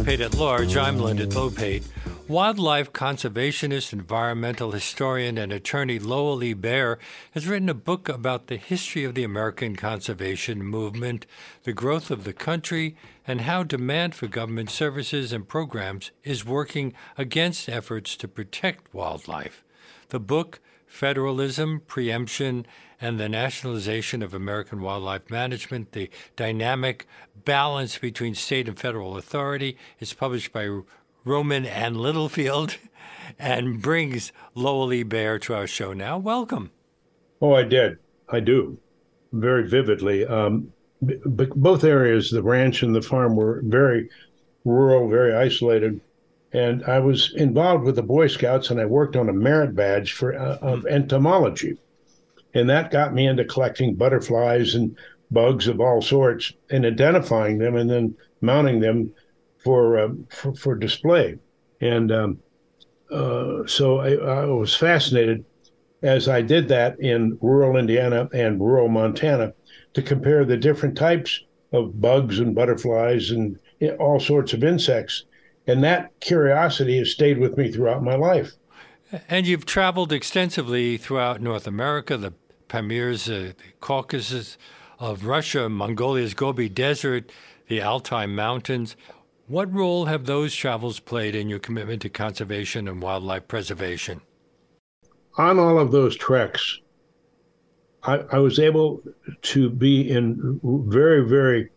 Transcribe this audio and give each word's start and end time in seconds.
Lopate 0.00 0.20
at 0.20 0.34
Large. 0.34 0.76
I'm 0.78 0.98
Leonard 0.98 1.28
Lopate. 1.28 1.84
Wildlife 2.26 2.90
conservationist, 2.90 3.92
environmental 3.92 4.70
historian, 4.70 5.36
and 5.36 5.52
attorney 5.52 5.98
Lowell 5.98 6.42
E. 6.42 6.54
Baier 6.54 6.96
has 7.32 7.46
written 7.46 7.68
a 7.68 7.74
book 7.74 8.08
about 8.08 8.46
the 8.46 8.56
history 8.56 9.04
of 9.04 9.14
the 9.14 9.24
American 9.24 9.76
conservation 9.76 10.62
movement, 10.62 11.26
the 11.64 11.74
growth 11.74 12.10
of 12.10 12.24
the 12.24 12.32
country, 12.32 12.96
and 13.26 13.42
how 13.42 13.62
demand 13.62 14.14
for 14.14 14.26
government 14.26 14.70
services 14.70 15.34
and 15.34 15.46
programs 15.46 16.12
is 16.24 16.46
working 16.46 16.94
against 17.18 17.68
efforts 17.68 18.16
to 18.16 18.26
protect 18.26 18.94
wildlife. 18.94 19.62
The 20.08 20.20
book, 20.20 20.60
Federalism, 20.86 21.82
Preemption, 21.86 22.66
and 23.00 23.18
the 23.18 23.28
Nationalization 23.28 24.22
of 24.22 24.34
American 24.34 24.82
Wildlife 24.82 25.30
Management, 25.30 25.92
the 25.92 26.10
dynamic 26.36 27.06
balance 27.44 27.96
between 27.98 28.34
state 28.34 28.68
and 28.68 28.78
federal 28.78 29.16
authority, 29.16 29.76
is 29.98 30.12
published 30.12 30.52
by 30.52 30.68
Rowman 31.24 31.64
and 31.64 31.96
Littlefield 31.96 32.76
and 33.38 33.80
brings 33.80 34.32
Lowell 34.54 34.92
E. 34.92 35.04
Baier 35.04 35.40
to 35.42 35.54
our 35.54 35.66
show 35.66 35.92
now. 35.92 36.18
Welcome. 36.18 36.70
Oh, 37.40 37.54
I 37.54 37.62
did. 37.62 37.98
I 38.28 38.40
do. 38.40 38.78
Very 39.32 39.66
vividly. 39.68 40.26
Um, 40.26 40.72
both 41.00 41.84
areas, 41.84 42.30
the 42.30 42.42
ranch 42.42 42.82
and 42.82 42.94
the 42.94 43.00
farm, 43.00 43.34
were 43.34 43.62
very 43.64 44.10
rural, 44.64 45.08
very 45.08 45.34
isolated. 45.34 46.00
And 46.52 46.84
I 46.84 46.98
was 46.98 47.32
involved 47.36 47.84
with 47.84 47.96
the 47.96 48.02
Boy 48.02 48.26
Scouts 48.26 48.70
and 48.70 48.80
I 48.80 48.84
worked 48.84 49.16
on 49.16 49.28
a 49.28 49.32
merit 49.32 49.74
badge 49.74 50.12
for 50.12 50.36
uh, 50.36 50.58
of 50.60 50.84
entomology. 50.86 51.78
And 52.54 52.68
that 52.68 52.90
got 52.90 53.14
me 53.14 53.26
into 53.26 53.44
collecting 53.44 53.94
butterflies 53.94 54.74
and 54.74 54.96
bugs 55.30 55.68
of 55.68 55.80
all 55.80 56.02
sorts 56.02 56.52
and 56.70 56.84
identifying 56.84 57.58
them 57.58 57.76
and 57.76 57.88
then 57.88 58.14
mounting 58.40 58.80
them 58.80 59.12
for 59.58 59.98
uh, 59.98 60.08
for, 60.30 60.54
for, 60.54 60.74
display. 60.74 61.36
And 61.80 62.10
um, 62.10 62.38
uh, 63.10 63.66
so 63.66 63.98
I, 63.98 64.14
I, 64.14 64.44
was 64.46 64.74
fascinated 64.74 65.44
as 66.02 66.28
I 66.28 66.42
did 66.42 66.68
that 66.68 66.98
in 67.00 67.38
rural 67.40 67.76
Indiana 67.76 68.28
and 68.32 68.60
rural 68.60 68.88
Montana 68.88 69.52
to 69.94 70.02
compare 70.02 70.44
the 70.44 70.56
different 70.56 70.96
types 70.96 71.44
of 71.72 72.00
bugs 72.00 72.38
and 72.38 72.54
butterflies 72.54 73.30
and 73.30 73.58
all 73.98 74.18
sorts 74.18 74.52
of 74.52 74.64
insects. 74.64 75.24
And 75.66 75.84
that 75.84 76.10
curiosity 76.20 76.98
has 76.98 77.12
stayed 77.12 77.38
with 77.38 77.56
me 77.56 77.70
throughout 77.70 78.02
my 78.02 78.16
life. 78.16 78.52
And 79.28 79.46
you've 79.46 79.66
traveled 79.66 80.12
extensively 80.12 80.96
throughout 80.96 81.40
North 81.40 81.66
America, 81.66 82.16
the 82.16 82.32
Pamirs, 82.68 83.28
uh, 83.28 83.52
the 83.52 83.72
Caucasus 83.80 84.56
of 85.00 85.24
Russia, 85.24 85.68
Mongolia's 85.68 86.34
Gobi 86.34 86.68
Desert, 86.68 87.32
the 87.68 87.82
Altai 87.82 88.26
Mountains. 88.26 88.96
What 89.48 89.72
role 89.72 90.04
have 90.04 90.26
those 90.26 90.54
travels 90.54 91.00
played 91.00 91.34
in 91.34 91.48
your 91.48 91.58
commitment 91.58 92.02
to 92.02 92.08
conservation 92.08 92.86
and 92.86 93.02
wildlife 93.02 93.48
preservation? 93.48 94.20
On 95.38 95.58
all 95.58 95.78
of 95.78 95.90
those 95.90 96.16
treks, 96.16 96.80
I, 98.04 98.18
I 98.30 98.38
was 98.38 98.60
able 98.60 99.02
to 99.42 99.70
be 99.70 100.08
in 100.08 100.60
very, 100.64 101.26
very 101.26 101.70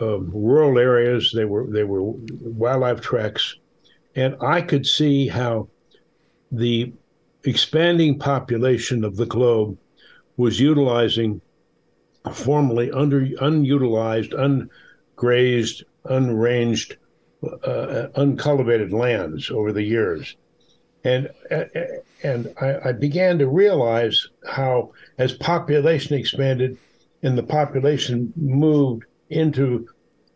um, 0.00 0.30
rural 0.34 0.78
areas. 0.78 1.32
They 1.34 1.44
were 1.46 1.66
they 1.70 1.84
were 1.84 2.02
wildlife 2.02 3.00
treks, 3.00 3.56
and 4.14 4.36
I 4.42 4.60
could 4.60 4.86
see 4.86 5.28
how 5.28 5.68
the 6.52 6.92
expanding 7.44 8.18
population 8.18 9.04
of 9.04 9.16
the 9.16 9.26
globe 9.26 9.76
was 10.36 10.60
utilizing 10.60 11.40
formerly 12.32 12.90
under 12.92 13.26
unutilized, 13.40 14.32
ungrazed 14.32 15.82
unranged, 16.04 16.96
uh, 17.64 18.08
uncultivated 18.14 18.92
lands 18.92 19.50
over 19.50 19.72
the 19.72 19.82
years. 19.82 20.36
And, 21.04 21.30
uh, 21.50 21.64
and 22.22 22.54
I, 22.60 22.90
I 22.90 22.92
began 22.92 23.38
to 23.38 23.48
realize 23.48 24.28
how, 24.48 24.92
as 25.18 25.32
population 25.32 26.16
expanded 26.16 26.76
and 27.22 27.36
the 27.36 27.42
population 27.42 28.32
moved 28.36 29.04
into 29.30 29.88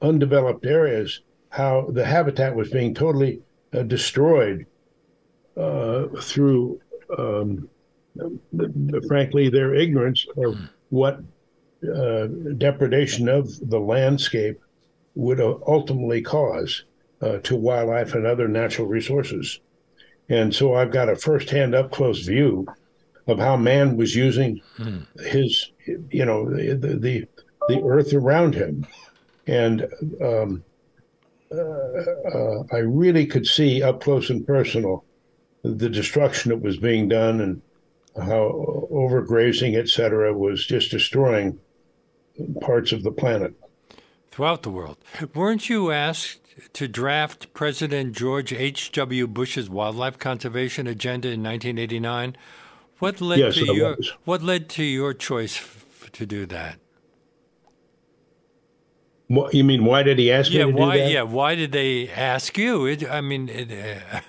undeveloped 0.02 0.66
areas, 0.66 1.20
how 1.50 1.88
the 1.90 2.04
habitat 2.04 2.54
was 2.54 2.70
being 2.70 2.94
totally 2.94 3.42
uh, 3.72 3.82
destroyed 3.82 4.66
through, 5.56 6.80
um, 7.18 7.68
frankly, 9.06 9.48
their 9.48 9.74
ignorance 9.74 10.26
of 10.36 10.58
what 10.90 11.20
uh, 11.94 12.26
depredation 12.58 13.28
of 13.28 13.48
the 13.70 13.78
landscape 13.78 14.60
would 15.14 15.40
ultimately 15.40 16.20
cause 16.20 16.84
uh, 17.22 17.38
to 17.38 17.56
wildlife 17.56 18.14
and 18.14 18.26
other 18.26 18.48
natural 18.48 18.86
resources. 18.86 19.60
And 20.28 20.54
so 20.54 20.74
I've 20.74 20.90
got 20.90 21.08
a 21.08 21.16
firsthand 21.16 21.74
up 21.74 21.90
close 21.90 22.26
view 22.26 22.66
of 23.26 23.38
how 23.38 23.56
man 23.56 23.96
was 23.96 24.14
using 24.14 24.60
hmm. 24.76 25.00
his, 25.20 25.70
you 26.10 26.24
know, 26.24 26.48
the, 26.48 26.74
the, 26.74 27.26
the 27.68 27.82
earth 27.82 28.12
around 28.12 28.54
him. 28.54 28.86
And 29.46 29.86
um, 30.20 30.64
uh, 31.52 31.56
uh, 31.58 32.64
I 32.72 32.78
really 32.78 33.26
could 33.26 33.46
see 33.46 33.82
up 33.82 34.02
close 34.02 34.30
and 34.30 34.46
personal 34.46 35.04
the 35.74 35.88
destruction 35.88 36.50
that 36.50 36.62
was 36.62 36.76
being 36.76 37.08
done 37.08 37.40
and 37.40 37.62
how 38.16 38.86
overgrazing, 38.90 39.76
et 39.76 39.88
cetera, 39.88 40.32
was 40.32 40.66
just 40.66 40.90
destroying 40.90 41.58
parts 42.60 42.92
of 42.92 43.02
the 43.02 43.10
planet 43.10 43.54
throughout 44.30 44.62
the 44.62 44.70
world. 44.70 44.98
Weren't 45.34 45.68
you 45.68 45.90
asked 45.90 46.40
to 46.74 46.86
draft 46.88 47.52
President 47.54 48.14
George 48.14 48.52
H.W. 48.52 49.26
Bush's 49.26 49.70
wildlife 49.70 50.18
conservation 50.18 50.86
agenda 50.86 51.28
in 51.28 51.42
1989? 51.42 52.36
What 52.98 53.20
led 53.20 53.38
yes, 53.38 53.54
to 53.54 53.74
your 53.74 53.96
What 54.24 54.42
led 54.42 54.68
to 54.70 54.84
your 54.84 55.14
choice 55.14 55.56
f- 55.56 56.10
to 56.12 56.26
do 56.26 56.46
that? 56.46 56.78
What, 59.28 59.54
you 59.54 59.64
mean 59.64 59.84
why 59.84 60.02
did 60.02 60.18
he 60.18 60.30
ask 60.30 60.50
yeah, 60.50 60.66
me 60.66 60.72
to 60.72 60.78
why, 60.78 60.96
do 60.96 61.02
that? 61.02 61.10
Yeah, 61.10 61.22
why 61.22 61.54
did 61.54 61.72
they 61.72 62.08
ask 62.08 62.56
you? 62.56 62.86
It, 62.86 63.10
I 63.10 63.20
mean, 63.20 63.48
it, 63.48 63.72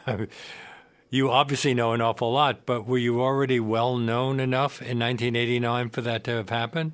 uh, 0.06 0.26
you 1.10 1.32
obviously 1.32 1.74
know 1.74 1.94
an 1.94 2.02
awful 2.02 2.32
lot, 2.32 2.66
but 2.66 2.86
were 2.86 2.98
you 2.98 3.22
already 3.22 3.60
well 3.60 3.98
known 3.98 4.40
enough 4.40 4.82
in 4.82 5.00
1989 5.00 5.90
for 5.90 6.02
that 6.02 6.24
to 6.26 6.32
have 6.32 6.50
happened? 6.50 6.94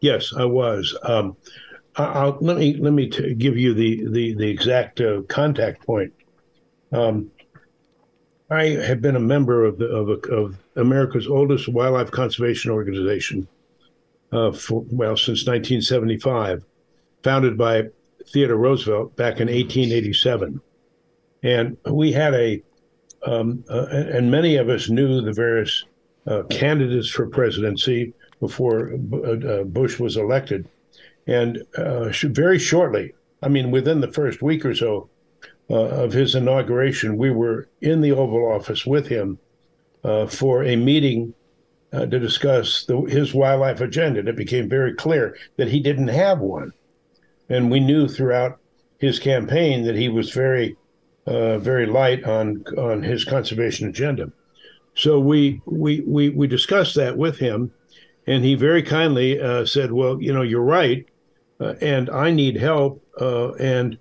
Yes, 0.00 0.32
I 0.36 0.44
was. 0.44 0.96
Um, 1.04 1.36
I'll, 1.96 2.38
let 2.40 2.56
me 2.56 2.74
let 2.74 2.92
me 2.92 3.08
t- 3.08 3.34
give 3.34 3.56
you 3.56 3.74
the 3.74 4.08
the 4.08 4.34
the 4.34 4.48
exact 4.48 5.00
uh, 5.00 5.22
contact 5.28 5.86
point. 5.86 6.12
Um, 6.90 7.30
I 8.50 8.64
have 8.64 9.00
been 9.00 9.16
a 9.16 9.20
member 9.20 9.64
of 9.64 9.78
the 9.78 9.86
of, 9.86 10.08
a, 10.08 10.34
of 10.34 10.58
America's 10.76 11.28
oldest 11.28 11.68
wildlife 11.68 12.10
conservation 12.10 12.70
organization 12.70 13.46
uh, 14.32 14.52
for 14.52 14.84
well 14.90 15.16
since 15.16 15.46
1975, 15.46 16.64
founded 17.22 17.56
by 17.56 17.84
Theodore 18.32 18.56
Roosevelt 18.56 19.14
back 19.16 19.40
in 19.40 19.48
1887, 19.48 20.60
and 21.42 21.76
we 21.88 22.10
had 22.10 22.34
a 22.34 22.62
um, 23.24 23.64
uh, 23.70 23.86
and 23.90 24.30
many 24.30 24.56
of 24.56 24.68
us 24.68 24.88
knew 24.88 25.20
the 25.20 25.32
various 25.32 25.84
uh, 26.26 26.42
candidates 26.44 27.08
for 27.08 27.26
presidency 27.28 28.12
before 28.40 28.92
uh, 28.92 29.64
Bush 29.64 29.98
was 29.98 30.16
elected 30.16 30.68
and 31.26 31.62
uh, 31.76 32.10
very 32.24 32.58
shortly, 32.58 33.14
I 33.42 33.48
mean, 33.48 33.70
within 33.70 34.00
the 34.00 34.12
first 34.12 34.42
week 34.42 34.64
or 34.64 34.74
so 34.74 35.08
uh, 35.70 35.74
of 35.74 36.12
his 36.12 36.34
inauguration, 36.34 37.16
we 37.16 37.30
were 37.30 37.68
in 37.80 38.00
the 38.00 38.12
Oval 38.12 38.50
Office 38.52 38.84
with 38.84 39.06
him 39.06 39.38
uh, 40.04 40.26
for 40.26 40.64
a 40.64 40.76
meeting 40.76 41.34
uh, 41.92 42.06
to 42.06 42.18
discuss 42.18 42.84
the, 42.84 43.00
his 43.02 43.34
wildlife 43.34 43.80
agenda. 43.80 44.20
And 44.20 44.28
it 44.28 44.36
became 44.36 44.68
very 44.68 44.94
clear 44.94 45.36
that 45.56 45.68
he 45.68 45.80
didn't 45.80 46.08
have 46.08 46.40
one. 46.40 46.72
And 47.48 47.70
we 47.70 47.80
knew 47.80 48.08
throughout 48.08 48.58
his 48.98 49.18
campaign 49.18 49.84
that 49.84 49.96
he 49.96 50.08
was 50.08 50.30
very, 50.30 50.76
uh, 51.26 51.58
very 51.58 51.86
light 51.86 52.24
on 52.24 52.64
on 52.76 53.02
his 53.02 53.24
conservation 53.24 53.88
agenda. 53.88 54.30
So 54.94 55.18
we 55.18 55.60
we 55.64 56.00
we 56.00 56.30
we 56.30 56.46
discussed 56.46 56.94
that 56.96 57.16
with 57.16 57.38
him, 57.38 57.72
and 58.26 58.44
he 58.44 58.54
very 58.54 58.82
kindly 58.82 59.40
uh, 59.40 59.64
said, 59.64 59.92
"Well, 59.92 60.20
you 60.20 60.32
know, 60.32 60.42
you're 60.42 60.60
right 60.60 61.06
uh, 61.62 61.74
and 61.80 62.10
I 62.10 62.30
need 62.30 62.56
help. 62.56 63.02
Uh, 63.20 63.52
and 63.52 63.98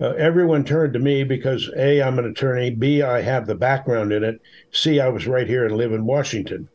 uh, 0.00 0.08
everyone 0.18 0.64
turned 0.64 0.92
to 0.94 0.98
me 0.98 1.24
because 1.24 1.70
A, 1.76 2.02
I'm 2.02 2.18
an 2.18 2.26
attorney, 2.26 2.70
B, 2.70 3.02
I 3.02 3.20
have 3.22 3.46
the 3.46 3.54
background 3.54 4.12
in 4.12 4.24
it, 4.24 4.40
C, 4.72 5.00
I 5.00 5.08
was 5.08 5.26
right 5.26 5.46
here 5.46 5.64
and 5.64 5.76
live 5.76 5.92
in 5.92 6.04
Washington. 6.04 6.68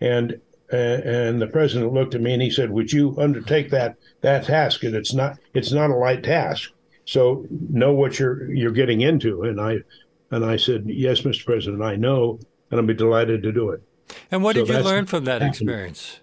And 0.00 0.40
and 0.72 1.40
the 1.40 1.46
president 1.46 1.92
looked 1.92 2.16
at 2.16 2.20
me 2.20 2.32
and 2.32 2.42
he 2.42 2.50
said, 2.50 2.70
"Would 2.70 2.92
you 2.92 3.14
undertake 3.16 3.70
that 3.70 3.96
that 4.22 4.44
task? 4.44 4.82
And 4.82 4.96
it's 4.96 5.14
not 5.14 5.38
it's 5.52 5.70
not 5.70 5.90
a 5.90 5.94
light 5.94 6.24
task. 6.24 6.72
So 7.04 7.46
know 7.50 7.92
what 7.92 8.18
you're 8.18 8.52
you're 8.52 8.72
getting 8.72 9.02
into." 9.02 9.42
And 9.42 9.60
I 9.60 9.78
and 10.30 10.44
I 10.44 10.56
said, 10.56 10.84
"Yes, 10.86 11.22
Mr. 11.22 11.44
President, 11.44 11.82
I 11.82 11.96
know, 11.96 12.38
and 12.70 12.80
I'll 12.80 12.86
be 12.86 12.94
delighted 12.94 13.42
to 13.42 13.52
do 13.52 13.70
it." 13.70 13.82
And 14.30 14.42
what 14.42 14.56
so 14.56 14.64
did 14.64 14.74
you 14.74 14.82
learn 14.82 15.06
from 15.06 15.24
that 15.24 15.42
experience, 15.42 16.20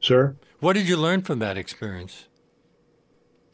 sir? 0.00 0.36
What 0.60 0.72
did 0.72 0.88
you 0.88 0.96
learn 0.96 1.22
from 1.22 1.38
that 1.38 1.56
experience? 1.56 2.28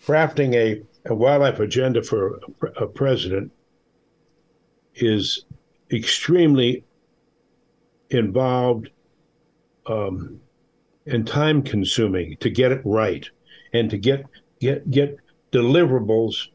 crafting 0.06 0.54
a, 0.54 0.82
a 1.10 1.14
wildlife 1.14 1.60
agenda 1.60 2.02
for 2.02 2.40
a, 2.62 2.84
a 2.84 2.86
president 2.86 3.50
is 4.94 5.44
extremely 5.90 6.84
involved 8.10 8.90
um, 9.86 10.40
and 11.06 11.26
time 11.26 11.62
consuming 11.62 12.36
to 12.38 12.50
get 12.50 12.72
it 12.72 12.80
right 12.84 13.28
and 13.72 13.90
to 13.90 13.98
get 13.98 14.24
get 14.60 14.90
get 14.90 15.16
deliverables 15.52 16.48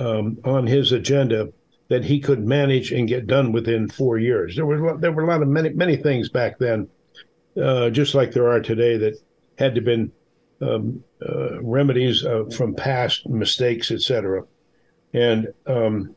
um, 0.00 0.38
on 0.44 0.66
his 0.66 0.92
agenda 0.92 1.52
that 1.88 2.04
he 2.04 2.18
could 2.18 2.46
manage 2.46 2.90
and 2.92 3.06
get 3.06 3.26
done 3.26 3.52
within 3.52 3.88
four 3.88 4.18
years. 4.18 4.56
There 4.56 4.66
were 4.66 4.96
there 4.96 5.12
were 5.12 5.24
a 5.24 5.26
lot 5.26 5.42
of 5.42 5.48
many 5.48 5.70
many 5.70 5.96
things 5.96 6.28
back 6.28 6.58
then, 6.58 6.88
uh, 7.60 7.90
just 7.90 8.14
like 8.14 8.32
there 8.32 8.48
are 8.48 8.60
today, 8.60 8.96
that 8.96 9.16
had 9.58 9.74
to 9.74 9.80
been 9.80 10.10
um, 10.62 11.04
uh, 11.26 11.60
remedies 11.62 12.24
uh, 12.24 12.44
from 12.56 12.74
past 12.74 13.28
mistakes, 13.28 13.90
etc. 13.90 14.44
And 15.12 15.48
um, 15.66 16.14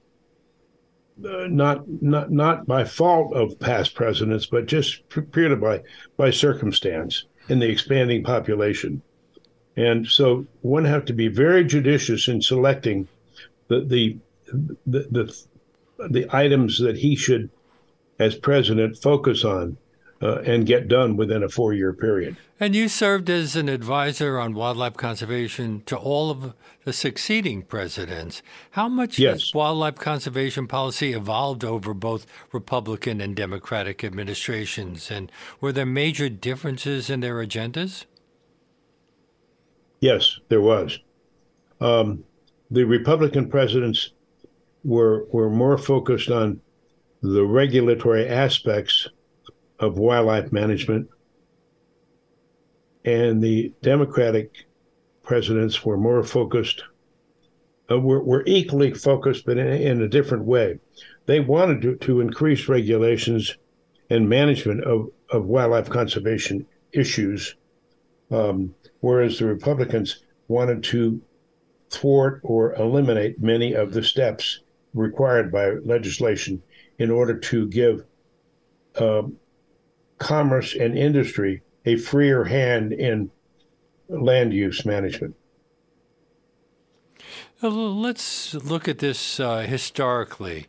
uh, 1.26 1.48
not 1.48 1.88
not 1.88 2.32
not 2.32 2.66
by 2.66 2.84
fault 2.86 3.34
of 3.34 3.60
past 3.60 3.96
presidents, 3.96 4.46
but 4.46 4.66
just 4.66 5.02
purely 5.32 5.56
by 5.56 5.82
by 6.18 6.30
circumstance 6.30 7.26
in 7.50 7.60
the 7.60 7.70
expanding 7.70 8.24
population. 8.24 9.02
And 9.76 10.08
so 10.08 10.46
one 10.62 10.86
have 10.86 11.06
to 11.06 11.14
be 11.14 11.28
very 11.28 11.66
judicious 11.66 12.28
in 12.28 12.42
selecting 12.42 13.08
the 13.81 14.18
the 14.48 14.78
the 14.86 15.00
the, 15.98 16.10
the 16.10 16.28
items 16.36 16.80
that 16.80 16.98
he 16.98 17.16
should, 17.16 17.50
as 18.20 18.36
president, 18.36 18.98
focus 18.98 19.44
on 19.44 19.78
uh, 20.24 20.42
and 20.46 20.66
get 20.66 20.88
done 20.88 21.18
within 21.18 21.44
a 21.44 21.50
four 21.50 21.74
year 21.74 21.92
period. 21.92 22.38
And 22.60 22.74
you 22.74 22.88
served 22.88 23.30
as 23.30 23.58
an 23.58 23.68
advisor 23.68 24.40
on 24.40 24.54
wildlife 24.54 24.96
conservation 24.96 25.84
to 25.86 25.98
all 25.98 26.31
of 26.31 26.54
the 26.86 26.94
succeeding 26.94 27.64
presidents. 27.64 28.42
How 28.72 28.88
much 28.88 29.20
yes. 29.20 29.34
has 29.34 29.54
wildlife 29.54 29.96
conservation 29.96 30.68
policy 30.68 31.12
evolved 31.12 31.66
over 31.66 31.94
both 31.94 32.25
Republican 32.54 33.20
and 33.20 33.36
Democratic 33.36 34.02
administrations? 34.04 35.12
And 35.12 35.30
were 35.60 35.74
there 35.74 35.86
major 35.86 36.30
differences 36.30 37.10
in 37.10 37.20
their 37.20 37.36
agendas? 37.36 38.06
Yes, 40.00 40.40
there 40.48 40.62
was. 40.62 41.00
Um, 41.81 42.24
the 42.71 42.83
Republican 42.83 43.50
presidents 43.50 44.12
were 44.83 45.25
were 45.31 45.50
more 45.50 45.77
focused 45.77 46.30
on 46.30 46.60
the 47.21 47.45
regulatory 47.45 48.27
aspects 48.27 49.07
of 49.80 49.98
wildlife 49.98 50.51
management, 50.51 51.10
and 53.06 53.42
the 53.42 53.74
Democratic 53.81 54.65
presidents 55.24 55.86
were 55.86 55.98
more 55.98 56.24
focused, 56.24 56.83
uh, 57.89 58.00
were, 58.00 58.21
were 58.21 58.44
equally 58.45 58.94
focused, 58.94 59.45
but 59.45 59.57
in, 59.57 59.68
in 59.68 60.01
a 60.01 60.07
different 60.07 60.44
way. 60.44 60.80
They 61.25 61.39
wanted 61.39 61.81
to, 61.83 61.95
to 61.98 62.19
increase 62.19 62.68
regulations 62.68 63.57
and 64.10 64.27
management 64.27 64.83
of, 64.83 65.10
of 65.30 65.45
wildlife 65.45 65.89
conservation 65.89 66.65
issues, 66.92 67.56
um, 68.31 68.75
whereas 69.00 69.39
the 69.39 69.45
Republicans 69.45 70.24
wanted 70.50 70.83
to 70.83 71.21
thwart 71.94 72.42
or 72.44 72.74
eliminate 72.75 73.42
many 73.42 73.74
of 73.74 73.94
the 73.94 74.04
steps 74.04 74.60
required 74.94 75.51
by 75.51 75.69
legislation 75.69 76.62
in 76.98 77.12
order 77.12 77.38
to 77.38 77.68
give 77.68 78.06
um, 79.00 79.38
commerce 80.18 80.75
and 80.75 80.98
industry 80.98 81.62
a 81.86 81.95
freer 81.95 82.44
hand 82.45 82.94
in 82.94 83.30
land 84.07 84.54
use 84.54 84.86
management. 84.86 85.36
Let's 87.62 88.54
look 88.54 88.88
at 88.88 89.00
this 89.00 89.39
uh, 89.39 89.62
historically. 89.62 90.68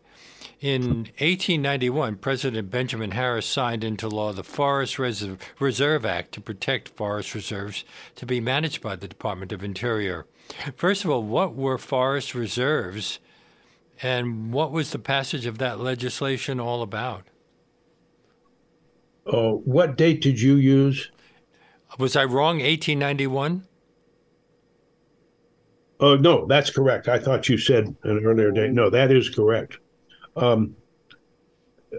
In 0.60 0.82
1891, 1.18 2.16
President 2.16 2.70
Benjamin 2.70 3.10
Harris 3.10 3.44
signed 3.44 3.84
into 3.84 4.08
law 4.08 4.32
the 4.32 4.44
Forest 4.44 4.98
Reserve 4.98 6.06
Act 6.06 6.32
to 6.32 6.40
protect 6.40 6.88
forest 6.88 7.34
reserves 7.34 7.84
to 8.14 8.24
be 8.24 8.40
managed 8.40 8.80
by 8.80 8.96
the 8.96 9.08
Department 9.08 9.52
of 9.52 9.62
Interior. 9.62 10.24
First 10.76 11.04
of 11.04 11.10
all, 11.10 11.22
what 11.22 11.54
were 11.54 11.78
forest 11.78 12.34
reserves 12.34 13.18
and 14.02 14.52
what 14.52 14.72
was 14.72 14.90
the 14.90 14.98
passage 14.98 15.46
of 15.46 15.58
that 15.58 15.80
legislation 15.80 16.60
all 16.60 16.82
about? 16.82 17.24
Uh, 19.26 19.52
what 19.52 19.96
date 19.96 20.20
did 20.20 20.40
you 20.40 20.56
use? 20.56 21.10
Was 21.98 22.16
I 22.16 22.24
wrong? 22.24 22.56
1891? 22.56 23.66
Oh, 26.00 26.16
no, 26.16 26.46
that's 26.46 26.70
correct. 26.70 27.08
I 27.08 27.18
thought 27.18 27.48
you 27.48 27.56
said 27.56 27.94
an 28.02 28.24
earlier 28.24 28.50
date. 28.50 28.72
No, 28.72 28.90
that 28.90 29.10
is 29.10 29.30
correct. 29.30 29.78
Um, 30.36 30.76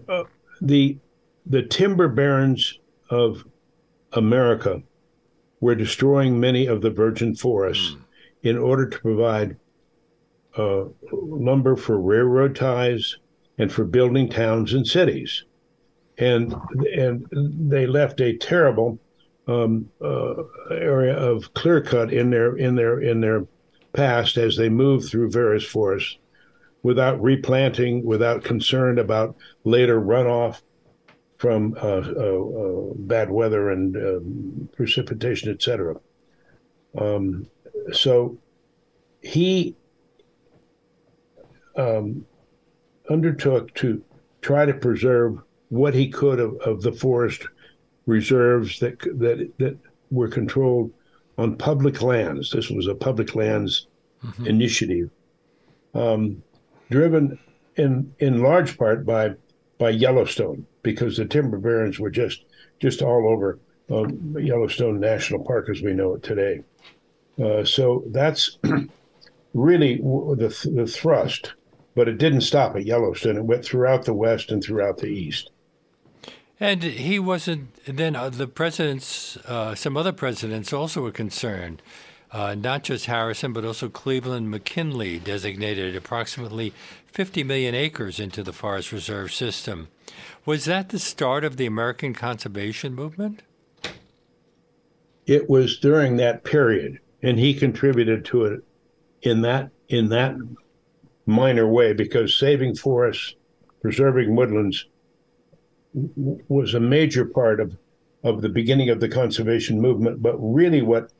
uh, 0.09 0.23
the 0.61 0.97
the 1.45 1.61
timber 1.61 2.07
barons 2.07 2.79
of 3.09 3.45
America 4.13 4.81
were 5.61 5.75
destroying 5.75 6.39
many 6.39 6.65
of 6.65 6.81
the 6.81 6.89
virgin 6.89 7.35
forests 7.35 7.91
mm. 7.91 8.01
In 8.45 8.57
order 8.59 8.87
to 8.87 8.99
provide 8.99 9.57
uh, 10.55 10.85
lumber 11.11 11.75
for 11.75 11.99
railroad 11.99 12.55
ties 12.55 13.17
and 13.57 13.71
for 13.71 13.83
building 13.83 14.29
towns 14.29 14.73
and 14.73 14.87
cities, 14.87 15.43
and 16.17 16.53
and 16.95 17.25
they 17.31 17.87
left 17.87 18.21
a 18.21 18.37
terrible 18.37 18.99
um, 19.47 19.89
uh, 20.01 20.35
area 20.71 21.17
of 21.17 21.53
clear 21.55 21.81
cut 21.81 22.13
in 22.13 22.29
their 22.29 22.55
in 22.55 22.75
their 22.75 23.01
in 23.01 23.19
their 23.19 23.47
past 23.93 24.37
as 24.37 24.55
they 24.55 24.69
moved 24.69 25.09
through 25.09 25.31
various 25.31 25.65
forests 25.65 26.17
without 26.83 27.19
replanting, 27.21 28.05
without 28.05 28.43
concern 28.43 28.99
about 28.99 29.35
later 29.63 29.99
runoff 29.99 30.61
from 31.37 31.73
uh, 31.81 32.03
uh, 32.15 32.43
uh 32.43 32.93
bad 32.95 33.31
weather 33.31 33.71
and 33.71 33.97
um, 33.97 34.69
precipitation, 34.75 35.49
etc. 35.51 35.95
Um, 36.95 37.47
so 37.93 38.37
he 39.21 39.75
um, 41.75 42.25
undertook 43.09 43.73
to 43.75 44.03
try 44.41 44.65
to 44.65 44.73
preserve 44.73 45.39
what 45.69 45.93
he 45.93 46.09
could 46.09 46.39
of, 46.39 46.55
of 46.61 46.81
the 46.81 46.91
forest 46.91 47.47
reserves 48.05 48.79
that 48.79 48.99
that 49.19 49.51
that 49.57 49.77
were 50.11 50.27
controlled 50.27 50.91
on 51.37 51.57
public 51.57 52.01
lands. 52.01 52.51
This 52.51 52.69
was 52.69 52.87
a 52.87 52.95
public 52.95 53.35
lands 53.35 53.87
mm-hmm. 54.23 54.47
initiative, 54.47 55.09
um, 55.93 56.43
driven 56.89 57.39
in 57.75 58.13
in 58.19 58.41
large 58.41 58.77
part 58.77 59.05
by 59.05 59.33
by 59.77 59.89
Yellowstone, 59.89 60.65
because 60.83 61.17
the 61.17 61.25
timber 61.25 61.57
barons 61.57 61.99
were 61.99 62.11
just 62.11 62.45
just 62.79 63.01
all 63.01 63.27
over 63.27 63.59
um, 63.89 64.35
Yellowstone 64.39 64.99
National 64.99 65.43
Park 65.43 65.69
as 65.69 65.81
we 65.81 65.93
know 65.93 66.15
it 66.15 66.23
today. 66.23 66.61
Uh, 67.41 67.63
so 67.63 68.03
that's 68.07 68.57
really 69.53 69.97
the 69.97 70.69
the 70.73 70.87
thrust 70.87 71.53
but 71.95 72.09
it 72.09 72.17
didn't 72.17 72.41
stop 72.41 72.75
at 72.75 72.85
Yellowstone. 72.85 73.37
It 73.37 73.45
went 73.45 73.65
throughout 73.65 74.05
the 74.05 74.13
West 74.13 74.51
and 74.51 74.63
throughout 74.63 74.97
the 74.97 75.07
East. 75.07 75.49
And 76.59 76.83
he 76.83 77.19
wasn't. 77.19 77.73
Then 77.85 78.15
uh, 78.15 78.29
the 78.29 78.47
presidents, 78.47 79.37
uh, 79.37 79.75
some 79.75 79.97
other 79.97 80.11
presidents, 80.11 80.71
also 80.71 81.01
were 81.01 81.11
concerned. 81.11 81.81
Uh, 82.31 82.53
not 82.53 82.83
just 82.83 83.05
Harrison, 83.05 83.53
but 83.53 83.63
also 83.63 83.87
Cleveland 83.87 84.51
McKinley 84.51 85.19
designated 85.19 85.95
approximately 85.95 86.73
50 87.07 87.43
million 87.43 87.73
acres 87.73 88.19
into 88.19 88.43
the 88.43 88.51
forest 88.51 88.91
reserve 88.91 89.33
system. 89.33 89.87
Was 90.45 90.65
that 90.65 90.89
the 90.89 90.99
start 90.99 91.45
of 91.45 91.55
the 91.55 91.65
American 91.65 92.13
conservation 92.13 92.93
movement? 92.93 93.41
It 95.25 95.49
was 95.49 95.77
during 95.77 96.17
that 96.17 96.43
period, 96.43 96.99
and 97.25 97.39
he 97.39 97.55
contributed 97.55 98.23
to 98.23 98.45
it 98.45 98.61
in 99.23 99.41
that 99.41 99.71
in 99.89 100.09
that 100.09 100.35
minor 101.25 101.67
way 101.67 101.91
because 101.91 102.37
saving 102.37 102.75
forests, 102.75 103.35
preserving 103.81 104.35
woodlands 104.35 104.85
was 106.47 106.75
a 106.75 106.79
major 106.79 107.25
part 107.25 107.59
of, 107.59 107.75
of 108.23 108.41
the 108.41 108.49
beginning 108.49 108.89
of 108.89 108.99
the 108.99 109.09
conservation 109.09 109.81
movement. 109.81 110.21
But 110.21 110.35
really, 110.37 110.83
what 110.83 111.11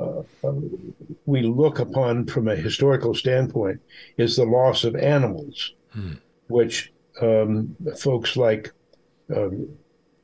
uh, 0.00 0.22
we 1.26 1.42
look 1.42 1.80
upon 1.80 2.26
from 2.26 2.46
a 2.46 2.54
historical 2.54 3.14
standpoint 3.14 3.80
is 4.16 4.36
the 4.36 4.44
loss 4.44 4.84
of 4.84 4.94
animals, 4.94 5.74
hmm. 5.92 6.12
which 6.48 6.92
um, 7.20 7.74
folks 7.98 8.36
like 8.36 8.70
um, 9.34 9.68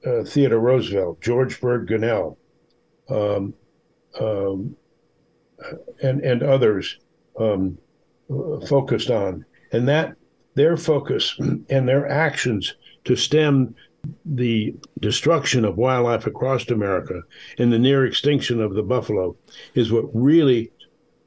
uh, 0.07 0.23
Theodore 0.23 0.61
Roosevelt, 0.61 1.21
George 1.21 1.61
Bird 1.61 1.89
Grinnell, 1.89 2.39
um, 3.09 3.53
um, 4.21 4.77
and 6.03 6.21
and 6.21 6.43
others 6.43 6.99
um, 7.39 7.79
focused 8.69 9.11
on, 9.11 9.45
and 9.73 9.89
that 9.89 10.17
their 10.55 10.77
focus 10.77 11.37
and 11.71 11.89
their 11.89 12.09
actions 12.09 12.75
to 13.05 13.17
stem 13.17 13.75
the 14.25 14.75
destruction 15.01 15.65
of 15.65 15.77
wildlife 15.77 16.27
across 16.27 16.69
America 16.71 17.23
and 17.59 17.73
the 17.73 17.79
near 17.79 18.07
extinction 18.07 18.61
of 18.61 18.75
the 18.75 18.83
buffalo 18.83 19.35
is 19.75 19.91
what 19.91 20.05
really 20.15 20.71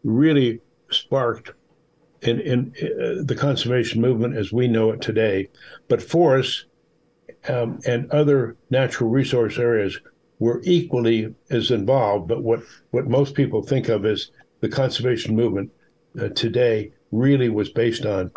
really 0.03 0.61
sparked 0.89 1.51
in, 2.21 2.39
in 2.41 2.73
uh, 2.81 3.23
the 3.23 3.35
conservation 3.35 4.01
movement 4.01 4.35
as 4.35 4.51
we 4.51 4.67
know 4.67 4.91
it 4.91 5.01
today. 5.01 5.49
But 5.87 6.01
forests 6.01 6.65
um, 7.47 7.79
and 7.85 8.09
other 8.11 8.57
natural 8.69 9.09
resource 9.09 9.57
areas 9.57 9.99
were 10.39 10.61
equally 10.63 11.33
as 11.49 11.71
involved. 11.71 12.27
But 12.27 12.43
what, 12.43 12.61
what 12.91 13.07
most 13.07 13.35
people 13.35 13.61
think 13.61 13.89
of 13.89 14.05
as 14.05 14.31
the 14.61 14.69
conservation 14.69 15.35
movement 15.35 15.71
uh, 16.19 16.29
today 16.29 16.91
really 17.11 17.49
was 17.49 17.69
based 17.69 18.05
on 18.05 18.31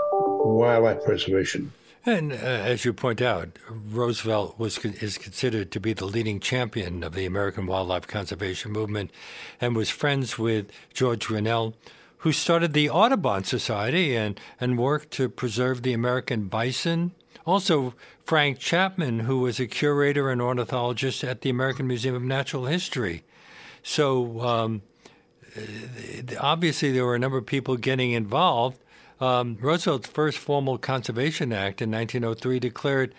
wildlife 0.45 1.05
preservation. 1.05 1.73
And 2.05 2.33
uh, 2.33 2.37
as 2.37 2.85
you 2.85 2.93
point 2.93 3.23
out, 3.23 3.51
Roosevelt 3.71 4.59
was 4.59 4.77
is 4.79 5.19
considered 5.19 5.71
to 5.71 5.79
be 5.79 5.93
the 5.93 6.05
leading 6.05 6.41
champion 6.41 7.05
of 7.05 7.15
the 7.15 7.27
American 7.27 7.67
wildlife 7.67 8.09
conservation 8.09 8.73
movement, 8.73 9.13
and 9.61 9.77
was 9.77 9.89
friends 9.89 10.37
with 10.37 10.73
George 10.93 11.27
Grinnell, 11.29 11.77
who 12.19 12.33
started 12.33 12.73
the 12.73 12.91
Audubon 12.91 13.45
Society 13.45 14.17
and 14.17 14.41
and 14.61 14.79
worked 14.79 15.13
to 15.13 15.29
preserve 15.29 15.83
the 15.83 15.93
American 15.93 16.49
bison. 16.49 17.13
Also, 17.45 17.95
Frank 18.21 18.59
Chapman, 18.59 19.21
who 19.21 19.41
was 19.41 19.59
a 19.59 19.67
curator 19.67 20.31
and 20.31 20.41
ornithologist 20.41 21.25
at 21.25 21.41
the 21.41 21.51
American 21.51 21.87
Museum 21.87 22.15
of 22.15 22.23
Natural 22.23 22.67
History. 22.67 23.25
So. 23.83 24.41
Um, 24.41 24.83
obviously, 26.41 26.93
there 26.93 27.05
were 27.05 27.15
a 27.15 27.19
number 27.19 27.37
of 27.37 27.45
people 27.45 27.77
getting 27.77 28.13
involved, 28.13 28.79
um, 29.23 29.57
Roosevelt's 29.61 30.09
first 30.09 30.39
formal 30.39 30.79
conservation 30.79 31.53
act 31.53 31.81
in 31.81 31.93
1903 31.93 32.59
declared 32.59 33.15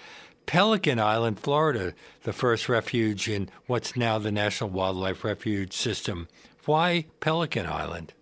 Pelican 0.46 1.00
Island, 1.00 1.40
Florida, 1.40 1.94
the 2.24 2.34
first 2.34 2.68
refuge 2.68 3.30
in 3.30 3.50
what's 3.68 3.96
now 3.96 4.20
the 4.20 4.30
National 4.30 4.70
Wildlife 4.70 5.24
Refuge 5.24 5.72
System. 5.72 6.28
Why 6.66 7.06
Pelican 7.22 7.68
Island? 7.68 8.14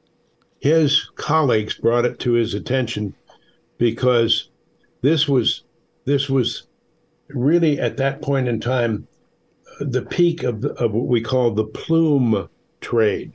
His 0.59 1.09
colleagues 1.15 1.73
brought 1.73 2.05
it 2.05 2.19
to 2.19 2.33
his 2.33 2.53
attention 2.53 3.15
because 3.79 4.49
this 5.01 5.27
was 5.27 5.63
this 6.11 6.29
was 6.29 6.67
really 7.29 7.79
at 7.79 7.97
that 7.97 8.21
point 8.21 8.47
in 8.47 8.59
time 8.59 9.07
the 9.79 10.01
peak 10.01 10.43
of, 10.43 10.65
of 10.65 10.91
what 10.91 11.07
we 11.07 11.21
call 11.21 11.51
the 11.51 11.63
plume 11.63 12.49
trade. 12.81 13.33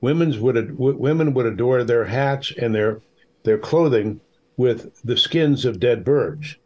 Women's 0.00 0.38
would 0.38 0.76
women 0.76 1.32
would 1.32 1.46
adore 1.46 1.84
their 1.84 2.04
hats 2.04 2.52
and 2.58 2.74
their 2.74 3.00
their 3.44 3.58
clothing 3.58 4.20
with 4.56 5.00
the 5.02 5.16
skins 5.16 5.64
of 5.64 5.80
dead 5.80 6.04
birds. 6.04 6.56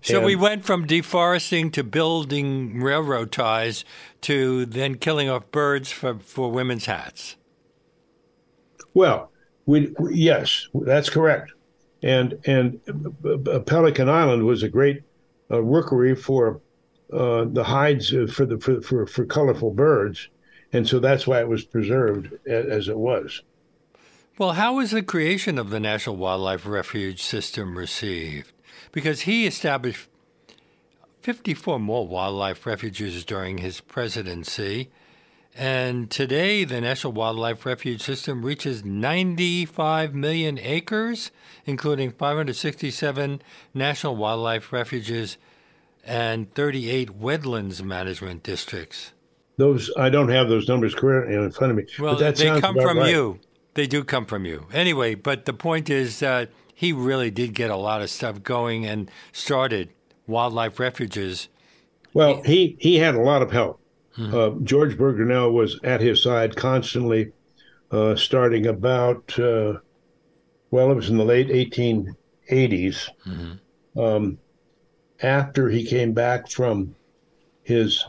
So 0.00 0.16
and, 0.16 0.26
we 0.26 0.34
went 0.34 0.64
from 0.64 0.86
deforesting 0.86 1.70
to 1.72 1.84
building 1.84 2.80
railroad 2.80 3.30
ties 3.30 3.84
to 4.22 4.66
then 4.66 4.96
killing 4.96 5.28
off 5.28 5.48
birds 5.52 5.92
for, 5.92 6.18
for 6.18 6.50
women's 6.50 6.86
hats. 6.86 7.36
Well, 8.94 9.30
we, 9.66 9.94
we 10.00 10.16
yes, 10.16 10.66
that's 10.74 11.08
correct. 11.08 11.52
And 12.02 12.38
and 12.46 12.80
uh, 13.24 13.60
Pelican 13.60 14.08
Island 14.08 14.44
was 14.44 14.62
a 14.62 14.68
great 14.68 15.02
uh, 15.50 15.62
rookery 15.62 16.14
for 16.14 16.60
uh, 17.12 17.44
the 17.44 17.64
hides 17.64 18.10
for 18.32 18.46
the 18.46 18.58
for, 18.58 18.80
for 18.80 19.06
for 19.06 19.24
colorful 19.24 19.70
birds, 19.70 20.28
and 20.72 20.88
so 20.88 20.98
that's 20.98 21.26
why 21.26 21.40
it 21.40 21.48
was 21.48 21.64
preserved 21.64 22.32
as 22.46 22.88
it 22.88 22.98
was. 22.98 23.42
Well, 24.38 24.52
how 24.52 24.76
was 24.76 24.90
the 24.90 25.02
creation 25.02 25.58
of 25.58 25.70
the 25.70 25.78
National 25.78 26.16
Wildlife 26.16 26.66
Refuge 26.66 27.22
System 27.22 27.76
received? 27.76 28.52
Because 28.90 29.22
he 29.22 29.46
established 29.46 30.08
54 31.20 31.78
more 31.78 32.08
wildlife 32.08 32.66
refuges 32.66 33.24
during 33.24 33.58
his 33.58 33.80
presidency. 33.80 34.90
And 35.54 36.10
today, 36.10 36.64
the 36.64 36.80
National 36.80 37.12
Wildlife 37.12 37.66
Refuge 37.66 38.02
System 38.02 38.44
reaches 38.44 38.84
95 38.84 40.14
million 40.14 40.58
acres, 40.58 41.30
including 41.66 42.10
567 42.12 43.42
national 43.74 44.16
wildlife 44.16 44.72
refuges 44.72 45.36
and 46.04 46.52
38 46.54 47.20
wetlands 47.20 47.82
management 47.82 48.42
districts. 48.42 49.12
Those 49.58 49.90
I 49.98 50.08
don't 50.08 50.30
have 50.30 50.48
those 50.48 50.66
numbers 50.66 50.94
currently 50.94 51.34
in 51.34 51.50
front 51.52 51.72
of 51.72 51.76
me. 51.76 51.84
Well, 51.98 52.16
they 52.16 52.32
come 52.60 52.76
from 52.80 52.98
right. 52.98 53.10
you. 53.10 53.38
They 53.74 53.86
do 53.86 54.04
come 54.04 54.24
from 54.24 54.46
you. 54.46 54.66
Anyway, 54.72 55.14
but 55.14 55.44
the 55.44 55.52
point 55.52 55.90
is 55.90 56.18
that 56.20 56.50
he 56.74 56.92
really 56.92 57.30
did 57.30 57.54
get 57.54 57.70
a 57.70 57.76
lot 57.76 58.02
of 58.02 58.10
stuff 58.10 58.42
going 58.42 58.86
and 58.86 59.10
started 59.32 59.90
wildlife 60.26 60.80
refuges. 60.80 61.48
Well, 62.14 62.42
he, 62.42 62.76
he 62.80 62.96
had 62.96 63.14
a 63.14 63.20
lot 63.20 63.42
of 63.42 63.50
help. 63.50 63.81
Mm-hmm. 64.16 64.34
Uh, 64.34 64.64
George 64.64 64.96
Bird 64.98 65.16
Grinnell 65.16 65.52
was 65.52 65.78
at 65.84 66.00
his 66.00 66.22
side 66.22 66.54
constantly, 66.56 67.32
uh, 67.90 68.14
starting 68.16 68.66
about, 68.66 69.38
uh, 69.38 69.78
well, 70.70 70.90
it 70.90 70.94
was 70.94 71.08
in 71.08 71.16
the 71.16 71.24
late 71.24 71.48
1880s. 71.48 73.08
Mm-hmm. 73.26 73.98
Um, 73.98 74.38
after 75.22 75.68
he 75.68 75.84
came 75.84 76.12
back 76.12 76.50
from 76.50 76.94
his 77.62 78.04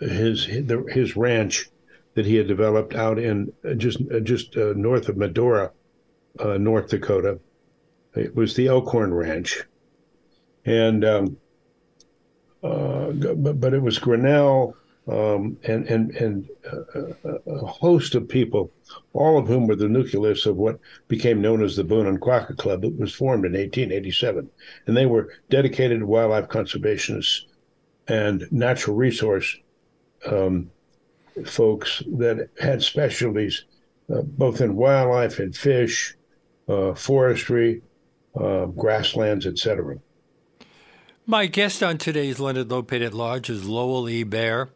his 0.00 0.44
his 0.44 1.16
ranch 1.16 1.68
that 2.14 2.26
he 2.26 2.36
had 2.36 2.46
developed 2.46 2.94
out 2.94 3.18
in 3.18 3.52
uh, 3.68 3.74
just 3.74 4.00
uh, 4.12 4.20
just 4.20 4.56
uh, 4.56 4.72
north 4.76 5.08
of 5.08 5.16
Medora, 5.16 5.72
uh, 6.38 6.58
North 6.58 6.88
Dakota. 6.88 7.38
It 8.14 8.34
was 8.36 8.54
the 8.54 8.66
Elkhorn 8.66 9.14
Ranch, 9.14 9.62
and 10.64 11.04
um, 11.04 11.36
uh, 12.62 13.10
but, 13.12 13.60
but, 13.60 13.74
it 13.74 13.82
was 13.82 13.98
Grinnell 13.98 14.76
um, 15.08 15.56
and 15.64 15.86
and 15.88 16.10
and 16.16 16.48
a 17.24 17.66
host 17.66 18.14
of 18.14 18.28
people, 18.28 18.70
all 19.12 19.38
of 19.38 19.48
whom 19.48 19.66
were 19.66 19.76
the 19.76 19.88
nucleus 19.88 20.46
of 20.46 20.56
what 20.56 20.78
became 21.08 21.40
known 21.40 21.62
as 21.62 21.76
the 21.76 21.84
Boone 21.84 22.06
and 22.06 22.20
Crockett 22.20 22.58
Club. 22.58 22.84
It 22.84 22.98
was 22.98 23.12
formed 23.12 23.44
in 23.44 23.52
1887, 23.52 24.48
and 24.86 24.96
they 24.96 25.06
were 25.06 25.32
dedicated 25.50 26.04
wildlife 26.04 26.48
conservationists 26.48 27.46
and 28.08 28.46
natural 28.50 28.96
resource 28.96 29.56
um, 30.26 30.70
folks 31.44 32.02
that 32.06 32.48
had 32.60 32.82
specialties 32.82 33.64
uh, 34.12 34.22
both 34.22 34.60
in 34.60 34.76
wildlife 34.76 35.38
and 35.38 35.56
fish, 35.56 36.14
uh, 36.68 36.94
forestry, 36.94 37.82
uh, 38.38 38.66
grasslands, 38.66 39.46
etc. 39.46 39.96
My 41.26 41.46
guest 41.46 41.82
on 41.82 41.98
today's 41.98 42.40
Leonard 42.40 42.68
Lopate 42.68 43.06
at 43.06 43.14
Large 43.14 43.50
is 43.50 43.68
Lowell 43.68 44.08
E. 44.08 44.24
Baier. 44.24 44.70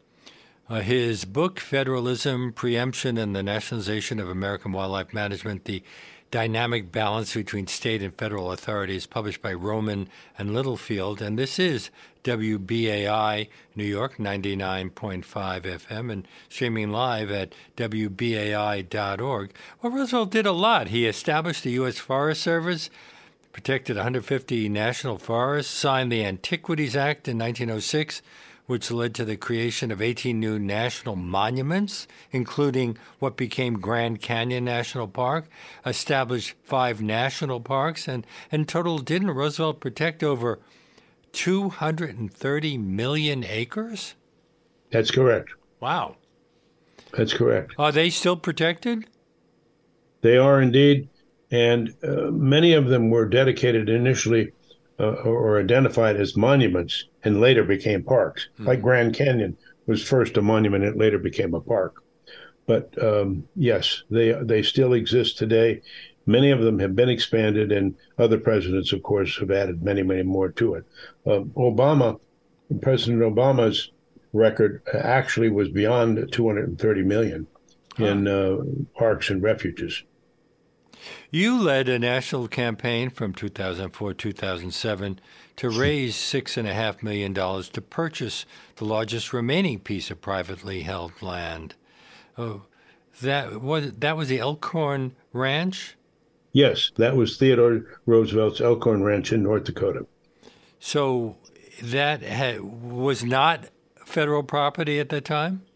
Uh, 0.68 0.80
his 0.80 1.24
book, 1.24 1.60
Federalism, 1.60 2.52
Preemption, 2.52 3.16
and 3.16 3.36
the 3.36 3.42
Nationalization 3.42 4.18
of 4.18 4.28
American 4.28 4.72
Wildlife 4.72 5.14
Management, 5.14 5.64
the 5.64 5.80
dynamic 6.32 6.90
balance 6.90 7.34
between 7.34 7.68
state 7.68 8.02
and 8.02 8.12
federal 8.12 8.50
authorities, 8.50 9.06
published 9.06 9.40
by 9.40 9.54
Rowman 9.54 10.08
and 10.36 10.52
Littlefield. 10.52 11.22
And 11.22 11.38
this 11.38 11.60
is 11.60 11.90
WBAI 12.24 13.46
New 13.76 13.84
York 13.84 14.16
99.5 14.16 15.22
FM 15.22 16.10
and 16.10 16.26
streaming 16.48 16.90
live 16.90 17.30
at 17.30 17.54
WBAI.org. 17.76 19.52
Well, 19.80 19.92
Roosevelt 19.92 20.30
did 20.30 20.46
a 20.46 20.52
lot. 20.52 20.88
He 20.88 21.06
established 21.06 21.62
the 21.62 21.70
U.S. 21.70 21.98
Forest 21.98 22.42
Service, 22.42 22.90
protected 23.52 23.94
150 23.94 24.68
national 24.68 25.18
forests, 25.18 25.72
signed 25.72 26.10
the 26.10 26.24
Antiquities 26.24 26.96
Act 26.96 27.28
in 27.28 27.38
1906 27.38 28.20
which 28.66 28.90
led 28.90 29.14
to 29.14 29.24
the 29.24 29.36
creation 29.36 29.90
of 29.90 30.02
18 30.02 30.38
new 30.38 30.58
national 30.58 31.16
monuments, 31.16 32.06
including 32.32 32.98
what 33.18 33.36
became 33.36 33.78
Grand 33.78 34.20
Canyon 34.20 34.64
National 34.64 35.08
Park, 35.08 35.46
established 35.84 36.54
five 36.62 37.00
national 37.00 37.60
parks, 37.60 38.08
and 38.08 38.26
in 38.50 38.64
total, 38.64 38.98
didn't 38.98 39.30
Roosevelt 39.30 39.80
protect 39.80 40.22
over 40.22 40.58
230 41.32 42.78
million 42.78 43.44
acres? 43.44 44.14
That's 44.90 45.10
correct. 45.10 45.50
Wow. 45.80 46.16
That's 47.12 47.32
correct. 47.32 47.74
Are 47.78 47.92
they 47.92 48.10
still 48.10 48.36
protected? 48.36 49.06
They 50.22 50.36
are 50.36 50.60
indeed. 50.60 51.08
And 51.50 51.94
uh, 52.02 52.30
many 52.32 52.72
of 52.72 52.86
them 52.86 53.10
were 53.10 53.26
dedicated 53.26 53.88
initially 53.88 54.52
uh, 54.98 55.12
or 55.24 55.60
identified 55.60 56.16
as 56.16 56.36
monuments 56.36 57.04
and 57.24 57.40
later 57.40 57.64
became 57.64 58.02
parks. 58.02 58.48
Mm-hmm. 58.54 58.66
Like 58.66 58.82
Grand 58.82 59.14
Canyon 59.14 59.56
was 59.86 60.02
first 60.02 60.36
a 60.36 60.42
monument 60.42 60.84
and 60.84 60.98
later 60.98 61.18
became 61.18 61.54
a 61.54 61.60
park. 61.60 62.02
But 62.66 63.00
um, 63.02 63.44
yes, 63.54 64.02
they 64.10 64.32
they 64.32 64.62
still 64.62 64.92
exist 64.94 65.38
today. 65.38 65.82
Many 66.26 66.50
of 66.50 66.60
them 66.60 66.80
have 66.80 66.96
been 66.96 67.08
expanded, 67.08 67.70
and 67.70 67.94
other 68.18 68.38
presidents, 68.38 68.92
of 68.92 69.04
course, 69.04 69.38
have 69.38 69.52
added 69.52 69.84
many, 69.84 70.02
many 70.02 70.24
more 70.24 70.50
to 70.52 70.74
it. 70.74 70.84
Um, 71.24 71.52
Obama, 71.56 72.18
President 72.82 73.22
Obama's 73.22 73.92
record 74.32 74.82
actually 74.92 75.50
was 75.50 75.68
beyond 75.68 76.32
230 76.32 77.02
million 77.04 77.46
in 77.98 78.26
uh, 78.26 78.58
parks 78.98 79.30
and 79.30 79.42
refuges. 79.42 80.02
You 81.36 81.60
led 81.60 81.90
a 81.90 81.98
national 81.98 82.48
campaign 82.48 83.10
from 83.10 83.34
2004 83.34 84.14
2007 84.14 85.20
to 85.56 85.68
raise 85.68 86.14
$6.5 86.16 87.02
million 87.02 87.34
to 87.34 87.82
purchase 87.82 88.46
the 88.76 88.86
largest 88.86 89.34
remaining 89.34 89.80
piece 89.80 90.10
of 90.10 90.22
privately 90.22 90.80
held 90.80 91.20
land. 91.20 91.74
Oh, 92.38 92.62
That 93.20 93.60
was 93.60 93.92
that 93.92 94.16
was 94.16 94.28
the 94.28 94.38
Elkhorn 94.38 95.14
Ranch. 95.34 95.98
Yes, 96.52 96.90
that 96.96 97.16
was 97.16 97.36
Theodore 97.36 97.84
Roosevelt's 98.06 98.62
Elkhorn 98.62 99.02
Ranch 99.02 99.30
in 99.30 99.42
North 99.42 99.64
Dakota. 99.64 100.06
So 100.80 101.36
that 101.82 102.22
had, 102.22 102.62
was 102.62 103.22
not 103.22 103.66
federal 104.06 104.42
property 104.42 104.98
at 104.98 105.10
the 105.10 105.20
time. 105.20 105.66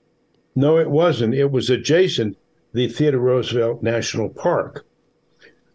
No, 0.57 0.79
it 0.79 0.89
wasn't. 0.89 1.35
It 1.35 1.51
was 1.51 1.69
adjacent 1.69 2.39
the 2.73 2.89
Theodore 2.89 3.21
Roosevelt 3.21 3.83
National 3.83 4.31
Park, 4.31 4.87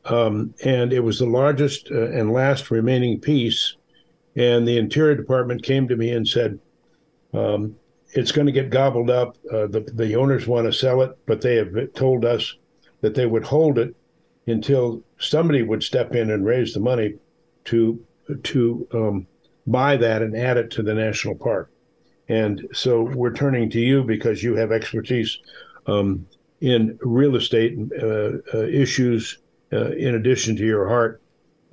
um, 0.05 0.53
and 0.63 0.93
it 0.93 1.00
was 1.00 1.19
the 1.19 1.25
largest 1.25 1.89
uh, 1.91 2.09
and 2.12 2.31
last 2.31 2.71
remaining 2.71 3.19
piece. 3.19 3.75
And 4.35 4.67
the 4.67 4.77
Interior 4.77 5.15
Department 5.15 5.63
came 5.63 5.88
to 5.88 5.95
me 5.95 6.12
and 6.12 6.27
said, 6.27 6.59
um, 7.33 7.75
"It's 8.13 8.31
going 8.31 8.45
to 8.45 8.51
get 8.51 8.69
gobbled 8.69 9.09
up. 9.09 9.38
Uh, 9.51 9.67
the 9.67 9.81
the 9.93 10.15
owners 10.15 10.47
want 10.47 10.65
to 10.67 10.74
sell 10.74 11.01
it, 11.01 11.17
but 11.25 11.41
they 11.41 11.55
have 11.55 11.74
told 11.93 12.25
us 12.25 12.55
that 13.01 13.15
they 13.15 13.25
would 13.25 13.43
hold 13.43 13.79
it 13.79 13.95
until 14.47 15.01
somebody 15.17 15.63
would 15.63 15.83
step 15.83 16.13
in 16.13 16.31
and 16.31 16.45
raise 16.45 16.74
the 16.74 16.79
money 16.79 17.15
to 17.65 18.00
to 18.43 18.88
um, 18.93 19.27
buy 19.67 19.97
that 19.97 20.21
and 20.21 20.35
add 20.35 20.57
it 20.57 20.69
to 20.71 20.83
the 20.83 20.93
national 20.93 21.35
park." 21.35 21.71
And 22.27 22.67
so 22.74 23.03
we're 23.03 23.33
turning 23.33 23.69
to 23.69 23.79
you 23.79 24.03
because 24.03 24.43
you 24.43 24.55
have 24.55 24.71
expertise 24.71 25.39
um, 25.88 26.25
in 26.62 26.97
real 27.01 27.35
estate 27.35 27.77
uh, 28.01 28.31
uh, 28.53 28.65
issues, 28.67 29.39
uh, 29.75 29.91
in 29.91 30.15
addition 30.15 30.55
to 30.55 30.65
your 30.65 30.88
heart, 30.88 31.22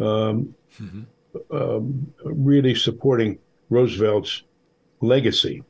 um, 0.00 0.54
mm-hmm. 0.80 1.02
Um, 1.50 2.12
really 2.24 2.74
supporting 2.74 3.38
Roosevelt's 3.70 4.42
legacy. 5.00 5.62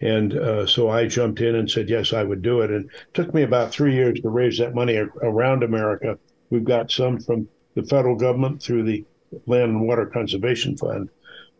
And 0.00 0.34
uh, 0.34 0.66
so 0.66 0.90
I 0.90 1.06
jumped 1.06 1.40
in 1.40 1.54
and 1.54 1.70
said, 1.70 1.88
yes, 1.88 2.12
I 2.12 2.24
would 2.24 2.42
do 2.42 2.62
it. 2.62 2.70
And 2.72 2.86
it 2.86 3.14
took 3.14 3.32
me 3.32 3.44
about 3.44 3.70
three 3.70 3.94
years 3.94 4.20
to 4.20 4.28
raise 4.28 4.58
that 4.58 4.74
money 4.74 4.96
around 5.22 5.62
America. 5.62 6.18
We've 6.50 6.64
got 6.64 6.90
some 6.90 7.20
from 7.20 7.48
the 7.76 7.84
federal 7.84 8.16
government 8.16 8.60
through 8.60 8.84
the 8.84 9.04
Land 9.46 9.70
and 9.70 9.86
Water 9.86 10.06
Conservation 10.06 10.76
Fund, 10.76 11.10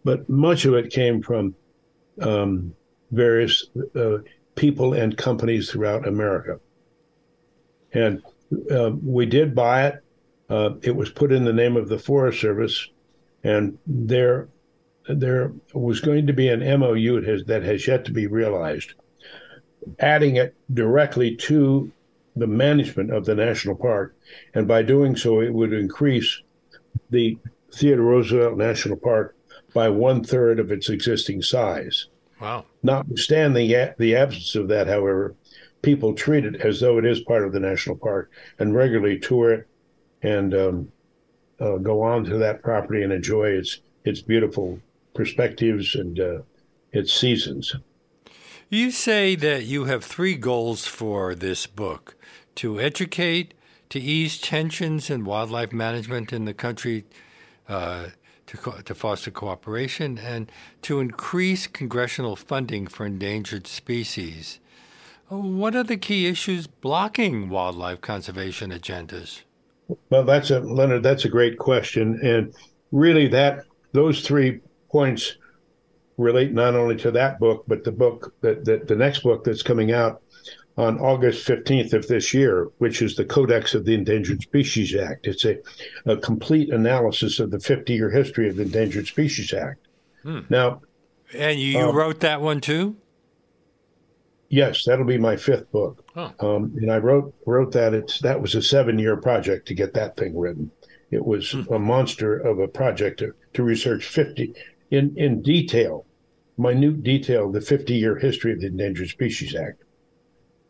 but 0.03 0.29
much 0.29 0.65
of 0.65 0.75
it 0.75 0.91
came 0.91 1.23
from 1.23 1.55
um, 2.21 2.75
various 3.13 3.67
uh, 3.95 4.19
people 4.57 4.95
and 4.95 5.17
companies 5.17 5.71
throughout 5.71 6.09
America. 6.09 6.59
And 7.93 8.21
uh, 8.71 8.91
we 9.03 9.27
did 9.27 9.55
buy 9.55 9.87
it. 9.89 10.03
Uh, 10.49 10.71
it 10.83 10.97
was 10.97 11.11
put 11.11 11.33
in 11.33 11.45
the 11.45 11.53
name 11.53 11.77
of 11.77 11.89
the 11.89 11.99
Forest 11.99 12.41
Service, 12.41 12.89
and 13.45 13.79
there, 13.87 14.49
there 15.09 15.53
was 15.75 16.01
going 16.01 16.27
to 16.27 16.33
be 16.33 16.49
an 16.49 16.61
MOU 16.81 17.23
has, 17.23 17.45
that 17.45 17.63
has 17.63 17.87
yet 17.87 18.05
to 18.07 18.13
be 18.13 18.27
realized, 18.27 18.95
adding 19.99 20.37
it 20.37 20.55
directly 20.73 21.37
to 21.37 21.93
the 22.35 22.47
management 22.47 23.11
of 23.11 23.27
the 23.27 23.35
national 23.35 23.75
park, 23.75 24.17
and 24.55 24.67
by 24.67 24.83
doing 24.83 25.17
so, 25.17 25.41
it 25.41 25.53
would 25.53 25.73
increase 25.73 26.43
the 27.11 27.37
Theodore 27.73 28.07
Roosevelt 28.07 28.57
National 28.57 28.97
Park 28.97 29.37
by 29.75 29.89
one 29.89 30.25
third 30.25 30.59
of 30.59 30.73
its 30.73 30.89
existing 30.89 31.43
size. 31.43 32.07
Wow. 32.41 32.65
Notwithstanding 32.83 33.69
the 33.99 34.17
absence 34.17 34.55
of 34.55 34.69
that, 34.69 34.87
however, 34.87 35.35
people 35.83 36.15
treat 36.15 36.45
it 36.45 36.57
as 36.57 36.81
though 36.81 36.99
it 36.99 37.05
is 37.05 37.21
part 37.21 37.45
of 37.45 37.53
the 37.53 37.61
national 37.61 37.97
park 37.97 38.31
and 38.59 38.75
regularly 38.75 39.19
tour 39.19 39.53
it 39.53 39.69
and 40.23 40.55
um, 40.55 40.93
uh, 41.61 41.77
go 41.77 42.03
on 42.03 42.25
to 42.25 42.39
that 42.39 42.63
property 42.63 43.03
and 43.03 43.13
enjoy 43.13 43.49
its 43.51 43.81
its 44.05 44.21
beautiful 44.21 44.81
perspectives 45.15 45.95
and 45.95 46.19
uh, 46.21 46.39
its 46.93 47.13
seasons. 47.13 47.75
You 48.71 48.91
say 48.91 49.35
that 49.35 49.65
you 49.65 49.85
have 49.85 50.05
three 50.05 50.35
goals 50.37 50.87
for 50.87 51.35
this 51.35 51.67
book 51.67 52.17
to 52.57 52.81
educate, 52.81 53.55
to 53.91 53.99
ease 54.01 54.39
tensions 54.39 55.11
in 55.11 55.25
wildlife 55.25 55.73
management 55.73 56.33
in 56.33 56.45
the 56.45 56.55
country, 56.55 57.05
uh, 57.69 58.09
to, 58.47 58.57
co- 58.57 58.81
to 58.81 58.95
foster 58.95 59.31
cooperation, 59.31 60.19
and 60.19 60.51
to 60.83 61.01
increase 61.01 61.67
congressional 61.67 62.37
funding 62.37 62.87
for 62.87 63.07
endangered 63.07 63.67
species. 63.67 64.61
What 65.29 65.75
are 65.75 65.85
the 65.85 65.97
key 65.97 66.27
issues 66.27 66.67
blocking 66.67 67.51
wildlife 67.51 68.01
conservation 68.01 68.71
agendas? 68.71 69.43
Well, 70.11 70.25
that's 70.25 70.51
a 70.51 70.61
Leonard. 70.61 71.03
That's 71.03 71.25
a 71.25 71.29
great 71.29 71.59
question, 71.59 72.19
and 72.23 72.55
really, 72.93 73.29
that 73.29 73.65
those 73.93 74.27
three 74.27 74.61
points 74.91 75.37
relate 76.17 76.53
not 76.53 76.75
only 76.75 76.97
to 76.97 77.11
that 77.13 77.39
book, 77.39 77.65
but 77.69 77.85
the 77.85 77.93
book 77.93 78.35
that, 78.41 78.65
that 78.65 78.89
the 78.89 78.97
next 78.97 79.21
book 79.21 79.45
that's 79.45 79.63
coming 79.63 79.93
out 79.93 80.23
on 80.77 80.99
August 81.01 81.47
15th 81.47 81.93
of 81.93 82.07
this 82.07 82.33
year, 82.33 82.69
which 82.79 83.03
is 83.03 83.17
the 83.17 83.25
Codex 83.25 83.75
of 83.75 83.85
the 83.85 83.95
Endangered 83.95 84.43
Species 84.43 84.95
Act. 84.95 85.27
It's 85.27 85.45
a, 85.45 85.59
a 86.07 86.17
complete 86.17 86.71
analysis 86.71 87.41
of 87.41 87.51
the 87.51 87.59
50 87.59 87.93
year 87.93 88.11
history 88.11 88.49
of 88.49 88.57
the 88.57 88.63
Endangered 88.63 89.07
Species 89.07 89.53
Act. 89.53 89.87
Hmm. 90.23 90.41
Now, 90.49 90.83
and 91.35 91.59
you, 91.61 91.79
um, 91.79 91.95
wrote 91.95 92.21
that 92.21 92.41
one 92.41 92.61
too? 92.61 92.97
Yes, 94.49 94.85
that'll 94.85 95.05
be 95.05 95.19
my 95.19 95.37
fifth 95.37 95.71
book. 95.71 96.05
Huh. 96.15 96.33
Um, 96.41 96.73
and 96.77 96.91
I 96.91 96.99
wrote 96.99 97.35
wrote 97.47 97.73
that. 97.73 97.93
It's 97.93 98.19
that 98.21 98.41
was 98.41 98.55
a 98.55 98.63
seven 98.63 98.99
year 98.99 99.17
project 99.17 99.69
to 99.69 99.75
get 99.75 99.95
that 99.95 100.17
thing 100.17 100.39
written. 100.39 100.71
It 101.11 101.25
was 101.25 101.53
hmm. 101.53 101.73
a 101.73 101.79
monster 101.79 102.39
of 102.39 102.59
a 102.59 102.69
project 102.69 103.21
to, 103.21 103.35
to 103.55 103.63
research 103.63 104.07
50 104.07 104.55
in 104.91 105.15
in 105.17 105.43
detail, 105.43 106.07
minute 106.57 107.03
detail, 107.03 107.53
the 107.53 107.61
50 107.61 107.95
year 107.95 108.17
history 108.17 108.53
of 108.53 108.61
the 108.61 108.69
Endangered 108.69 109.09
Species 109.09 109.55
Act. 109.55 109.83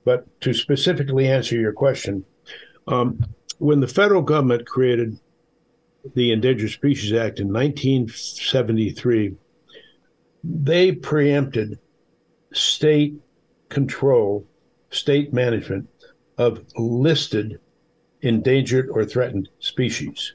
But 0.05 0.41
to 0.41 0.53
specifically 0.53 1.29
answer 1.29 1.57
your 1.57 1.73
question, 1.73 2.25
um, 2.89 3.25
when 3.59 3.81
the 3.81 3.89
federal 3.89 4.23
government 4.23 4.67
created 4.67 5.19
the 6.15 6.33
Endangered 6.33 6.71
Species 6.71 7.13
Act 7.13 7.39
in 7.39 7.53
1973, 7.53 9.35
they 10.43 10.93
preempted 10.93 11.79
state 12.53 13.15
control, 13.69 14.47
state 14.91 15.33
management 15.33 15.89
of 16.37 16.65
listed 16.77 17.61
endangered 18.23 18.89
or 18.91 19.05
threatened 19.05 19.49
species. 19.59 20.35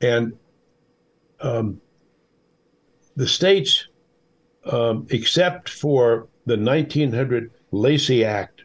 And 0.00 0.34
um, 1.40 1.80
the 3.16 3.28
states, 3.28 3.86
um, 4.64 5.06
except 5.10 5.68
for 5.68 6.28
the 6.46 6.56
1900 6.56 7.50
Lacey 7.70 8.24
Act 8.24 8.62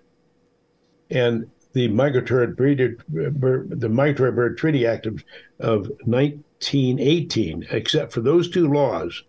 and 1.09 1.49
the 1.73 1.87
Migratory 1.89 2.47
Bird, 2.47 3.03
the 3.09 3.89
Migratory 3.89 4.31
Bird 4.31 4.57
Treaty 4.57 4.85
Act 4.85 5.05
of, 5.05 5.23
of 5.59 5.89
1918, 6.05 7.67
except 7.69 8.13
for 8.13 8.21
those 8.21 8.49
two 8.49 8.71
laws, 8.71 9.23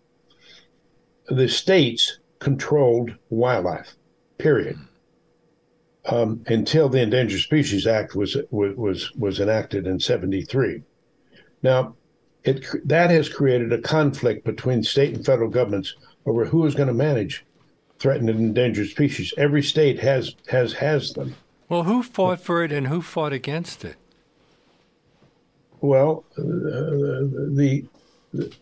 the 1.26 1.48
states 1.48 2.20
controlled 2.38 3.14
wildlife, 3.30 3.96
period. 4.38 4.78
Um, 6.06 6.44
until 6.46 6.88
the 6.88 7.00
Endangered 7.00 7.40
Species 7.40 7.86
Act 7.86 8.14
was 8.14 8.36
was 8.50 9.12
was 9.16 9.40
enacted 9.40 9.86
in 9.86 9.98
'73. 9.98 10.82
Now, 11.62 11.96
it 12.44 12.64
that 12.84 13.10
has 13.10 13.28
created 13.28 13.72
a 13.72 13.80
conflict 13.80 14.44
between 14.44 14.84
state 14.84 15.14
and 15.14 15.26
federal 15.26 15.50
governments 15.50 15.96
over 16.24 16.44
who 16.44 16.64
is 16.64 16.76
going 16.76 16.88
to 16.88 16.94
manage 16.94 17.44
threatened 17.98 18.30
and 18.30 18.38
endangered 18.38 18.88
species. 18.88 19.34
Every 19.36 19.62
state 19.62 19.98
has 19.98 20.36
has 20.48 20.74
has 20.74 21.12
them. 21.12 21.34
Well, 21.68 21.82
who 21.82 22.02
fought 22.02 22.40
for 22.40 22.62
it 22.62 22.70
and 22.70 22.86
who 22.86 23.02
fought 23.02 23.32
against 23.32 23.84
it? 23.84 23.96
Well, 25.80 26.24
uh, 26.38 26.42
the, 26.42 27.84
the 28.32 28.52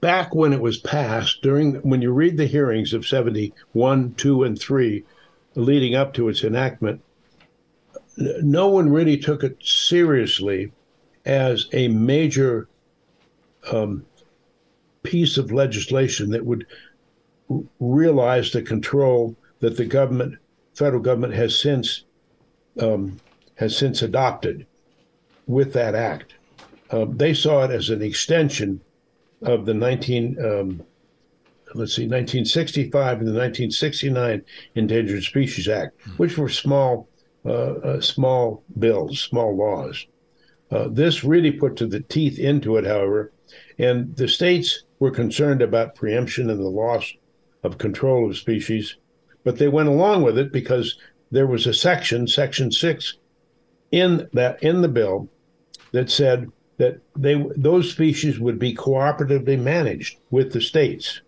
back 0.00 0.34
when 0.34 0.52
it 0.52 0.60
was 0.60 0.78
passed, 0.78 1.42
during 1.42 1.74
when 1.76 2.02
you 2.02 2.12
read 2.12 2.36
the 2.36 2.46
hearings 2.46 2.92
of 2.92 3.06
71, 3.06 4.14
2, 4.14 4.42
and 4.42 4.58
3, 4.58 5.04
leading 5.54 5.94
up 5.94 6.14
to 6.14 6.28
its 6.28 6.42
enactment, 6.42 7.02
no 8.16 8.68
one 8.68 8.90
really 8.90 9.16
took 9.16 9.42
it 9.42 9.56
seriously 9.62 10.72
as 11.24 11.66
a 11.72 11.88
major 11.88 12.68
um, 13.72 14.04
piece 15.02 15.38
of 15.38 15.52
legislation 15.52 16.30
that 16.30 16.44
would 16.44 16.66
realize 17.78 18.52
the 18.52 18.62
control 18.62 19.36
that 19.60 19.76
the 19.76 19.84
government, 19.84 20.36
federal 20.74 21.02
government, 21.02 21.34
has 21.34 21.58
since 21.58 22.04
um, 22.80 23.18
has 23.56 23.76
since 23.76 24.00
adopted 24.00 24.66
with 25.46 25.72
that 25.72 25.94
act. 25.94 26.34
Uh, 26.90 27.04
they 27.08 27.34
saw 27.34 27.64
it 27.64 27.70
as 27.70 27.90
an 27.90 28.00
extension 28.00 28.80
of 29.42 29.66
the 29.66 29.74
19 29.74 30.36
um, 30.44 30.82
let's 31.74 31.94
see 31.94 32.02
1965 32.02 33.18
and 33.18 33.28
the 33.28 33.32
1969 33.32 34.42
Endangered 34.74 35.22
Species 35.22 35.68
Act, 35.68 36.00
hmm. 36.02 36.10
which 36.12 36.36
were 36.36 36.48
small 36.48 37.08
uh, 37.46 37.48
uh, 37.48 38.00
small 38.02 38.62
bills, 38.78 39.20
small 39.20 39.56
laws. 39.56 40.06
Uh, 40.70 40.88
this 40.90 41.24
really 41.24 41.50
put 41.50 41.74
to 41.76 41.86
the 41.86 42.00
teeth 42.00 42.38
into 42.38 42.76
it, 42.76 42.84
however, 42.84 43.32
and 43.78 44.14
the 44.16 44.28
states 44.28 44.84
were 44.98 45.10
concerned 45.10 45.62
about 45.62 45.94
preemption 45.94 46.50
and 46.50 46.60
the 46.60 46.68
loss 46.68 47.14
of 47.62 47.78
control 47.78 48.28
of 48.28 48.36
species, 48.36 48.96
but 49.42 49.56
they 49.56 49.68
went 49.68 49.88
along 49.88 50.22
with 50.22 50.38
it 50.38 50.52
because 50.52 50.98
there 51.30 51.46
was 51.46 51.66
a 51.66 51.72
section, 51.72 52.26
Section 52.26 52.70
Six, 52.70 53.16
in 53.90 54.28
that 54.34 54.62
in 54.62 54.82
the 54.82 54.88
bill 54.88 55.28
that 55.92 56.10
said 56.10 56.52
that 56.80 56.98
they 57.14 57.34
those 57.56 57.90
species 57.90 58.40
would 58.40 58.58
be 58.58 58.74
cooperatively 58.74 59.58
managed 59.58 60.16
with 60.30 60.52
the 60.52 60.62
states. 60.62 61.20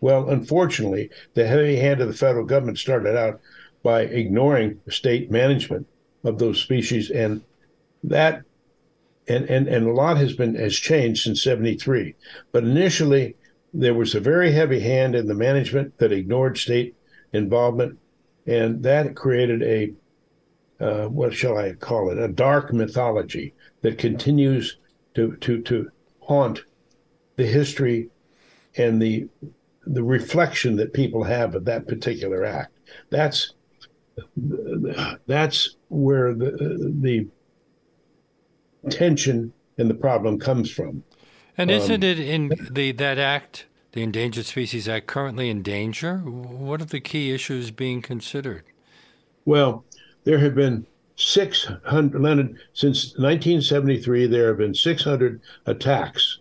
Well, 0.00 0.28
unfortunately, 0.28 1.10
the 1.34 1.46
heavy 1.46 1.76
hand 1.76 2.00
of 2.00 2.08
the 2.08 2.14
federal 2.14 2.44
government 2.44 2.78
started 2.78 3.16
out 3.16 3.40
by 3.84 4.02
ignoring 4.02 4.80
state 4.88 5.30
management 5.30 5.86
of 6.24 6.40
those 6.40 6.60
species, 6.60 7.10
and 7.10 7.42
that 8.02 8.42
and 9.28 9.44
and 9.48 9.68
and 9.68 9.86
a 9.86 9.92
lot 9.92 10.16
has 10.16 10.32
been 10.32 10.56
has 10.56 10.74
changed 10.74 11.22
since 11.22 11.42
73 11.42 12.14
but 12.50 12.64
initially 12.64 13.36
there 13.74 13.94
was 13.94 14.14
a 14.14 14.20
very 14.20 14.52
heavy 14.52 14.80
hand 14.80 15.14
in 15.14 15.26
the 15.26 15.34
management 15.34 15.98
that 15.98 16.12
ignored 16.12 16.56
state 16.56 16.96
involvement 17.32 17.98
and 18.46 18.82
that 18.82 19.14
created 19.14 19.62
a 19.62 19.92
uh, 20.80 21.08
what 21.08 21.34
shall 21.34 21.58
I 21.58 21.72
call 21.74 22.10
it 22.10 22.18
a 22.18 22.28
dark 22.28 22.72
mythology 22.72 23.52
that 23.82 23.98
continues 23.98 24.78
to 25.18 25.36
to 25.36 25.62
to 25.62 25.90
haunt 26.20 26.60
the 27.36 27.46
history 27.46 28.08
and 28.76 29.00
the 29.00 29.28
the 29.86 30.02
reflection 30.02 30.76
that 30.76 30.92
people 30.92 31.24
have 31.24 31.54
of 31.54 31.64
that 31.64 31.86
particular 31.88 32.44
act 32.44 32.78
that's 33.10 33.54
that's 35.26 35.76
where 35.88 36.34
the 36.34 36.92
the 37.00 37.26
tension 38.90 39.52
and 39.78 39.88
the 39.88 39.94
problem 39.94 40.38
comes 40.38 40.70
from. 40.70 41.02
And 41.56 41.70
isn't 41.70 42.04
um, 42.04 42.08
it 42.08 42.20
in 42.20 42.52
the 42.70 42.92
that 42.92 43.18
act, 43.18 43.66
the 43.92 44.02
Endangered 44.02 44.46
Species 44.46 44.88
Act, 44.88 45.06
currently 45.06 45.50
in 45.50 45.62
danger? 45.62 46.18
What 46.18 46.80
are 46.80 46.86
the 46.86 47.00
key 47.00 47.32
issues 47.32 47.70
being 47.70 48.02
considered? 48.02 48.64
Well, 49.44 49.84
there 50.24 50.38
have 50.38 50.54
been 50.54 50.86
600, 51.18 52.20
Leonard, 52.20 52.58
since 52.72 53.08
1973, 53.18 54.28
there 54.28 54.46
have 54.46 54.58
been 54.58 54.74
600 54.74 55.40
attacks 55.66 56.38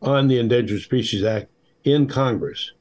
on 0.00 0.28
the 0.28 0.38
Endangered 0.38 0.82
Species 0.82 1.24
Act 1.24 1.50
in 1.82 2.06
Congress 2.06 2.72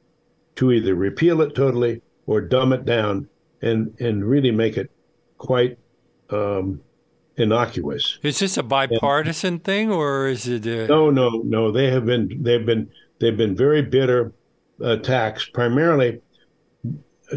to 0.56 0.72
either 0.72 0.94
repeal 0.94 1.42
it 1.42 1.56
totally 1.56 2.04
or 2.28 2.40
dumb 2.40 2.72
it 2.72 2.86
down 2.86 3.28
and, 3.64 4.00
and 4.00 4.24
really 4.24 4.52
make 4.52 4.78
it 4.78 4.92
quite 5.40 5.80
um, 6.30 6.80
innocuous. 7.36 8.20
Is 8.22 8.38
this 8.38 8.56
a 8.58 8.64
bipartisan 8.64 9.56
and, 9.56 9.64
thing, 9.64 9.92
or 9.92 10.28
is 10.28 10.48
it? 10.48 10.68
A... 10.68 10.86
No, 10.86 11.10
no, 11.10 11.42
no. 11.44 11.72
They 11.72 11.90
have 11.90 12.06
been 12.06 12.44
they've 12.44 12.66
been 12.66 12.92
they've 13.20 13.36
been 13.36 13.56
very 13.56 13.82
bitter 13.82 14.34
attacks, 14.80 15.46
primarily 15.46 16.22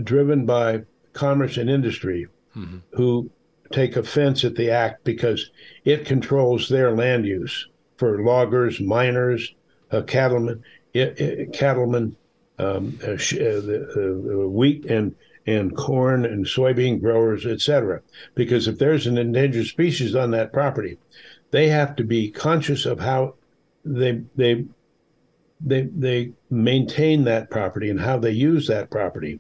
driven 0.03 0.45
by 0.45 0.83
commerce 1.15 1.57
and 1.57 1.71
industry, 1.71 2.27
mm-hmm. 2.55 2.79
who 2.93 3.31
take 3.71 3.97
offense 3.97 4.45
at 4.45 4.55
the 4.55 4.71
act 4.71 5.05
because 5.05 5.51
it 5.85 6.05
controls 6.05 6.69
their 6.69 6.95
land 6.95 7.27
use 7.27 7.69
for 7.97 8.23
loggers, 8.23 8.81
miners, 8.81 9.55
uh, 9.91 10.03
cattlemen, 10.03 10.63
it, 10.93 11.21
it, 11.21 11.53
cattlemen, 11.53 12.17
um, 12.59 12.99
uh, 13.07 13.17
sh- 13.17 13.35
uh, 13.35 13.61
the, 13.61 14.45
uh, 14.45 14.49
wheat 14.49 14.85
and 14.87 15.15
and 15.47 15.77
corn 15.77 16.25
and 16.25 16.45
soybean 16.45 17.01
growers, 17.01 17.47
etc. 17.47 18.01
Because 18.35 18.67
if 18.67 18.79
there's 18.79 19.07
an 19.07 19.17
endangered 19.17 19.67
species 19.67 20.17
on 20.17 20.33
that 20.33 20.53
property, 20.53 20.99
they 21.53 21.69
have 21.69 21.95
to 21.97 22.05
be 22.05 22.31
conscious 22.31 22.85
of 22.85 22.99
how 22.99 23.35
they 23.85 24.23
they 24.35 24.65
they 25.61 25.83
they 25.83 26.33
maintain 26.51 27.25
that 27.25 27.51
property 27.51 27.91
and 27.91 28.01
how 28.01 28.19
they 28.19 28.33
use 28.33 28.67
that 28.67 28.91
property, 28.91 29.39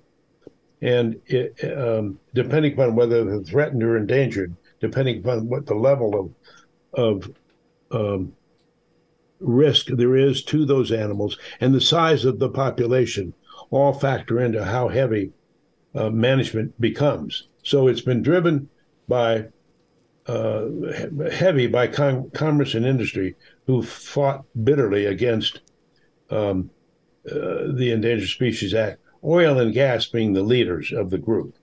and 0.82 1.20
it, 1.26 1.54
um, 1.76 2.18
depending 2.34 2.72
upon 2.74 2.96
whether 2.96 3.24
they're 3.24 3.40
threatened 3.40 3.82
or 3.82 3.96
endangered, 3.96 4.54
depending 4.80 5.18
upon 5.18 5.48
what 5.48 5.66
the 5.66 5.74
level 5.74 6.18
of 6.18 6.32
of 6.92 7.30
um, 7.90 8.32
risk 9.40 9.86
there 9.88 10.16
is 10.16 10.42
to 10.42 10.64
those 10.64 10.90
animals 10.92 11.38
and 11.60 11.74
the 11.74 11.80
size 11.80 12.24
of 12.24 12.38
the 12.38 12.48
population, 12.48 13.34
all 13.70 13.92
factor 13.92 14.40
into 14.40 14.64
how 14.64 14.88
heavy 14.88 15.32
uh, 15.94 16.10
management 16.10 16.78
becomes. 16.80 17.48
So 17.62 17.88
it's 17.88 18.00
been 18.00 18.22
driven 18.22 18.68
by 19.08 19.46
uh, 20.26 20.66
heavy 21.30 21.66
by 21.66 21.86
com- 21.86 22.30
commerce 22.30 22.74
and 22.74 22.84
industry 22.84 23.36
who 23.66 23.82
fought 23.82 24.44
bitterly 24.64 25.06
against 25.06 25.60
um, 26.30 26.70
uh, 27.30 27.72
the 27.74 27.90
Endangered 27.92 28.28
Species 28.28 28.74
Act. 28.74 29.00
Oil 29.24 29.58
and 29.58 29.72
gas 29.72 30.06
being 30.06 30.32
the 30.32 30.42
leaders 30.42 30.92
of 30.92 31.10
the 31.10 31.18
group. 31.18 31.56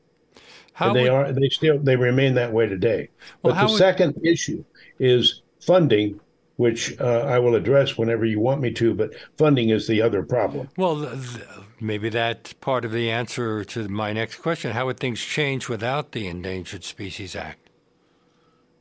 How 0.73 0.87
and 0.87 0.95
they 0.95 1.03
would... 1.03 1.11
are 1.11 1.31
they 1.31 1.49
still 1.49 1.79
they 1.79 1.95
remain 1.95 2.33
that 2.35 2.51
way 2.51 2.67
today. 2.67 3.09
Well, 3.41 3.53
but 3.53 3.67
the 3.67 3.71
would... 3.71 3.77
second 3.77 4.25
issue 4.25 4.63
is 4.99 5.41
funding 5.59 6.19
which 6.57 6.99
uh, 6.99 7.25
I 7.27 7.39
will 7.39 7.55
address 7.55 7.97
whenever 7.97 8.25
you 8.25 8.39
want 8.39 8.61
me 8.61 8.71
to, 8.73 8.93
but 8.93 9.13
funding 9.37 9.69
is 9.69 9.87
the 9.87 10.01
other 10.01 10.23
problem. 10.23 10.69
Well, 10.77 11.01
th- 11.01 11.45
maybe 11.79 12.09
that's 12.09 12.53
part 12.53 12.85
of 12.85 12.91
the 12.91 13.09
answer 13.09 13.63
to 13.65 13.87
my 13.89 14.13
next 14.13 14.37
question. 14.37 14.71
How 14.71 14.85
would 14.85 14.99
things 14.99 15.19
change 15.19 15.67
without 15.67 16.11
the 16.11 16.27
Endangered 16.27 16.83
Species 16.83 17.35
Act? 17.35 17.69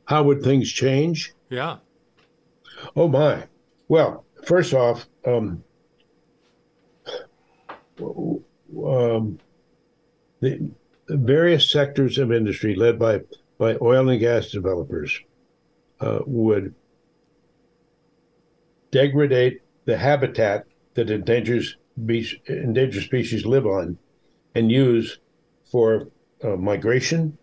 How 0.05 0.23
would 0.23 0.43
things 0.43 0.71
change? 0.71 1.33
Yeah. 1.49 1.77
Oh, 2.95 3.07
my. 3.07 3.47
Well, 3.87 4.25
first 4.45 4.73
off, 4.73 5.07
um, 5.25 5.63
um, 8.77 9.39
the 10.39 10.71
various 11.09 11.71
sectors 11.71 12.17
of 12.17 12.31
industry 12.31 12.75
led 12.75 12.99
by, 12.99 13.21
by 13.57 13.77
oil 13.81 14.09
and 14.09 14.19
gas 14.19 14.49
developers 14.49 15.19
uh, 15.99 16.19
would 16.25 16.73
degrade 18.91 19.59
the 19.85 19.97
habitat 19.97 20.65
that 20.93 21.09
endangers 21.09 21.77
endangered 21.97 23.03
species 23.03 23.45
live 23.45 23.65
on 23.65 23.97
and 24.55 24.71
use 24.71 25.19
for 25.65 26.07
uh, 26.43 26.55
migration, 26.55 27.37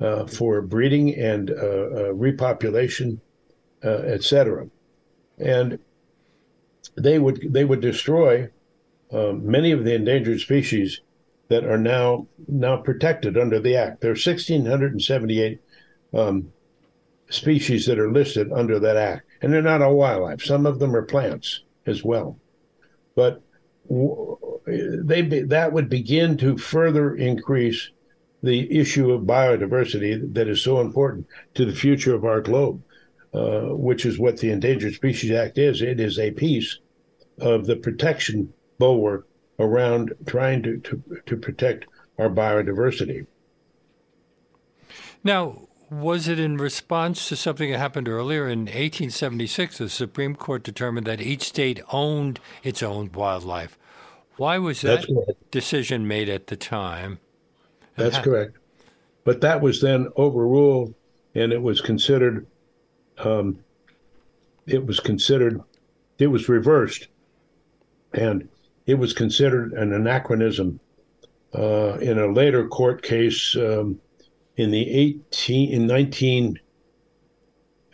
uh, 0.00 0.26
for 0.26 0.62
breeding 0.62 1.14
and 1.14 1.50
uh, 1.50 1.54
uh 1.54 2.12
repopulation, 2.12 3.20
uh, 3.84 3.88
etc. 3.88 4.66
And 5.38 5.78
they 6.96 7.18
would 7.18 7.52
they 7.52 7.64
would 7.64 7.80
destroy 7.80 8.48
um, 9.12 9.46
many 9.46 9.72
of 9.72 9.84
the 9.84 9.94
endangered 9.94 10.40
species 10.40 11.00
that 11.48 11.64
are 11.64 11.78
now 11.78 12.26
now 12.48 12.76
protected 12.76 13.36
under 13.36 13.60
the 13.60 13.76
act. 13.76 14.00
There 14.00 14.10
are 14.10 14.14
1,678 14.14 15.60
um, 16.14 16.52
species 17.28 17.86
that 17.86 17.98
are 17.98 18.10
listed 18.10 18.50
under 18.52 18.78
that 18.78 18.96
act 18.96 19.26
and 19.42 19.52
they're 19.52 19.60
not 19.60 19.82
all 19.82 19.96
wildlife. 19.96 20.42
Some 20.42 20.64
of 20.64 20.78
them 20.78 20.94
are 20.94 21.02
plants 21.02 21.62
as 21.84 22.02
well. 22.04 22.38
But 23.14 23.42
they 24.66 25.22
that 25.48 25.72
would 25.72 25.88
begin 25.88 26.36
to 26.38 26.56
further 26.56 27.14
increase 27.16 27.90
the 28.42 28.78
issue 28.78 29.10
of 29.10 29.22
biodiversity 29.22 30.32
that 30.34 30.48
is 30.48 30.62
so 30.62 30.80
important 30.80 31.26
to 31.54 31.64
the 31.64 31.74
future 31.74 32.14
of 32.14 32.24
our 32.24 32.40
globe, 32.40 32.82
uh, 33.34 33.74
which 33.74 34.06
is 34.06 34.18
what 34.18 34.38
the 34.38 34.50
Endangered 34.50 34.94
Species 34.94 35.32
Act 35.32 35.58
is. 35.58 35.82
It 35.82 36.00
is 36.00 36.18
a 36.18 36.30
piece 36.30 36.78
of 37.40 37.66
the 37.66 37.76
protection 37.76 38.52
bulwark 38.78 39.26
around 39.58 40.12
trying 40.26 40.62
to, 40.62 40.78
to, 40.78 41.02
to 41.26 41.36
protect 41.36 41.86
our 42.18 42.28
biodiversity. 42.28 43.26
Now, 45.24 45.68
was 45.90 46.26
it 46.26 46.40
in 46.40 46.56
response 46.56 47.28
to 47.28 47.36
something 47.36 47.70
that 47.70 47.78
happened 47.78 48.08
earlier? 48.08 48.48
In 48.48 48.60
1876, 48.60 49.78
the 49.78 49.88
Supreme 49.88 50.34
Court 50.34 50.62
determined 50.62 51.06
that 51.06 51.20
each 51.20 51.42
state 51.44 51.80
owned 51.92 52.40
its 52.62 52.82
own 52.82 53.12
wildlife. 53.12 53.78
Why 54.36 54.58
was 54.58 54.80
that 54.80 55.06
decision 55.50 56.08
made 56.08 56.28
at 56.28 56.46
the 56.46 56.56
time? 56.56 57.18
That's 57.96 58.18
correct. 58.18 58.56
But 59.24 59.42
that 59.42 59.60
was 59.60 59.80
then 59.80 60.08
overruled, 60.16 60.94
and 61.34 61.52
it 61.52 61.62
was 61.62 61.80
considered. 61.80 62.46
Um, 63.18 63.58
it 64.66 64.86
was 64.86 64.98
considered. 64.98 65.60
It 66.18 66.28
was 66.28 66.48
reversed, 66.48 67.08
and 68.14 68.48
it 68.86 68.94
was 68.94 69.12
considered 69.12 69.72
an 69.72 69.92
anachronism 69.92 70.80
uh, 71.54 71.94
in 71.98 72.18
a 72.18 72.26
later 72.26 72.66
court 72.68 73.02
case. 73.02 73.56
Um, 73.56 74.00
in 74.56 74.70
the 74.70 74.90
18 74.90 75.72
in 75.72 75.86
19 75.86 76.60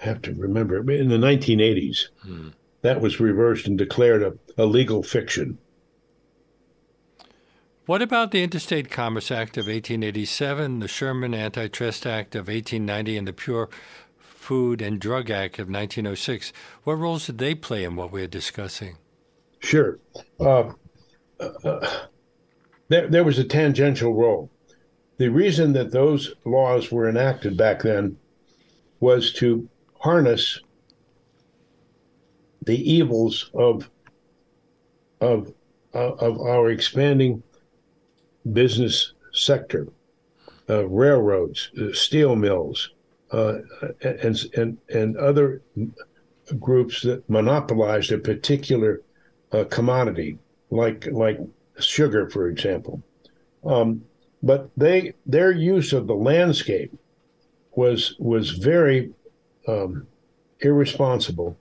I 0.01 0.05
have 0.05 0.23
to 0.23 0.35
remember 0.35 0.79
in 0.91 1.09
the 1.09 1.17
1980s 1.17 2.09
hmm. 2.23 2.49
that 2.83 3.01
was 3.01 3.21
reversed 3.21 3.67
and 3.67 3.77
declared 3.79 4.23
a, 4.23 4.35
a 4.57 4.67
legal 4.67 5.03
fiction 5.03 5.59
what 7.87 8.03
about 8.03 8.33
the 8.33 8.43
Interstate 8.43 8.91
Commerce 8.91 9.31
Act 9.31 9.57
of 9.57 9.65
1887, 9.65 10.81
the 10.81 10.89
Sherman 10.89 11.33
Antitrust 11.33 12.07
Act 12.07 12.35
of 12.35 12.49
1890, 12.49 13.17
and 13.17 13.27
the 13.27 13.33
Pure 13.33 13.71
Food 14.19 14.83
and 14.83 15.01
Drug 15.01 15.31
Act 15.31 15.59
of 15.59 15.69
1906? 15.69 16.53
What 16.85 16.99
roles 16.99 17.25
did 17.25 17.39
they 17.39 17.55
play 17.55 17.85
in 17.85 17.97
what 17.97 18.13
we're 18.13 18.27
discussing? 18.27 18.99
Sure. 19.61 19.99
Uh, 20.41 20.73
uh, 21.41 22.07
there, 22.89 23.09
there 23.09 23.25
was 23.25 23.39
a 23.39 23.45
tangential 23.45 24.15
role. 24.15 24.51
The 25.19 25.29
reason 25.29 25.73
that 25.73 25.91
those 25.91 26.35
laws 26.45 26.93
were 26.93 27.09
enacted 27.09 27.57
back 27.57 27.83
then 27.83 28.17
was 29.01 29.33
to 29.35 29.69
harness 30.01 30.61
the 32.65 32.93
evils 32.93 33.51
of 33.55 33.91
of 35.21 35.53
uh, 35.95 36.13
of 36.15 36.41
our 36.41 36.71
expanding 36.71 37.43
business 38.53 39.15
sector, 39.33 39.89
uh, 40.69 40.87
railroads, 40.87 41.71
uh, 41.81 41.93
steel 41.93 42.37
mills, 42.37 42.91
uh, 43.33 43.59
and 44.03 44.39
and 44.57 44.79
and 44.89 45.17
other 45.17 45.63
groups 46.61 47.03
that 47.03 47.29
monopolized 47.29 48.13
a 48.13 48.19
particular 48.19 49.03
uh, 49.53 49.65
commodity, 49.65 50.39
like 50.71 51.07
like 51.07 51.39
sugar, 51.79 52.29
for 52.29 52.49
example. 52.49 53.03
Um, 53.65 54.05
but 54.43 54.71
they 54.77 55.15
their 55.27 55.51
use 55.51 55.93
of 55.93 56.07
the 56.07 56.15
landscape 56.15 56.97
was 57.73 58.15
was 58.19 58.51
very 58.51 59.13
um, 59.67 60.07
irresponsible, 60.61 61.57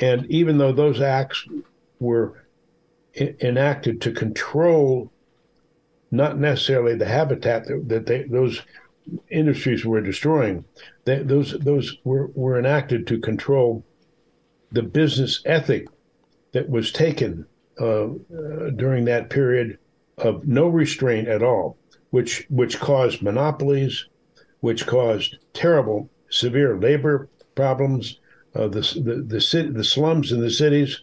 and 0.00 0.26
even 0.30 0.58
though 0.58 0.72
those 0.72 1.00
acts 1.00 1.46
were 2.00 2.44
I- 3.18 3.34
enacted 3.40 4.00
to 4.02 4.12
control 4.12 5.10
not 6.10 6.38
necessarily 6.38 6.94
the 6.94 7.06
habitat 7.06 7.66
that, 7.66 7.88
that 7.88 8.06
they, 8.06 8.22
those 8.22 8.62
industries 9.30 9.84
were 9.84 10.00
destroying, 10.00 10.64
they, 11.04 11.22
those 11.22 11.52
those 11.58 11.98
were, 12.04 12.30
were 12.34 12.58
enacted 12.58 13.06
to 13.06 13.18
control 13.18 13.84
the 14.72 14.82
business 14.82 15.42
ethic 15.44 15.88
that 16.52 16.68
was 16.68 16.92
taken 16.92 17.46
uh, 17.80 18.04
uh, 18.04 18.70
during 18.76 19.04
that 19.04 19.30
period 19.30 19.78
of 20.18 20.46
no 20.46 20.66
restraint 20.68 21.28
at 21.28 21.42
all, 21.42 21.76
which 22.10 22.46
which 22.50 22.80
caused 22.80 23.22
monopolies, 23.22 24.06
which 24.60 24.86
caused 24.86 25.38
terrible, 25.52 26.10
severe 26.30 26.78
labor 26.78 27.28
problems. 27.54 28.18
Uh, 28.54 28.66
the 28.66 28.80
the 29.04 29.24
the, 29.26 29.40
city, 29.40 29.68
the 29.68 29.84
slums 29.84 30.32
in 30.32 30.40
the 30.40 30.50
cities 30.50 31.02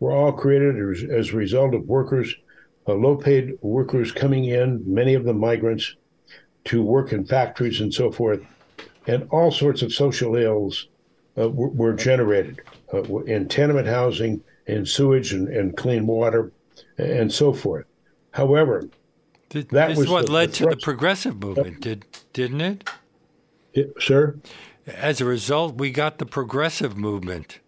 were 0.00 0.12
all 0.12 0.32
created 0.32 0.76
as, 0.76 1.04
as 1.04 1.32
a 1.32 1.36
result 1.36 1.74
of 1.74 1.86
workers, 1.86 2.34
uh, 2.88 2.94
low-paid 2.94 3.58
workers 3.62 4.12
coming 4.12 4.44
in, 4.44 4.82
many 4.86 5.14
of 5.14 5.24
them 5.24 5.38
migrants, 5.38 5.94
to 6.64 6.82
work 6.82 7.12
in 7.12 7.24
factories 7.24 7.80
and 7.80 7.94
so 7.94 8.10
forth, 8.10 8.40
and 9.06 9.26
all 9.30 9.50
sorts 9.50 9.82
of 9.82 9.92
social 9.92 10.36
ills 10.36 10.88
uh, 11.38 11.48
were, 11.48 11.68
were, 11.68 11.92
generated 11.92 12.60
uh, 12.92 13.02
in 13.24 13.48
tenement 13.48 13.86
housing, 13.86 14.42
in 14.66 14.84
sewage 14.86 15.32
and, 15.32 15.48
and 15.48 15.76
clean 15.76 16.06
water, 16.06 16.52
and 16.98 17.32
so 17.32 17.52
forth. 17.52 17.86
However, 18.32 18.88
that 19.50 19.70
this 19.70 19.98
was 19.98 20.08
what 20.08 20.26
the, 20.26 20.32
led 20.32 20.50
the 20.50 20.56
to 20.56 20.66
the 20.66 20.76
progressive 20.76 21.40
movement, 21.40 21.80
did 21.80 22.04
didn't 22.32 22.60
it? 22.60 22.90
it? 23.72 23.94
Sir. 24.00 24.36
As 24.86 25.20
a 25.20 25.24
result, 25.24 25.76
we 25.76 25.90
got 25.90 26.18
the 26.18 26.26
progressive 26.26 26.96
movement. 26.96 27.60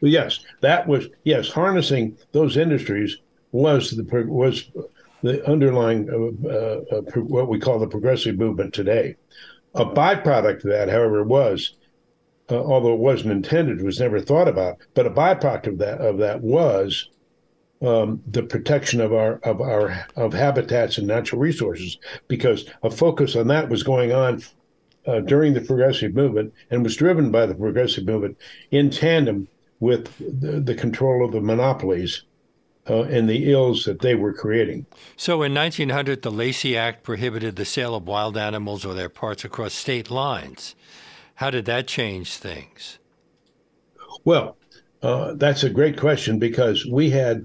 Yes, 0.00 0.40
that 0.60 0.86
was 0.86 1.08
yes. 1.24 1.48
Harnessing 1.48 2.16
those 2.32 2.56
industries 2.56 3.18
was 3.52 3.90
the 3.90 4.04
was 4.26 4.70
the 5.22 5.46
underlying 5.48 6.08
uh, 6.44 6.96
uh, 6.96 7.00
what 7.20 7.48
we 7.48 7.58
call 7.58 7.78
the 7.78 7.86
progressive 7.86 8.36
movement 8.36 8.74
today. 8.74 9.16
A 9.74 9.84
byproduct 9.84 10.64
of 10.64 10.70
that, 10.70 10.88
however, 10.88 11.24
was 11.24 11.74
uh, 12.50 12.62
although 12.62 12.94
it 12.94 13.00
wasn't 13.00 13.32
intended, 13.32 13.82
was 13.82 14.00
never 14.00 14.20
thought 14.20 14.48
about. 14.48 14.78
But 14.94 15.06
a 15.06 15.10
byproduct 15.10 15.66
of 15.66 15.78
that 15.78 16.00
of 16.00 16.18
that 16.18 16.40
was 16.42 17.08
um, 17.82 18.22
the 18.26 18.42
protection 18.42 19.00
of 19.00 19.12
our 19.12 19.36
of 19.44 19.60
our 19.60 20.06
of 20.16 20.32
habitats 20.32 20.98
and 20.98 21.06
natural 21.06 21.40
resources, 21.40 21.98
because 22.28 22.66
a 22.82 22.90
focus 22.90 23.36
on 23.36 23.48
that 23.48 23.68
was 23.68 23.82
going 23.82 24.12
on 24.12 24.42
uh, 25.06 25.20
during 25.20 25.54
the 25.54 25.60
progressive 25.60 26.14
movement 26.14 26.52
and 26.70 26.82
was 26.82 26.96
driven 26.96 27.30
by 27.30 27.46
the 27.46 27.54
progressive 27.54 28.06
movement 28.06 28.38
in 28.70 28.90
tandem 28.90 29.48
with 29.80 30.16
the, 30.18 30.60
the 30.60 30.74
control 30.74 31.24
of 31.24 31.32
the 31.32 31.40
monopolies 31.40 32.22
uh, 32.88 33.02
and 33.02 33.28
the 33.28 33.50
ills 33.50 33.84
that 33.84 34.00
they 34.00 34.14
were 34.14 34.32
creating. 34.32 34.86
So 35.16 35.42
in 35.42 35.54
1900, 35.54 36.22
the 36.22 36.30
Lacey 36.30 36.76
Act 36.76 37.02
prohibited 37.02 37.56
the 37.56 37.64
sale 37.64 37.94
of 37.94 38.06
wild 38.06 38.36
animals 38.36 38.84
or 38.84 38.94
their 38.94 39.08
parts 39.08 39.44
across 39.44 39.74
state 39.74 40.10
lines. 40.10 40.74
How 41.34 41.50
did 41.50 41.64
that 41.64 41.86
change 41.86 42.36
things? 42.36 42.98
Well, 44.24 44.56
uh, 45.02 45.34
that's 45.34 45.64
a 45.64 45.70
great 45.70 45.98
question 45.98 46.38
because 46.38 46.86
we 46.86 47.10
had 47.10 47.44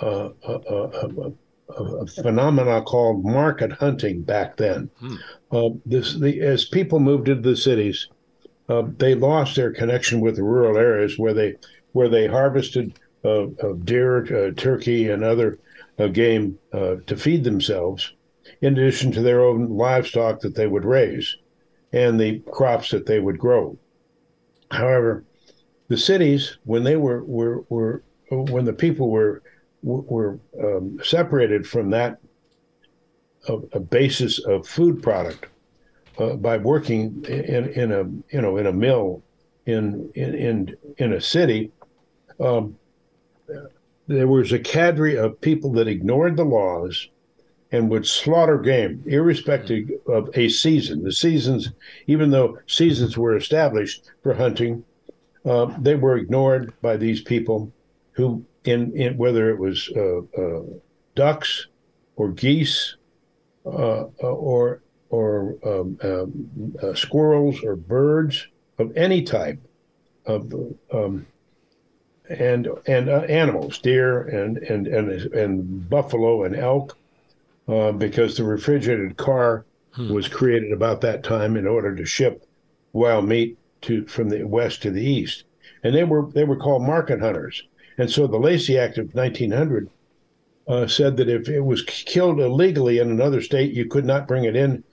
a, 0.00 0.30
a, 0.42 1.32
a, 1.70 2.06
phenomena 2.06 2.82
called 2.82 3.24
market 3.24 3.72
hunting 3.72 4.22
back 4.22 4.56
then. 4.56 4.90
Hmm. 4.98 5.14
Uh, 5.50 5.68
this, 5.86 6.14
the, 6.14 6.40
as 6.40 6.64
people 6.64 6.98
moved 6.98 7.28
into 7.28 7.48
the 7.48 7.56
cities, 7.56 8.08
uh, 8.68 8.82
they 8.98 9.14
lost 9.14 9.56
their 9.56 9.72
connection 9.72 10.20
with 10.20 10.36
the 10.36 10.42
rural 10.42 10.76
areas 10.76 11.18
where 11.18 11.34
they 11.34 11.56
where 11.92 12.08
they 12.08 12.26
harvested 12.26 12.98
uh, 13.24 13.46
deer, 13.84 14.48
uh, 14.48 14.52
turkey, 14.56 15.08
and 15.08 15.24
other 15.24 15.58
uh, 15.98 16.06
game 16.06 16.58
uh, 16.72 16.96
to 17.06 17.16
feed 17.16 17.44
themselves, 17.44 18.12
in 18.60 18.74
addition 18.74 19.10
to 19.12 19.22
their 19.22 19.42
own 19.42 19.68
livestock 19.70 20.40
that 20.40 20.54
they 20.54 20.66
would 20.66 20.84
raise 20.84 21.36
and 21.92 22.20
the 22.20 22.40
crops 22.50 22.90
that 22.90 23.06
they 23.06 23.20
would 23.20 23.38
grow. 23.38 23.78
However, 24.70 25.24
the 25.88 25.96
cities, 25.96 26.58
when 26.64 26.84
they 26.84 26.96
were 26.96 27.24
were, 27.24 27.64
were 27.68 28.02
when 28.30 28.64
the 28.64 28.72
people 28.72 29.10
were 29.10 29.42
were 29.82 30.38
um, 30.62 30.98
separated 31.02 31.66
from 31.66 31.90
that 31.90 32.18
a, 33.48 33.54
a, 33.72 33.80
basis 33.80 34.38
of 34.40 34.66
food 34.66 35.02
product 35.02 35.46
uh, 36.18 36.34
by 36.34 36.56
working 36.56 37.24
in, 37.28 37.68
in 37.70 37.92
a 37.92 38.04
you 38.34 38.42
know 38.42 38.56
in 38.56 38.66
a 38.66 38.72
mill 38.72 39.22
in 39.66 40.10
in 40.14 40.34
in, 40.34 40.76
in 40.98 41.12
a 41.12 41.20
city. 41.20 41.70
Um, 42.40 42.76
there 44.06 44.28
was 44.28 44.52
a 44.52 44.58
cadre 44.58 45.16
of 45.16 45.40
people 45.40 45.72
that 45.72 45.88
ignored 45.88 46.36
the 46.36 46.44
laws 46.44 47.08
and 47.70 47.90
would 47.90 48.06
slaughter 48.06 48.58
game, 48.58 49.02
irrespective 49.06 49.90
of 50.06 50.30
a 50.34 50.48
season. 50.48 51.04
The 51.04 51.12
seasons, 51.12 51.70
even 52.06 52.30
though 52.30 52.58
seasons 52.66 53.18
were 53.18 53.36
established 53.36 54.10
for 54.22 54.34
hunting, 54.34 54.84
uh, 55.44 55.66
they 55.78 55.94
were 55.94 56.16
ignored 56.16 56.72
by 56.80 56.96
these 56.96 57.20
people 57.20 57.72
who 58.12 58.44
in, 58.64 58.92
in 58.96 59.16
whether 59.16 59.50
it 59.50 59.58
was 59.58 59.90
uh, 59.96 60.20
uh, 60.40 60.62
ducks 61.14 61.66
or 62.16 62.28
geese 62.28 62.96
uh, 63.66 64.04
uh, 64.04 64.08
or 64.22 64.82
or 65.10 65.56
um, 65.64 65.98
um, 66.02 66.74
uh, 66.82 66.94
squirrels 66.94 67.62
or 67.64 67.76
birds 67.76 68.46
of 68.78 68.94
any 68.96 69.22
type 69.22 69.58
of 70.26 70.52
um, 70.92 71.26
and 72.28 72.68
and 72.86 73.08
animals, 73.08 73.78
deer 73.78 74.22
and 74.22 74.58
and 74.58 74.86
and 74.86 75.10
and 75.32 75.88
buffalo 75.88 76.44
and 76.44 76.54
elk, 76.54 76.96
because 77.98 78.36
the 78.36 78.44
refrigerated 78.44 79.16
car 79.16 79.66
hmm. 79.92 80.12
was 80.12 80.26
created 80.26 80.72
about 80.72 81.00
that 81.02 81.22
time 81.22 81.56
in 81.56 81.66
order 81.66 81.94
to 81.94 82.04
ship 82.04 82.44
wild 82.92 83.28
meat 83.28 83.58
to 83.82 84.06
from 84.06 84.28
the 84.28 84.42
west 84.44 84.82
to 84.82 84.90
the 84.90 85.04
east, 85.04 85.44
and 85.84 85.94
they 85.94 86.04
were 86.04 86.26
they 86.30 86.44
were 86.44 86.56
called 86.56 86.82
market 86.82 87.20
hunters 87.20 87.62
and 87.98 88.08
so 88.08 88.28
the 88.28 88.38
Lacey 88.38 88.78
Act 88.78 88.96
of 88.96 89.12
1900 89.14 89.90
uh, 90.68 90.86
said 90.86 91.16
that 91.16 91.28
if 91.28 91.48
it 91.48 91.60
was 91.60 91.82
killed 91.82 92.40
illegally 92.40 92.98
in 93.00 93.10
another 93.10 93.42
state, 93.42 93.72
you 93.72 93.86
could 93.86 94.04
not 94.04 94.28
bring 94.28 94.44
it 94.44 94.54
in 94.54 94.84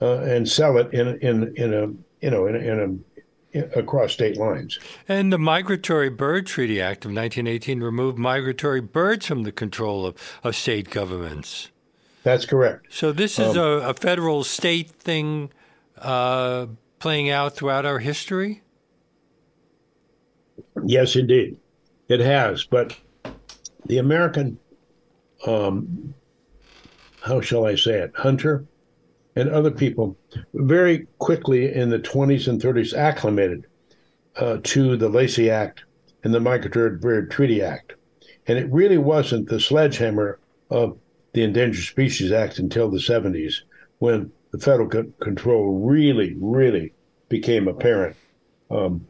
uh, 0.00 0.20
and 0.20 0.48
sell 0.48 0.78
it 0.78 0.92
in 0.92 1.18
in 1.20 1.54
in 1.56 1.74
a 1.74 1.86
you 2.24 2.30
know 2.30 2.46
in, 2.46 2.56
in 2.56 3.04
a 3.54 3.78
across 3.78 4.12
state 4.12 4.36
lines. 4.36 4.78
And 5.08 5.32
the 5.32 5.38
Migratory 5.38 6.10
Bird 6.10 6.46
Treaty 6.46 6.80
Act 6.80 7.04
of 7.06 7.10
1918 7.10 7.82
removed 7.82 8.18
migratory 8.18 8.82
birds 8.82 9.26
from 9.26 9.44
the 9.44 9.52
control 9.52 10.04
of, 10.04 10.14
of 10.44 10.54
state 10.54 10.90
governments. 10.90 11.70
That's 12.26 12.44
correct. 12.44 12.88
So 12.90 13.12
this 13.12 13.38
is 13.38 13.56
um, 13.56 13.56
a, 13.56 13.70
a, 13.90 13.94
federal 13.94 14.42
state 14.42 14.90
thing 14.90 15.52
uh, 15.96 16.66
playing 16.98 17.30
out 17.30 17.54
throughout 17.54 17.86
our 17.86 18.00
history. 18.00 18.64
Yes, 20.84 21.14
indeed. 21.14 21.56
It 22.08 22.18
has, 22.18 22.64
but 22.64 22.98
the 23.84 23.98
American, 23.98 24.58
um, 25.46 26.14
how 27.20 27.40
shall 27.40 27.64
I 27.64 27.76
say 27.76 28.00
it, 28.00 28.10
hunter 28.16 28.64
and 29.36 29.48
other 29.48 29.70
people 29.70 30.16
very 30.52 31.06
quickly 31.20 31.72
in 31.72 31.90
the 31.90 32.00
20s 32.00 32.48
and 32.48 32.60
30s 32.60 32.92
acclimated 32.92 33.68
uh, 34.34 34.56
to 34.64 34.96
the 34.96 35.08
Lacey 35.08 35.48
Act 35.48 35.84
and 36.24 36.34
the 36.34 36.40
Migratory 36.40 36.96
Bird 36.96 37.30
Treaty 37.30 37.62
Act. 37.62 37.94
And 38.48 38.58
it 38.58 38.68
really 38.72 38.98
wasn't 38.98 39.48
the 39.48 39.60
sledgehammer 39.60 40.40
of 40.70 40.98
the 41.36 41.42
Endangered 41.42 41.84
Species 41.84 42.32
Act 42.32 42.58
until 42.58 42.88
the 42.88 42.96
70s 42.96 43.56
when 43.98 44.32
the 44.52 44.58
federal 44.58 44.88
co- 44.88 45.12
control 45.20 45.80
really, 45.80 46.34
really 46.40 46.94
became 47.28 47.68
apparent. 47.68 48.16
Um, 48.70 49.06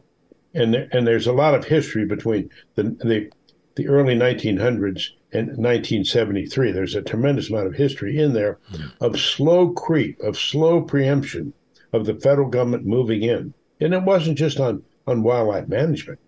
and 0.53 0.75
and 0.75 1.07
there's 1.07 1.27
a 1.27 1.31
lot 1.31 1.55
of 1.55 1.63
history 1.63 2.03
between 2.03 2.49
the 2.75 2.83
the 2.83 3.31
the 3.75 3.87
early 3.87 4.13
1900s 4.13 5.11
and 5.31 5.47
1973. 5.47 6.71
There's 6.73 6.95
a 6.95 7.01
tremendous 7.01 7.49
amount 7.49 7.67
of 7.67 7.75
history 7.75 8.19
in 8.19 8.33
there 8.33 8.59
of 8.99 9.17
slow 9.17 9.69
creep, 9.69 10.19
of 10.19 10.37
slow 10.37 10.81
preemption 10.81 11.53
of 11.93 12.05
the 12.05 12.15
federal 12.15 12.49
government 12.49 12.85
moving 12.85 13.23
in. 13.23 13.53
And 13.79 13.93
it 13.93 14.03
wasn't 14.03 14.37
just 14.37 14.59
on, 14.59 14.83
on 15.07 15.23
wildlife 15.23 15.69
management. 15.69 16.19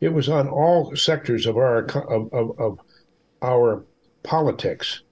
It 0.00 0.12
was 0.12 0.28
on 0.28 0.46
all 0.46 0.94
sectors 0.94 1.44
of 1.44 1.56
our 1.56 1.86
of, 1.86 2.32
of, 2.32 2.60
of 2.60 2.78
our 3.42 3.84
politics. 4.22 5.02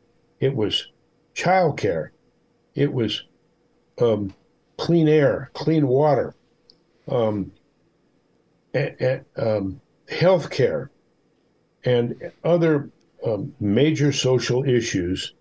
It 0.42 0.56
was 0.56 0.88
childcare. 1.36 2.08
It 2.74 2.92
was 2.92 3.22
um, 4.00 4.34
clean 4.76 5.06
air, 5.06 5.52
clean 5.54 5.86
water, 5.86 6.34
um, 7.08 7.52
um, 9.36 9.80
health 10.08 10.50
care, 10.50 10.90
and 11.84 12.32
other 12.42 12.90
um, 13.24 13.54
major 13.60 14.10
social 14.10 14.64
issues 14.64 15.34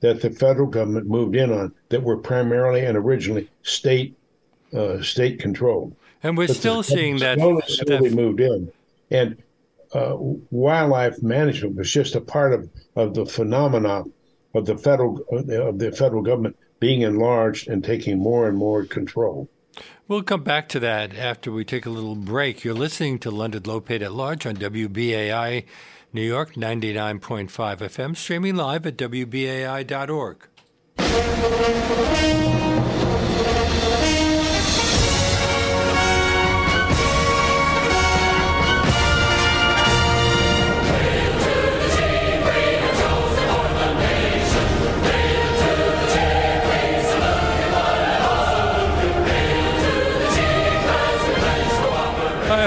that 0.00 0.20
the 0.20 0.28
federal 0.28 0.68
government 0.68 1.06
moved 1.06 1.36
in 1.36 1.50
on 1.50 1.72
that 1.88 2.02
were 2.02 2.18
primarily 2.18 2.84
and 2.84 2.98
originally 2.98 3.50
state 3.62 4.14
uh, 4.74 5.00
state 5.00 5.40
controlled. 5.40 5.96
And 6.22 6.36
we're 6.36 6.48
but 6.48 6.56
still 6.56 6.82
seeing 6.82 7.16
that 7.20 7.38
slowly, 7.38 7.62
slowly 7.66 8.10
that... 8.10 8.14
moved 8.14 8.40
in, 8.40 8.70
and 9.10 9.42
uh, 9.94 10.16
wildlife 10.50 11.22
management 11.22 11.76
was 11.76 11.90
just 11.90 12.14
a 12.14 12.20
part 12.20 12.52
of, 12.52 12.68
of 12.96 13.14
the 13.14 13.24
phenomena 13.24 14.04
of 14.54 14.66
the 14.66 14.78
federal 14.78 15.24
of 15.30 15.78
the 15.78 15.92
federal 15.92 16.22
government 16.22 16.56
being 16.80 17.02
enlarged 17.02 17.68
and 17.68 17.84
taking 17.84 18.18
more 18.18 18.48
and 18.48 18.56
more 18.56 18.84
control. 18.84 19.48
We'll 20.06 20.22
come 20.22 20.42
back 20.42 20.68
to 20.70 20.80
that 20.80 21.16
after 21.16 21.50
we 21.50 21.64
take 21.64 21.86
a 21.86 21.90
little 21.90 22.14
break. 22.14 22.62
You're 22.62 22.74
listening 22.74 23.18
to 23.20 23.30
Leonard 23.30 23.64
Lopate 23.64 24.02
at 24.02 24.12
Large 24.12 24.46
on 24.46 24.56
WBAI 24.56 25.64
New 26.12 26.22
York 26.22 26.54
99.5 26.54 27.48
FM, 27.48 28.16
streaming 28.16 28.54
live 28.54 28.86
at 28.86 28.96
WBAI.org. 28.96 30.48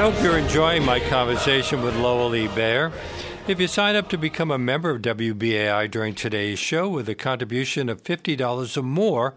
hope 0.09 0.23
you're 0.23 0.37
enjoying 0.37 0.85
my 0.85 1.01
conversation 1.01 1.81
with 1.81 1.93
Lowell 1.97 2.33
E. 2.33 2.47
Baier. 2.47 2.93
If 3.45 3.59
you 3.59 3.67
sign 3.67 3.97
up 3.97 4.07
to 4.07 4.17
become 4.17 4.51
a 4.51 4.57
member 4.57 4.89
of 4.89 5.01
WBAI 5.01 5.91
during 5.91 6.15
today's 6.15 6.59
show 6.59 6.87
with 6.87 7.09
a 7.09 7.13
contribution 7.13 7.89
of 7.89 8.05
$50 8.05 8.77
or 8.77 8.83
more, 8.83 9.33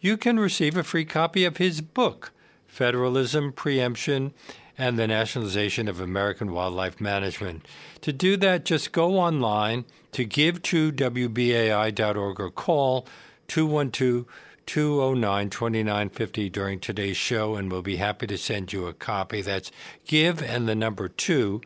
you 0.00 0.16
can 0.16 0.40
receive 0.40 0.74
a 0.74 0.82
free 0.82 1.04
copy 1.04 1.44
of 1.44 1.58
his 1.58 1.82
book, 1.82 2.32
Federalism, 2.66 3.52
Preemption, 3.52 4.32
and 4.78 4.98
the 4.98 5.06
Nationalization 5.06 5.86
of 5.86 6.00
American 6.00 6.50
Wildlife 6.50 6.98
Management. 6.98 7.66
To 8.00 8.10
do 8.10 8.38
that, 8.38 8.64
just 8.64 8.92
go 8.92 9.18
online 9.18 9.84
to 10.12 10.24
give 10.24 10.62
to 10.62 10.92
WBAI.org 10.92 12.40
or 12.40 12.50
call 12.50 13.06
212 13.48 14.24
209 14.66 15.50
2950 15.50 16.50
during 16.50 16.80
today's 16.80 17.16
show, 17.16 17.54
and 17.54 17.70
we'll 17.70 17.82
be 17.82 17.96
happy 17.96 18.26
to 18.26 18.36
send 18.36 18.72
you 18.72 18.86
a 18.86 18.92
copy. 18.92 19.40
That's 19.40 19.70
give 20.04 20.42
and 20.42 20.68
the 20.68 20.74
number 20.74 21.08
two, 21.08 21.60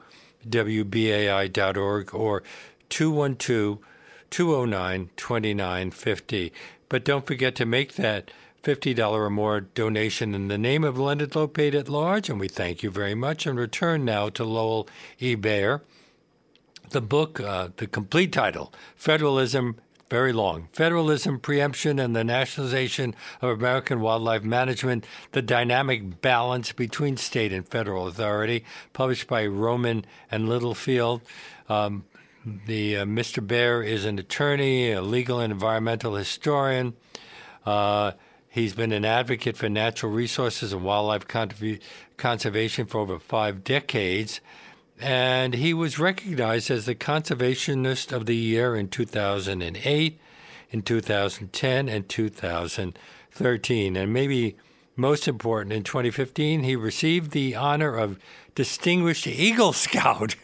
WBAI.org, 0.48 2.14
or 2.14 2.42
212 2.90 3.78
209 4.30 5.10
2950. 5.16 6.52
But 6.88 7.04
don't 7.04 7.26
forget 7.26 7.54
to 7.56 7.66
make 7.66 7.94
that 7.94 8.30
$50 8.62 9.12
or 9.12 9.30
more 9.30 9.60
donation 9.60 10.34
in 10.34 10.48
the 10.48 10.58
name 10.58 10.84
of 10.84 10.98
Leonard 10.98 11.30
Lopate 11.30 11.74
at 11.74 11.88
large, 11.88 12.28
and 12.28 12.38
we 12.38 12.48
thank 12.48 12.82
you 12.82 12.90
very 12.90 13.14
much. 13.14 13.46
And 13.46 13.58
return 13.58 14.04
now 14.04 14.28
to 14.30 14.44
Lowell 14.44 14.88
E. 15.18 15.36
Baier. 15.36 15.80
The 16.90 17.00
book, 17.00 17.40
uh, 17.40 17.68
the 17.76 17.86
complete 17.86 18.32
title, 18.32 18.72
Federalism, 18.96 19.76
very 20.10 20.32
long. 20.32 20.68
Federalism, 20.72 21.38
Preemption, 21.38 22.00
and 22.00 22.14
the 22.14 22.24
Nationalization 22.24 23.14
of 23.40 23.50
American 23.50 24.00
Wildlife 24.00 24.42
Management 24.42 25.06
The 25.32 25.40
Dynamic 25.40 26.20
Balance 26.20 26.72
Between 26.72 27.16
State 27.16 27.52
and 27.52 27.66
Federal 27.66 28.08
Authority, 28.08 28.64
published 28.92 29.28
by 29.28 29.46
Rowman 29.46 30.04
and 30.30 30.48
Littlefield. 30.48 31.22
Um, 31.68 32.04
the 32.44 32.98
uh, 32.98 33.04
Mr. 33.04 33.46
Baier 33.46 33.86
is 33.86 34.04
an 34.04 34.18
attorney, 34.18 34.90
a 34.90 35.00
legal 35.00 35.38
and 35.38 35.52
environmental 35.52 36.16
historian. 36.16 36.94
Uh, 37.64 38.12
he's 38.48 38.74
been 38.74 38.92
an 38.92 39.04
advocate 39.04 39.56
for 39.56 39.68
natural 39.68 40.10
resources 40.10 40.72
and 40.72 40.82
wildlife 40.82 41.26
conservation 42.16 42.86
for 42.86 42.98
over 42.98 43.18
five 43.18 43.62
decades 43.62 44.40
and 45.00 45.54
he 45.54 45.72
was 45.72 45.98
recognized 45.98 46.70
as 46.70 46.86
the 46.86 46.94
Conservationist 46.94 48.12
of 48.12 48.26
the 48.26 48.36
Year 48.36 48.76
in 48.76 48.88
2008, 48.88 50.20
in 50.70 50.82
2010, 50.82 51.88
and 51.88 52.08
2013. 52.08 53.96
And 53.96 54.12
maybe 54.12 54.56
most 54.96 55.26
important, 55.26 55.72
in 55.72 55.82
2015, 55.82 56.62
he 56.62 56.76
received 56.76 57.30
the 57.30 57.56
honor 57.56 57.96
of 57.96 58.18
Distinguished 58.54 59.26
Eagle 59.26 59.72
Scout. 59.72 60.36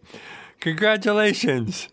Congratulations. 0.60 1.88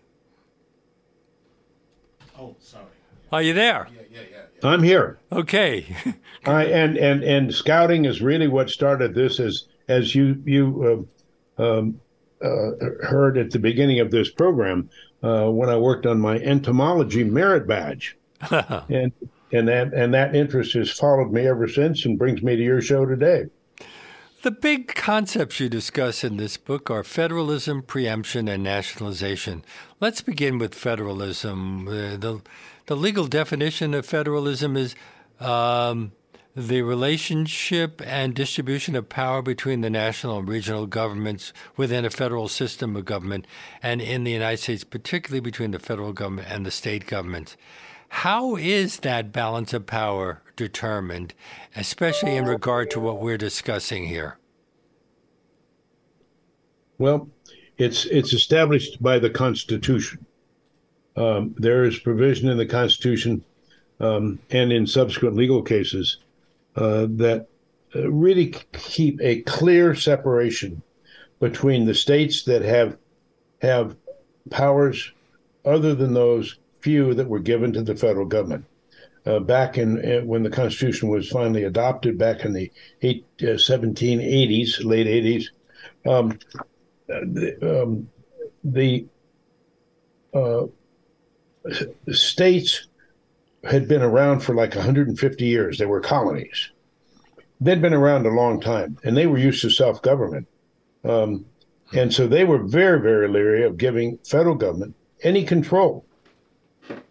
Oh, 2.38 2.56
sorry. 2.60 2.86
Are 3.32 3.42
you 3.42 3.54
there? 3.54 3.88
Yeah, 3.94 4.02
yeah, 4.12 4.20
yeah. 4.32 4.70
I'm 4.70 4.82
here. 4.82 5.20
Okay. 5.32 5.86
I, 6.46 6.66
and 6.66 6.98
and 6.98 7.24
and 7.24 7.54
scouting 7.54 8.06
is 8.06 8.22
really 8.22 8.48
what 8.48 8.70
started 8.70 9.14
this. 9.14 9.40
As 9.40 9.66
as 9.88 10.16
you 10.16 10.42
you 10.46 11.08
uh, 11.58 11.80
um, 11.80 12.00
heard 12.42 13.38
at 13.38 13.52
the 13.52 13.60
beginning 13.60 14.00
of 14.00 14.12
this 14.12 14.30
program 14.30 14.90
uh, 15.24 15.50
when 15.50 15.70
I 15.70 15.78
worked 15.78 16.06
on 16.06 16.20
my 16.20 16.38
entomology 16.38 17.24
merit 17.24 17.68
badge, 17.68 18.18
and 18.52 19.12
and 19.52 19.68
that 19.68 19.94
and 19.94 20.14
that 20.14 20.36
interest 20.36 20.74
has 20.74 20.92
followed 20.92 21.32
me 21.32 21.48
ever 21.48 21.68
since 21.68 22.06
and 22.06 22.18
brings 22.18 22.42
me 22.42 22.56
to 22.56 22.64
your 22.64 22.82
show 22.82 23.06
today. 23.06 23.46
The 24.44 24.52
big 24.52 24.94
concepts 24.94 25.60
you 25.60 25.68
discuss 25.68 26.24
in 26.24 26.38
this 26.38 26.58
book 26.58 26.92
are 26.92 27.04
federalism, 27.04 27.82
preemption, 27.82 28.48
and 28.48 28.64
nationalization. 28.64 29.64
Let's 30.00 30.22
begin 30.22 30.60
with 30.60 30.76
federalism. 30.76 31.88
Uh, 31.88 32.18
the 32.18 32.42
the 32.86 32.96
legal 32.96 33.28
definition 33.28 33.94
of 33.94 34.06
federalism 34.06 34.78
is 34.78 34.96
um, 35.40 36.12
the 36.58 36.82
relationship 36.82 38.02
and 38.04 38.34
distribution 38.34 38.96
of 38.96 39.08
power 39.08 39.44
between 39.44 39.82
the 39.82 39.92
national 39.92 40.40
and 40.40 40.50
regional 40.50 40.88
governments 40.88 41.54
within 41.76 42.04
a 42.04 42.10
federal 42.10 42.48
system 42.48 42.96
of 42.96 43.06
government, 43.06 43.46
and 43.84 44.02
in 44.02 44.24
the 44.24 44.32
United 44.32 44.58
States, 44.58 44.84
particularly 44.84 45.40
between 45.40 45.70
the 45.70 45.78
federal 45.78 46.14
government 46.14 46.48
and 46.50 46.66
the 46.66 46.72
state 46.72 47.06
governments. 47.06 47.56
How 48.10 48.56
is 48.56 49.02
that 49.02 49.32
balance 49.32 49.72
of 49.72 49.86
power 49.86 50.42
determined, 50.56 51.36
especially 51.76 52.36
in 52.36 52.46
regard 52.46 52.90
to 52.92 53.00
what 53.00 53.22
we're 53.22 53.38
discussing 53.38 54.08
here? 54.08 54.40
Well, 56.98 57.30
it's 57.78 58.06
it's 58.06 58.34
established 58.34 59.04
by 59.04 59.20
the 59.20 59.30
Constitution. 59.30 60.26
Um, 61.16 61.54
there 61.60 61.84
is 61.84 62.00
provision 62.00 62.50
in 62.50 62.58
the 62.58 62.66
Constitution 62.66 63.44
um, 64.00 64.40
and 64.50 64.74
in 64.74 64.88
subsequent 64.88 65.36
legal 65.36 65.62
cases 65.62 66.18
that 66.78 67.48
uh, 67.96 68.12
really 68.12 68.54
keep 68.74 69.20
a 69.22 69.42
clear 69.42 69.96
separation 69.96 70.82
between 71.40 71.86
the 71.86 71.96
states 71.96 72.44
that 72.44 72.62
have 72.62 72.98
have 73.62 73.96
powers 74.50 75.12
other 75.66 75.96
than 75.96 76.14
those 76.14 76.58
few 76.80 77.14
that 77.14 77.28
were 77.28 77.40
given 77.40 77.74
to 77.74 77.82
the 77.82 77.96
federal 77.96 78.26
government. 78.26 78.66
Uh, 79.26 79.40
back 79.40 79.78
in 79.78 79.98
uh, 80.00 80.22
when 80.24 80.44
the 80.44 80.50
Constitution 80.50 81.10
was 81.10 81.30
finally 81.30 81.64
adopted, 81.64 82.18
back 82.18 82.46
in 82.46 82.54
the 82.54 82.72
eight, 83.02 83.26
uh, 83.42 83.58
1780s, 83.58 84.86
late 84.86 85.08
80s, 85.08 85.46
um, 86.10 86.40
the, 87.08 87.82
um, 87.84 88.10
the 88.64 89.06
uh, 90.34 90.66
states 92.12 92.88
had 93.64 93.88
been 93.88 94.02
around 94.02 94.42
for 94.42 94.54
like 94.54 94.76
150 94.76 95.46
years. 95.46 95.78
They 95.78 95.86
were 95.86 96.00
colonies. 96.00 96.72
They'd 97.60 97.82
been 97.82 97.94
around 97.94 98.26
a 98.26 98.30
long 98.30 98.62
time, 98.62 98.98
and 99.04 99.18
they 99.18 99.28
were 99.28 99.38
used 99.38 99.62
to 99.62 99.70
self 99.70 100.02
government. 100.02 100.48
Um, 101.04 101.46
and 101.94 102.14
so 102.14 102.28
they 102.28 102.44
were 102.44 102.60
very, 102.60 103.02
very 103.02 103.28
leery 103.28 103.64
of 103.64 103.78
giving 103.78 104.20
federal 104.26 104.56
government 104.56 104.96
any 105.24 105.44
control 105.44 106.06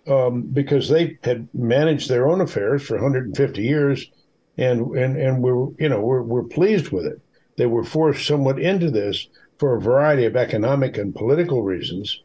um, 0.07 0.43
because 0.43 0.89
they 0.89 1.19
had 1.25 1.49
managed 1.55 2.09
their 2.09 2.29
own 2.29 2.41
affairs 2.41 2.83
for 2.83 2.95
150 2.95 3.63
years, 3.63 4.11
and 4.57 4.97
and 4.97 5.17
and 5.17 5.43
we're 5.43 5.69
you 5.79 5.89
know 5.89 6.01
we're 6.01 6.23
we're 6.23 6.45
pleased 6.45 6.91
with 6.91 7.07
it. 7.07 7.21
They 7.57 7.67
were 7.67 7.85
forced 7.85 8.27
somewhat 8.27 8.61
into 8.61 8.91
this 8.91 9.29
for 9.59 9.75
a 9.75 9.81
variety 9.81 10.27
of 10.27 10.37
economic 10.37 10.99
and 10.99 11.15
political 11.15 11.63
reasons. 11.63 12.23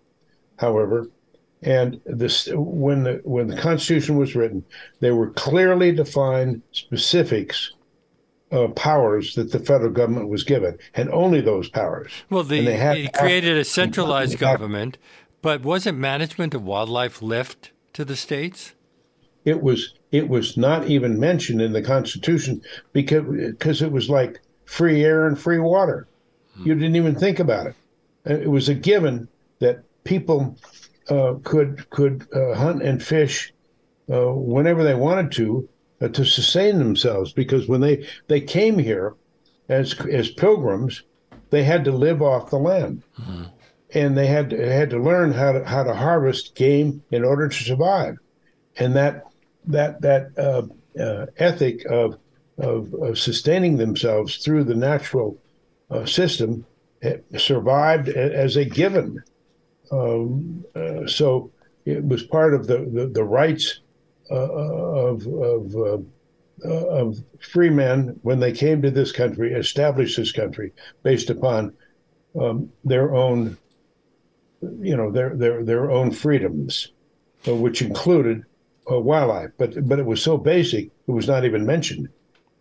However, 0.58 1.08
and 1.64 2.02
this 2.06 2.50
when 2.54 3.04
the 3.04 3.22
when 3.24 3.48
the 3.48 3.58
Constitution 3.58 4.18
was 4.18 4.36
written, 4.36 4.64
there 5.00 5.16
were 5.16 5.30
clearly 5.32 5.92
defined 5.92 6.62
specifics 6.72 7.74
uh, 8.52 8.68
powers 8.70 9.36
that 9.36 9.52
the 9.52 9.60
federal 9.60 9.92
government 9.92 10.28
was 10.28 10.44
given, 10.44 10.78
and 10.96 11.10
only 11.12 11.40
those 11.40 11.70
powers. 11.70 12.12
Well, 12.30 12.44
the, 12.44 12.68
it 12.68 13.14
created 13.14 13.58
a 13.58 13.64
centralized 13.64 14.40
government, 14.40 14.98
but 15.42 15.64
wasn't 15.64 15.98
management 15.98 16.54
of 16.54 16.64
wildlife 16.64 17.22
left 17.22 17.72
to 17.94 18.04
the 18.04 18.16
states? 18.16 18.74
It 19.46 19.62
was. 19.62 19.94
It 20.12 20.28
was 20.28 20.58
not 20.58 20.88
even 20.88 21.20
mentioned 21.20 21.62
in 21.62 21.72
the 21.72 21.82
Constitution 21.82 22.62
because 22.92 23.24
because 23.52 23.82
it 23.82 23.92
was 23.92 24.10
like 24.10 24.42
free 24.66 25.04
air 25.04 25.26
and 25.28 25.40
free 25.40 25.60
water. 25.60 26.08
You 26.64 26.76
didn't 26.76 26.98
even 26.98 27.16
think 27.16 27.40
about 27.40 27.68
it. 27.68 27.76
It 28.26 28.50
was 28.50 28.68
a 28.68 28.76
given 28.76 29.30
that 29.60 29.84
people 30.04 30.58
uh, 31.12 31.36
could 31.44 31.90
could 31.90 32.28
uh, 32.34 32.54
hunt 32.56 32.82
and 32.82 33.04
fish 33.04 33.54
uh, 34.12 34.34
whenever 34.34 34.84
they 34.84 34.96
wanted 34.96 35.32
to 35.34 35.68
uh, 36.02 36.08
to 36.08 36.26
sustain 36.26 36.80
themselves 36.80 37.34
because 37.34 37.68
when 37.68 37.82
they 37.82 38.08
they 38.28 38.42
came 38.42 38.80
here 38.80 39.16
as 39.70 39.94
as 40.08 40.30
pilgrims, 40.30 41.04
they 41.50 41.64
had 41.64 41.84
to 41.86 41.92
live 41.92 42.22
off 42.22 42.50
the 42.50 42.58
land. 42.58 43.04
Mm-hmm. 43.20 43.44
And 43.94 44.18
they 44.18 44.28
had 44.28 44.52
to, 44.52 44.74
had 44.74 44.90
to 44.92 45.00
learn 45.00 45.34
how 45.34 45.52
to 45.52 45.66
how 45.66 45.84
to 45.84 45.94
harvest 45.94 46.56
game 46.56 47.04
in 47.12 47.26
order 47.26 47.50
to 47.50 47.64
survive, 47.64 48.18
and 48.78 48.96
that 48.96 49.26
that 49.66 50.02
that 50.02 50.38
uh, 50.38 50.64
uh, 51.00 51.26
ethic 51.38 51.86
of, 51.86 52.18
of, 52.58 52.94
of 52.94 53.18
sustaining 53.18 53.78
themselves 53.78 54.38
through 54.38 54.64
the 54.64 54.76
natural 54.76 55.38
uh, 55.90 56.06
system 56.06 56.66
eh, 57.02 57.18
survived 57.38 58.10
as 58.10 58.56
a 58.56 58.66
given. 58.66 59.24
Um, 59.92 60.66
uh, 60.76 61.06
so 61.08 61.52
it 61.86 62.04
was 62.04 62.24
part 62.24 62.54
of 62.54 62.68
the 62.68 62.80
the, 62.80 63.08
the 63.08 63.24
rights 63.24 63.82
uh, 64.30 64.36
of 64.36 65.28
of 65.28 65.76
uh, 65.76 65.98
uh, 66.64 66.88
of 66.88 67.24
free 67.40 67.70
men 67.70 68.20
when 68.22 68.40
they 68.40 68.52
came 68.52 68.82
to 68.82 68.92
this 68.92 69.12
country, 69.12 69.54
established 69.54 70.18
this 70.18 70.32
country 70.32 70.72
based 71.04 71.30
upon 71.30 71.74
um, 72.40 72.72
their 72.86 73.16
own, 73.16 73.58
you 74.80 74.96
know, 74.96 75.12
their 75.12 75.36
their 75.36 75.64
their 75.64 75.92
own 75.92 76.12
freedoms, 76.12 76.90
uh, 77.48 77.56
which 77.56 77.82
included 77.82 78.44
uh, 78.90 79.00
wildlife. 79.00 79.52
But 79.58 79.88
but 79.88 80.00
it 80.00 80.06
was 80.06 80.22
so 80.22 80.38
basic, 80.38 80.86
it 81.08 81.12
was 81.12 81.28
not 81.28 81.46
even 81.46 81.66
mentioned 81.66 82.10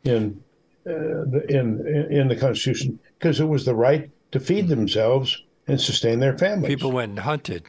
in 0.05 0.43
uh, 0.87 1.28
the, 1.28 1.45
in 1.49 2.09
in 2.11 2.28
the 2.28 2.37
Constitution 2.37 2.99
because 3.18 3.39
it 3.39 3.49
was 3.49 3.64
the 3.64 3.74
right 3.74 4.11
to 4.33 4.41
feed 4.41 4.68
themselves 4.68 5.45
and 5.71 5.81
sustain 5.81 6.21
their 6.21 6.37
families. 6.37 6.68
People 6.68 6.93
went 6.93 7.11
and 7.11 7.18
hunted 7.21 7.64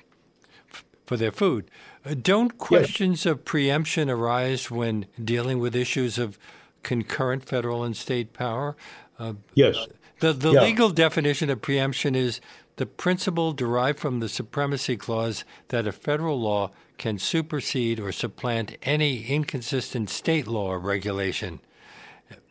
for 1.06 1.18
their 1.18 1.32
food. 1.32 1.70
Uh, 2.06 2.16
don't 2.20 2.58
questions 2.58 3.26
yes. 3.26 3.32
of 3.32 3.46
preemption 3.46 4.10
arise 4.10 4.72
when 4.72 5.06
dealing 5.24 5.60
with 5.60 5.76
issues 5.76 6.18
of 6.18 6.40
concurrent 6.84 7.44
federal 7.46 7.84
and 7.84 7.96
state 7.96 8.34
power? 8.34 8.76
Uh, 9.20 9.34
yes. 9.54 9.88
The, 10.20 10.34
the 10.34 10.52
yeah. 10.52 10.62
legal 10.62 10.90
definition 10.90 11.50
of 11.50 11.62
preemption 11.62 12.16
is 12.16 12.42
the 12.78 12.86
principle 12.86 13.52
derived 13.52 14.00
from 14.00 14.20
the 14.20 14.30
supremacy 14.30 14.96
clause 14.96 15.44
that 15.68 15.86
a 15.86 15.92
federal 15.92 16.40
law 16.40 16.72
can 16.98 17.20
supersede 17.20 18.00
or 18.00 18.12
supplant 18.12 18.78
any 18.84 19.26
inconsistent 19.26 20.10
state 20.10 20.48
law 20.48 20.68
or 20.68 20.80
regulation. 20.80 21.60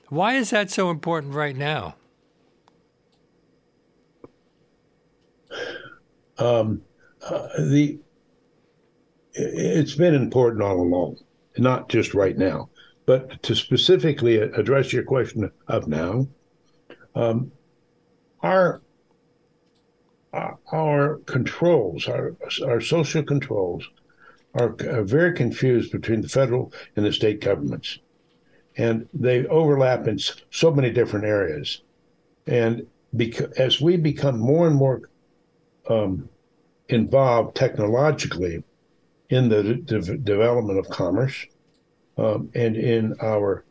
Why 0.09 0.35
is 0.35 0.51
that 0.51 0.71
so 0.71 0.91
important 0.91 1.35
right 1.35 1.57
now? 1.57 1.95
Um, 6.39 6.83
uh, 7.23 7.49
the 7.59 7.99
it's 9.33 9.95
been 9.95 10.15
important 10.15 10.63
all 10.63 10.81
along, 10.81 11.19
not 11.59 11.89
just 11.89 12.15
right 12.15 12.37
now. 12.37 12.69
But 13.07 13.43
to 13.45 13.55
specifically 13.55 14.37
address 14.37 14.93
your 14.93 15.03
question 15.03 15.51
of 15.69 15.89
now, 15.89 16.29
um, 17.15 17.51
our 18.43 18.83
our 20.73 21.17
controls, 21.27 22.07
our 22.07 22.37
our 22.65 22.81
social 22.81 23.23
controls, 23.23 23.89
are, 24.55 24.77
are 24.89 25.03
very 25.03 25.33
confused 25.35 25.93
between 25.93 26.21
the 26.21 26.29
federal 26.29 26.73
and 26.97 27.05
the 27.05 27.13
state 27.13 27.41
governments, 27.41 27.99
and 28.77 29.09
they 29.13 29.47
overlap 29.47 30.07
in 30.07 30.19
so 30.51 30.71
many 30.71 30.91
different 30.91 31.25
areas. 31.25 31.83
And 32.47 32.87
because 33.17 33.51
as 33.53 33.81
we 33.81 33.97
become 33.97 34.39
more 34.39 34.67
and 34.67 34.77
more 34.77 35.10
um, 35.91 36.29
involved 36.89 37.57
technologically 37.57 38.63
in 39.29 39.49
the 39.49 39.75
de- 39.75 40.19
development 40.19 40.79
of 40.79 40.89
commerce 40.89 41.47
um, 42.17 42.51
and 42.55 42.77
in 42.77 43.15
our 43.21 43.65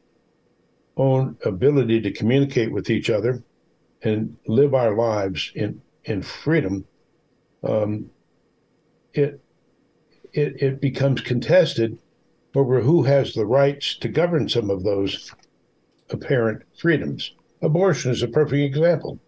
own 0.98 1.38
ability 1.46 2.02
to 2.02 2.12
communicate 2.12 2.72
with 2.72 2.90
each 2.90 3.10
other 3.10 3.42
and 4.04 4.36
live 4.48 4.74
our 4.74 4.96
lives 4.96 5.52
in 5.56 5.82
in 6.06 6.22
freedom, 6.22 6.86
um, 7.64 8.10
it, 9.14 9.40
it 10.34 10.62
it 10.62 10.82
becomes 10.82 11.22
contested 11.22 11.98
over 12.56 12.82
who 12.82 13.04
has 13.04 13.34
the 13.34 13.46
rights 13.46 13.96
to 13.98 14.08
govern 14.08 14.48
some 14.50 14.70
of 14.70 14.84
those 14.84 15.32
apparent 16.10 16.64
freedoms. 16.78 17.36
Abortion 17.62 18.12
is 18.12 18.24
a 18.24 18.28
perfect 18.28 18.64
example. 18.64 19.20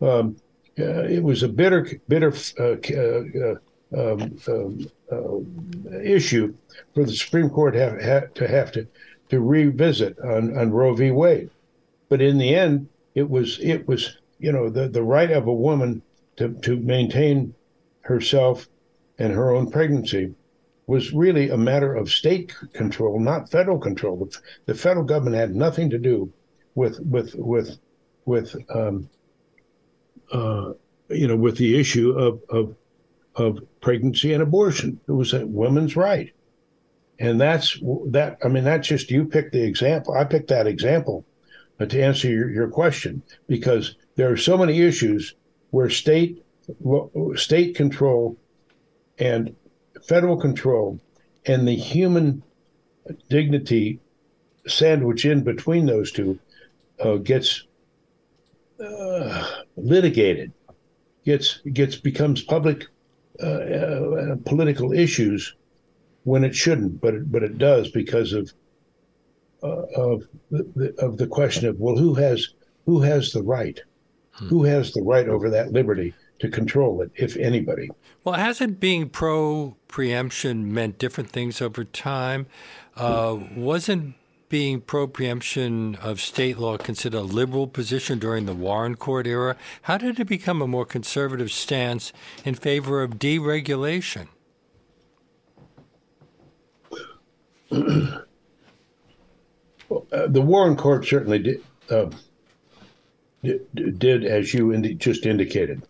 Um, 0.00 0.36
it 0.76 1.22
was 1.22 1.42
a 1.42 1.48
bitter, 1.48 1.88
bitter 2.08 2.32
uh, 2.58 2.76
uh, 2.92 3.54
um, 3.96 4.38
um, 4.48 4.90
uh, 5.12 6.00
issue 6.00 6.54
for 6.94 7.04
the 7.04 7.12
Supreme 7.12 7.50
Court 7.50 7.74
have, 7.74 8.00
have, 8.00 8.34
to 8.34 8.48
have 8.48 8.72
to 8.72 8.86
to 9.30 9.40
revisit 9.40 10.18
on, 10.20 10.56
on 10.56 10.70
Roe 10.70 10.94
v. 10.94 11.10
Wade. 11.10 11.50
But 12.08 12.20
in 12.20 12.38
the 12.38 12.54
end, 12.54 12.88
it 13.14 13.28
was 13.28 13.58
it 13.60 13.86
was 13.88 14.18
you 14.38 14.52
know 14.52 14.68
the, 14.68 14.88
the 14.88 15.02
right 15.02 15.30
of 15.30 15.46
a 15.46 15.54
woman 15.54 16.02
to, 16.36 16.50
to 16.62 16.76
maintain 16.76 17.54
herself 18.02 18.68
and 19.18 19.32
her 19.32 19.52
own 19.52 19.70
pregnancy 19.70 20.34
was 20.86 21.12
really 21.12 21.48
a 21.48 21.56
matter 21.56 21.94
of 21.94 22.10
state 22.10 22.54
control, 22.74 23.18
not 23.18 23.50
federal 23.50 23.78
control. 23.78 24.28
The 24.66 24.74
federal 24.74 25.06
government 25.06 25.36
had 25.36 25.54
nothing 25.54 25.88
to 25.90 25.98
do 25.98 26.30
with 26.74 27.00
with 27.00 27.34
with 27.36 27.78
with 28.26 28.54
um, 28.74 29.08
uh, 30.32 30.72
you 31.08 31.26
know 31.26 31.36
with 31.36 31.56
the 31.56 31.78
issue 31.78 32.12
of 32.12 32.40
of 32.48 32.76
of 33.36 33.58
pregnancy 33.80 34.32
and 34.32 34.42
abortion. 34.42 35.00
It 35.08 35.12
was 35.12 35.32
a 35.32 35.46
woman's 35.46 35.96
right. 35.96 36.32
And 37.18 37.40
that's 37.40 37.78
that. 38.08 38.38
I 38.44 38.48
mean, 38.48 38.64
that's 38.64 38.88
just 38.88 39.10
you 39.10 39.24
picked 39.24 39.52
the 39.52 39.62
example. 39.62 40.14
I 40.14 40.24
picked 40.24 40.48
that 40.48 40.66
example 40.66 41.24
to 41.78 42.02
answer 42.02 42.28
your, 42.28 42.50
your 42.50 42.68
question 42.68 43.22
because 43.48 43.96
there 44.16 44.30
are 44.30 44.36
so 44.36 44.56
many 44.56 44.80
issues 44.80 45.34
where 45.70 45.90
state 45.90 46.44
state 47.34 47.74
control 47.76 48.36
and 49.18 49.54
federal 50.08 50.36
control 50.36 50.98
and 51.46 51.68
the 51.68 51.76
human 51.76 52.42
dignity 53.28 54.00
sandwich 54.66 55.24
in 55.24 55.42
between 55.42 55.86
those 55.86 56.10
two 56.10 56.38
uh, 57.00 57.16
gets 57.16 57.64
uh, 58.80 59.48
litigated, 59.76 60.52
gets 61.24 61.60
gets 61.72 61.96
becomes 61.96 62.42
public 62.42 62.86
uh, 63.42 63.46
uh, 63.46 64.36
political 64.44 64.92
issues 64.92 65.54
when 66.24 66.44
it 66.44 66.54
shouldn't, 66.54 67.00
but 67.00 67.14
it, 67.14 67.30
but 67.30 67.42
it 67.42 67.58
does 67.58 67.90
because 67.90 68.32
of 68.32 68.52
uh, 69.62 69.82
of 69.96 70.24
the, 70.50 70.94
of 70.98 71.16
the 71.16 71.26
question 71.26 71.66
of 71.68 71.78
well, 71.78 71.96
who 71.96 72.14
has 72.14 72.48
who 72.86 73.00
has 73.00 73.32
the 73.32 73.42
right, 73.42 73.80
hmm. 74.32 74.48
who 74.48 74.64
has 74.64 74.92
the 74.92 75.02
right 75.02 75.28
over 75.28 75.50
that 75.50 75.72
liberty 75.72 76.14
to 76.40 76.48
control 76.48 77.00
it, 77.00 77.10
if 77.14 77.36
anybody. 77.36 77.90
Well, 78.24 78.34
hasn't 78.34 78.80
being 78.80 79.08
pro 79.08 79.76
preemption 79.88 80.72
meant 80.72 80.98
different 80.98 81.30
things 81.30 81.62
over 81.62 81.84
time? 81.84 82.46
Uh, 82.96 83.38
wasn't 83.56 84.14
being 84.54 84.80
pro 84.80 85.08
preemption 85.08 85.96
of 85.96 86.20
state 86.20 86.56
law 86.56 86.78
considered 86.78 87.18
a 87.18 87.22
liberal 87.22 87.66
position 87.66 88.20
during 88.20 88.46
the 88.46 88.54
Warren 88.54 88.94
Court 88.94 89.26
era? 89.26 89.56
How 89.82 89.98
did 89.98 90.20
it 90.20 90.28
become 90.28 90.62
a 90.62 90.68
more 90.68 90.86
conservative 90.86 91.50
stance 91.50 92.12
in 92.44 92.54
favor 92.54 93.02
of 93.02 93.18
deregulation? 93.18 94.28
well, 97.68 98.22
uh, 100.12 100.28
the 100.28 100.40
Warren 100.40 100.76
Court 100.76 101.04
certainly 101.04 101.40
did, 101.40 101.60
uh, 101.90 102.10
did, 103.42 103.98
did, 103.98 104.24
as 104.24 104.54
you 104.54 104.72
indi- 104.72 104.94
just 104.94 105.26
indicated. 105.26 105.82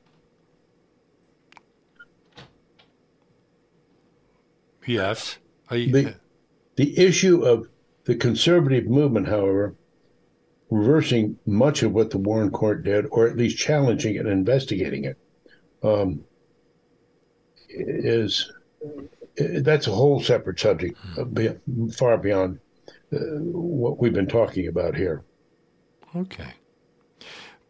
Yes. 4.86 5.36
You, 5.70 5.92
the, 5.92 6.14
the 6.76 6.98
issue 6.98 7.42
of 7.42 7.68
the 8.04 8.14
conservative 8.14 8.86
movement, 8.86 9.28
however, 9.28 9.74
reversing 10.70 11.38
much 11.46 11.82
of 11.82 11.92
what 11.92 12.10
the 12.10 12.18
Warren 12.18 12.50
Court 12.50 12.84
did, 12.84 13.06
or 13.10 13.26
at 13.26 13.36
least 13.36 13.58
challenging 13.58 14.18
and 14.18 14.28
investigating 14.28 15.04
it, 15.04 15.18
um, 15.82 16.24
is 17.68 18.52
that's 19.36 19.86
a 19.86 19.92
whole 19.92 20.20
separate 20.20 20.60
subject, 20.60 20.96
hmm. 20.98 21.88
far 21.88 22.16
beyond 22.18 22.60
uh, 23.12 23.18
what 23.18 23.98
we've 23.98 24.12
been 24.12 24.26
talking 24.26 24.68
about 24.68 24.96
here. 24.96 25.22
Okay, 26.14 26.54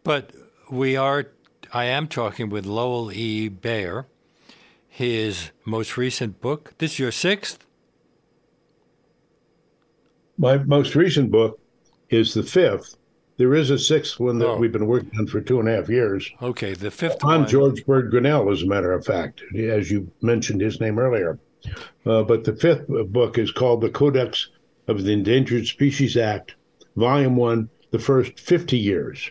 but 0.03 0.31
we 0.71 0.97
are. 0.97 1.27
I 1.73 1.85
am 1.87 2.07
talking 2.09 2.51
with 2.51 2.67
Lowell 2.67 3.11
E. 3.13 3.49
Baier. 3.49 4.07
His 4.89 5.51
most 5.65 5.97
recent 5.97 6.41
book. 6.41 6.75
This 6.79 6.93
is 6.93 6.99
your 7.01 7.11
sixth. 7.11 7.64
My 10.37 10.59
most 10.59 10.95
recent 10.95 11.31
book 11.31 11.61
is 12.11 12.35
the 12.35 12.43
fifth. 12.43 12.97
There 13.37 13.55
is 13.55 13.71
a 13.71 13.79
sixth 13.79 14.21
one 14.21 14.39
that 14.39 14.49
oh. 14.49 14.57
we've 14.57 14.73
been 14.73 14.87
working 14.87 15.11
on 15.19 15.27
for 15.27 15.41
two 15.41 15.59
and 15.59 15.69
a 15.69 15.75
half 15.75 15.89
years. 15.89 16.31
Okay, 16.41 16.75
the 16.75 16.91
fifth 16.91 17.25
on 17.25 17.41
one. 17.41 17.49
George 17.49 17.85
Bird 17.85 18.11
Grinnell, 18.11 18.51
as 18.51 18.63
a 18.63 18.67
matter 18.67 18.93
of 18.93 19.05
fact, 19.05 19.43
as 19.57 19.91
you 19.91 20.11
mentioned 20.23 20.61
his 20.61 20.81
name 20.81 20.99
earlier. 20.99 21.39
Uh, 22.07 22.23
but 22.23 22.45
the 22.45 22.55
fifth 22.55 22.87
book 22.87 23.39
is 23.39 23.51
called 23.51 23.81
The 23.81 23.91
Codex 23.91 24.51
of 24.87 25.03
the 25.05 25.13
Endangered 25.13 25.67
Species 25.67 26.17
Act, 26.17 26.55
Volume 26.97 27.37
One, 27.37 27.71
the 27.91 27.99
first 27.99 28.39
50 28.39 28.77
years. 28.77 29.31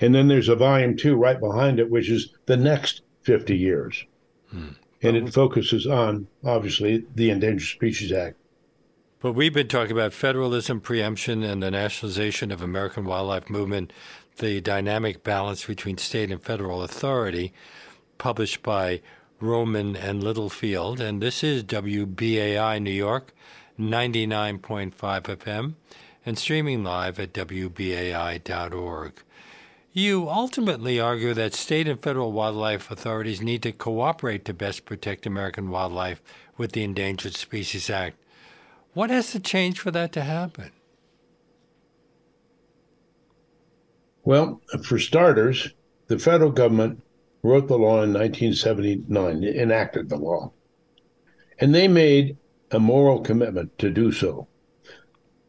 And 0.00 0.14
then 0.14 0.28
there's 0.28 0.48
a 0.48 0.56
volume 0.56 0.96
two 0.96 1.16
right 1.16 1.38
behind 1.38 1.80
it, 1.80 1.90
which 1.90 2.10
is 2.10 2.34
the 2.46 2.56
next 2.56 3.02
50 3.22 3.56
years. 3.56 4.04
Hmm. 4.50 4.68
And 5.02 5.16
it 5.16 5.32
focuses 5.32 5.86
on, 5.86 6.26
obviously, 6.44 7.04
the 7.14 7.30
Endangered 7.30 7.68
Species 7.68 8.12
Act. 8.12 8.36
But 9.24 9.32
we've 9.32 9.54
been 9.54 9.68
talking 9.68 9.92
about 9.92 10.12
federalism, 10.12 10.82
preemption, 10.82 11.42
and 11.42 11.62
the 11.62 11.70
nationalization 11.70 12.52
of 12.52 12.60
American 12.60 13.06
wildlife 13.06 13.48
movement, 13.48 13.90
the 14.36 14.60
dynamic 14.60 15.24
balance 15.24 15.64
between 15.64 15.96
state 15.96 16.30
and 16.30 16.42
federal 16.42 16.82
authority, 16.82 17.54
published 18.18 18.62
by 18.62 19.00
Rowman 19.40 19.96
and 19.96 20.22
Littlefield. 20.22 21.00
And 21.00 21.22
this 21.22 21.42
is 21.42 21.64
WBAI 21.64 22.82
New 22.82 22.90
York, 22.90 23.32
99.5 23.80 24.92
FM, 24.92 25.74
and 26.26 26.38
streaming 26.38 26.84
live 26.84 27.18
at 27.18 27.32
WBAI.org. 27.32 29.12
You 29.94 30.28
ultimately 30.28 31.00
argue 31.00 31.32
that 31.32 31.54
state 31.54 31.88
and 31.88 31.98
federal 31.98 32.32
wildlife 32.32 32.90
authorities 32.90 33.40
need 33.40 33.62
to 33.62 33.72
cooperate 33.72 34.44
to 34.44 34.52
best 34.52 34.84
protect 34.84 35.24
American 35.24 35.70
wildlife 35.70 36.20
with 36.58 36.72
the 36.72 36.84
Endangered 36.84 37.36
Species 37.36 37.88
Act. 37.88 38.18
What 38.94 39.10
has 39.10 39.32
to 39.32 39.40
change 39.40 39.80
for 39.80 39.90
that 39.90 40.12
to 40.12 40.22
happen? 40.22 40.70
Well, 44.22 44.62
for 44.84 44.98
starters, 44.98 45.68
the 46.06 46.18
federal 46.18 46.52
government 46.52 47.02
wrote 47.42 47.68
the 47.68 47.76
law 47.76 48.02
in 48.02 48.12
1979, 48.14 49.44
enacted 49.44 50.08
the 50.08 50.16
law, 50.16 50.52
and 51.58 51.74
they 51.74 51.88
made 51.88 52.38
a 52.70 52.78
moral 52.78 53.20
commitment 53.20 53.76
to 53.78 53.90
do 53.90 54.12
so. 54.12 54.46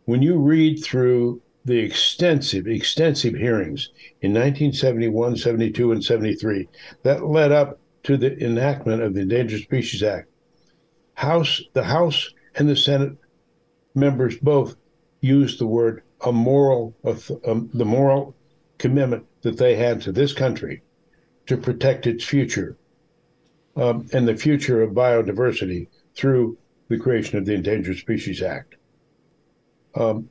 When 0.05 0.21
you 0.21 0.37
read 0.37 0.83
through 0.83 1.41
the 1.63 1.79
extensive, 1.79 2.67
extensive 2.67 3.35
hearings 3.35 3.89
in 4.21 4.33
1971, 4.33 5.37
72, 5.37 5.91
and 5.91 6.03
73 6.03 6.67
that 7.03 7.25
led 7.25 7.51
up 7.51 7.79
to 8.03 8.17
the 8.17 8.37
enactment 8.43 9.01
of 9.01 9.13
the 9.13 9.21
Endangered 9.21 9.61
Species 9.61 10.03
Act, 10.03 10.29
House, 11.13 11.61
the 11.73 11.83
House 11.83 12.33
and 12.55 12.67
the 12.67 12.75
Senate 12.75 13.17
members 13.95 14.37
both 14.37 14.75
used 15.21 15.59
the 15.59 15.65
word 15.65 16.03
a 16.21 16.31
moral, 16.31 16.95
um, 17.45 17.69
the 17.73 17.85
moral 17.85 18.35
commitment 18.77 19.25
that 19.41 19.57
they 19.57 19.75
had 19.75 20.01
to 20.01 20.11
this 20.11 20.33
country 20.33 20.81
to 21.47 21.57
protect 21.57 22.07
its 22.07 22.23
future 22.23 22.77
um, 23.75 24.07
and 24.13 24.27
the 24.27 24.35
future 24.35 24.81
of 24.81 24.91
biodiversity 24.91 25.87
through 26.15 26.57
the 26.87 26.97
creation 26.97 27.37
of 27.37 27.45
the 27.45 27.53
Endangered 27.53 27.97
Species 27.97 28.41
Act. 28.41 28.75
Um, 29.95 30.29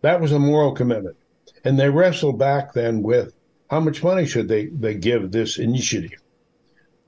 that 0.00 0.20
was 0.20 0.32
a 0.32 0.38
moral 0.38 0.72
commitment. 0.72 1.16
And 1.64 1.78
they 1.78 1.88
wrestled 1.88 2.38
back 2.38 2.72
then 2.72 3.02
with 3.02 3.34
how 3.70 3.80
much 3.80 4.02
money 4.02 4.26
should 4.26 4.48
they, 4.48 4.66
they 4.66 4.94
give 4.94 5.30
this 5.30 5.58
initiative? 5.58 6.22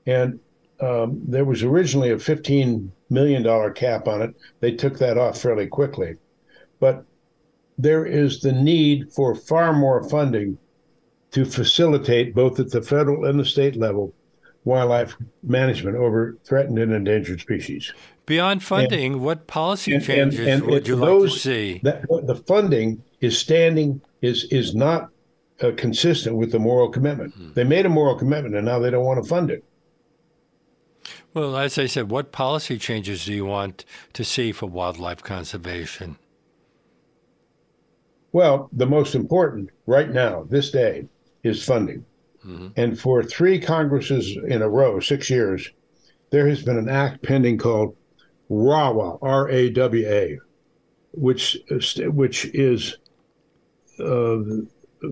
And 0.05 0.39
um, 0.81 1.21
there 1.27 1.45
was 1.45 1.63
originally 1.63 2.09
a 2.09 2.17
$15 2.17 2.89
million 3.09 3.73
cap 3.73 4.07
on 4.07 4.21
it. 4.21 4.35
They 4.59 4.71
took 4.71 4.97
that 4.97 5.17
off 5.17 5.39
fairly 5.39 5.67
quickly. 5.67 6.15
But 6.79 7.05
there 7.77 8.05
is 8.05 8.41
the 8.41 8.51
need 8.51 9.11
for 9.13 9.35
far 9.35 9.73
more 9.73 10.07
funding 10.09 10.57
to 11.31 11.45
facilitate, 11.45 12.33
both 12.33 12.59
at 12.59 12.71
the 12.71 12.81
federal 12.81 13.25
and 13.25 13.39
the 13.39 13.45
state 13.45 13.75
level, 13.75 14.13
wildlife 14.65 15.15
management 15.43 15.97
over 15.97 16.37
threatened 16.43 16.79
and 16.79 16.91
endangered 16.91 17.41
species. 17.41 17.93
Beyond 18.25 18.63
funding, 18.63 19.13
and, 19.13 19.21
what 19.21 19.47
policy 19.47 19.95
and, 19.95 20.03
changes 20.03 20.47
and, 20.47 20.63
would 20.63 20.87
you 20.87 20.95
those, 20.95 21.23
like 21.23 21.33
to 21.33 21.39
see? 21.39 21.81
That, 21.83 22.07
the 22.27 22.35
funding 22.35 23.03
is 23.19 23.37
standing 23.37 24.01
is 24.21 24.45
is 24.51 24.75
not 24.75 25.09
uh, 25.61 25.71
consistent 25.75 26.35
with 26.35 26.51
the 26.51 26.59
moral 26.59 26.89
commitment. 26.89 27.33
Hmm. 27.33 27.53
They 27.53 27.63
made 27.63 27.85
a 27.85 27.89
moral 27.89 28.15
commitment, 28.15 28.55
and 28.55 28.65
now 28.65 28.79
they 28.79 28.91
don't 28.91 29.05
want 29.05 29.21
to 29.23 29.27
fund 29.27 29.49
it. 29.49 29.63
Well, 31.33 31.55
as 31.55 31.77
I 31.77 31.85
said, 31.85 32.09
what 32.09 32.31
policy 32.31 32.77
changes 32.77 33.25
do 33.25 33.33
you 33.33 33.45
want 33.45 33.85
to 34.13 34.23
see 34.23 34.51
for 34.51 34.65
wildlife 34.65 35.23
conservation? 35.23 36.17
Well, 38.33 38.69
the 38.73 38.85
most 38.85 39.15
important 39.15 39.69
right 39.85 40.09
now, 40.09 40.45
this 40.49 40.71
day, 40.71 41.07
is 41.43 41.63
funding. 41.63 42.05
Mm-hmm. 42.45 42.67
And 42.75 42.99
for 42.99 43.23
three 43.23 43.59
Congresses 43.59 44.37
in 44.47 44.61
a 44.61 44.69
row, 44.69 44.99
six 44.99 45.29
years, 45.29 45.69
there 46.31 46.47
has 46.47 46.63
been 46.63 46.77
an 46.77 46.89
act 46.89 47.21
pending 47.23 47.57
called 47.57 47.95
RAWA, 48.49 49.17
R 49.21 49.49
A 49.49 49.69
W 49.69 50.07
A, 50.07 50.37
which 51.11 51.57
which 51.99 52.45
is 52.53 52.97
uh, 53.99 54.37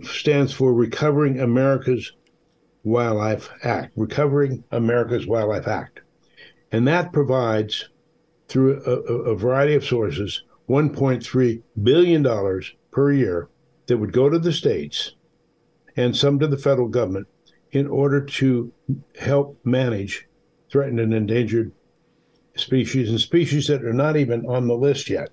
stands 0.04 0.52
for 0.54 0.74
Recovering 0.74 1.40
America's 1.42 2.14
Wildlife 2.84 3.50
Act, 3.64 3.94
Recovering 3.96 4.64
America's 4.72 5.28
Wildlife 5.28 5.68
Act. 5.68 6.02
And 6.72 6.88
that 6.88 7.12
provides, 7.12 7.90
through 8.48 8.82
a, 8.84 9.32
a 9.32 9.36
variety 9.36 9.76
of 9.76 9.86
sources, 9.86 10.44
$1.3 10.70 11.62
billion 11.82 12.62
per 12.92 13.12
year 13.12 13.50
that 13.88 13.98
would 13.98 14.14
go 14.14 14.30
to 14.30 14.38
the 14.38 14.54
states 14.54 15.16
and 15.96 16.16
some 16.16 16.40
to 16.40 16.48
the 16.48 16.58
federal 16.58 16.88
government 16.88 17.28
in 17.72 17.88
order 17.88 18.22
to 18.22 18.72
help 19.20 19.60
manage 19.64 20.28
threatened 20.70 21.00
and 21.00 21.14
endangered 21.14 21.72
species 22.56 23.10
and 23.10 23.20
species 23.20 23.68
that 23.68 23.84
are 23.84 23.94
not 23.94 24.16
even 24.16 24.46
on 24.46 24.68
the 24.68 24.76
list 24.76 25.10
yet. 25.10 25.30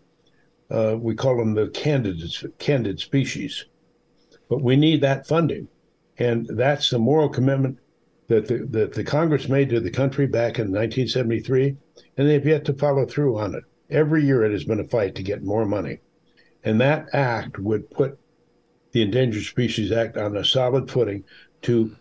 Uh, 0.70 0.96
we 0.98 1.14
call 1.14 1.36
them 1.36 1.54
the 1.54 1.68
candidates, 1.68 2.44
candid 2.58 2.98
species. 2.98 3.66
But 4.48 4.62
we 4.62 4.76
need 4.76 5.00
that 5.00 5.26
funding. 5.26 5.68
And 6.18 6.46
that's 6.46 6.90
the 6.90 6.98
moral 6.98 7.28
commitment 7.28 7.78
that 8.28 8.48
the, 8.48 8.66
that 8.70 8.92
the 8.94 9.04
Congress 9.04 9.48
made 9.48 9.70
to 9.70 9.80
the 9.80 9.90
country 9.90 10.26
back 10.26 10.58
in 10.58 10.72
1973, 10.72 11.76
and 12.16 12.28
they've 12.28 12.46
yet 12.46 12.64
to 12.64 12.74
follow 12.74 13.06
through 13.06 13.38
on 13.38 13.54
it. 13.54 13.64
Every 13.88 14.24
year 14.24 14.44
it 14.44 14.52
has 14.52 14.64
been 14.64 14.80
a 14.80 14.84
fight 14.84 15.14
to 15.14 15.22
get 15.22 15.44
more 15.44 15.64
money. 15.64 16.00
And 16.64 16.80
that 16.80 17.08
act 17.12 17.58
would 17.58 17.88
put 17.90 18.18
the 18.92 19.02
Endangered 19.02 19.44
Species 19.44 19.92
Act 19.92 20.16
on 20.16 20.36
a 20.36 20.44
solid 20.44 20.90
footing 20.90 21.22
to 21.62 21.94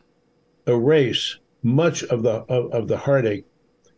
erase 0.65 1.37
much 1.61 2.03
of 2.03 2.23
the 2.23 2.43
of, 2.49 2.71
of 2.71 2.87
the 2.87 2.97
heartache 2.97 3.45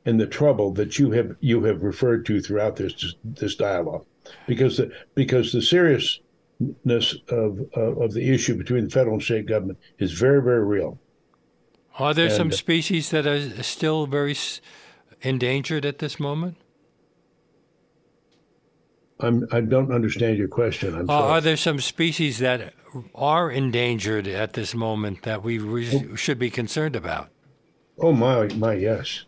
and 0.05 0.19
the 0.19 0.28
trouble 0.28 0.71
that 0.73 0.97
you 0.97 1.11
have 1.11 1.36
you 1.39 1.63
have 1.63 1.84
referred 1.84 2.25
to 2.25 2.41
throughout 2.41 2.75
this 2.75 3.15
this 3.23 3.55
dialogue, 3.55 4.05
because 4.47 4.78
the, 4.78 4.91
because 5.15 5.51
the 5.51 5.61
seriousness 5.61 7.15
of, 7.30 7.59
of 7.73 7.97
of 8.01 8.13
the 8.13 8.30
issue 8.30 8.57
between 8.57 8.86
the 8.86 8.89
federal 8.89 9.15
and 9.15 9.23
state 9.23 9.45
government 9.45 9.80
is 9.99 10.11
very 10.11 10.41
very 10.41 10.65
real. 10.65 10.99
Are 11.97 12.13
there 12.13 12.27
and, 12.27 12.35
some 12.35 12.51
species 12.51 13.09
that 13.09 13.25
are 13.25 13.63
still 13.63 14.05
very 14.05 14.35
endangered 15.21 15.85
at 15.85 15.99
this 15.99 16.19
moment? 16.19 16.57
I'm, 19.19 19.47
I 19.51 19.61
do 19.61 19.81
not 19.81 19.91
understand 19.91 20.37
your 20.37 20.47
question. 20.47 20.93
I'm 20.93 21.09
uh, 21.09 21.13
are 21.13 21.41
there 21.41 21.57
some 21.57 21.79
species 21.79 22.37
that 22.37 22.73
are 23.15 23.49
endangered 23.49 24.27
at 24.27 24.53
this 24.53 24.75
moment 24.75 25.23
that 25.23 25.43
we 25.43 25.57
re- 25.57 26.09
oh. 26.11 26.15
should 26.15 26.37
be 26.37 26.51
concerned 26.51 26.95
about? 26.95 27.29
Oh 27.99 28.11
my, 28.11 28.47
my 28.55 28.73
yes. 28.73 29.25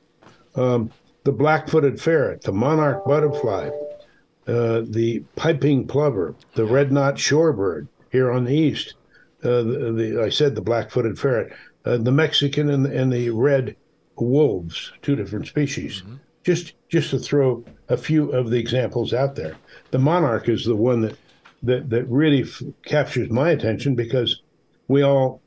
Um, 0.56 0.92
the 1.24 1.32
black-footed 1.32 2.00
ferret, 2.00 2.42
the 2.42 2.52
monarch 2.52 3.04
butterfly, 3.06 3.70
uh, 4.48 4.82
the 4.86 5.24
piping 5.36 5.88
plover, 5.88 6.36
the 6.54 6.66
red-knot 6.66 7.16
shorebird 7.16 7.88
here 8.12 8.32
on 8.32 8.46
the 8.46 8.54
east. 8.54 8.94
Uh, 9.44 9.64
the, 9.64 9.94
the, 9.96 10.24
I 10.24 10.30
said 10.30 10.54
the 10.54 10.62
black-footed 10.62 11.18
ferret 11.18 11.52
uh, 11.86 11.98
the 11.98 12.12
Mexican 12.12 12.70
and, 12.70 12.86
and 12.86 13.12
the 13.12 13.30
red 13.30 13.76
wolves, 14.18 14.92
two 15.02 15.16
different 15.16 15.48
species. 15.48 16.02
Mm-hmm. 16.02 16.16
Just 16.44 16.74
just 16.88 17.12
to 17.12 17.20
throw 17.20 17.64
a 17.90 17.98
few 17.98 18.32
of 18.32 18.50
the 18.50 18.58
examples 18.58 19.14
out 19.14 19.36
there. 19.36 19.56
The 19.92 20.00
monarch 20.00 20.50
is 20.50 20.66
the 20.66 20.76
one 20.76 21.02
that 21.02 21.18
that 21.64 21.90
that 21.90 22.06
really 22.06 22.44
f- 22.44 22.62
captures 22.86 23.30
my 23.30 23.52
attention 23.52 23.96
because 23.96 24.42
we 24.88 25.02
all 25.04 25.42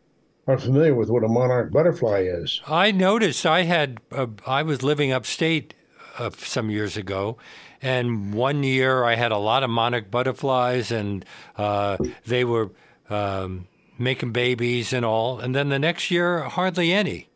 are 0.47 0.59
familiar 0.59 0.95
with 0.95 1.09
what 1.09 1.25
a 1.25 1.29
monarch 1.29 1.73
butterfly 1.73 2.21
is. 2.27 2.61
I 2.67 2.91
noticed 2.91 3.47
I 3.47 3.63
had 3.63 4.01
uh, 4.11 4.27
I 4.47 4.63
was 4.63 4.83
living 4.83 5.13
upstate 5.13 5.75
uh, 6.19 6.31
some 6.37 6.71
years 6.71 6.97
ago, 6.97 7.39
and 7.81 8.35
one 8.35 8.63
year 8.63 9.05
I 9.05 9.15
had 9.15 9.33
a 9.33 9.39
lot 9.39 9.63
of 9.63 9.71
monarch 9.71 10.11
butterflies, 10.11 10.93
and 10.93 11.25
uh, 11.57 11.97
they 12.27 12.45
were 12.45 12.71
um, 13.09 13.67
making 13.99 14.33
babies 14.33 14.93
and 14.93 15.05
all. 15.05 15.39
And 15.39 15.55
then 15.55 15.69
the 15.69 15.79
next 15.79 16.11
year, 16.11 16.41
hardly 16.41 16.93
any. 16.93 17.29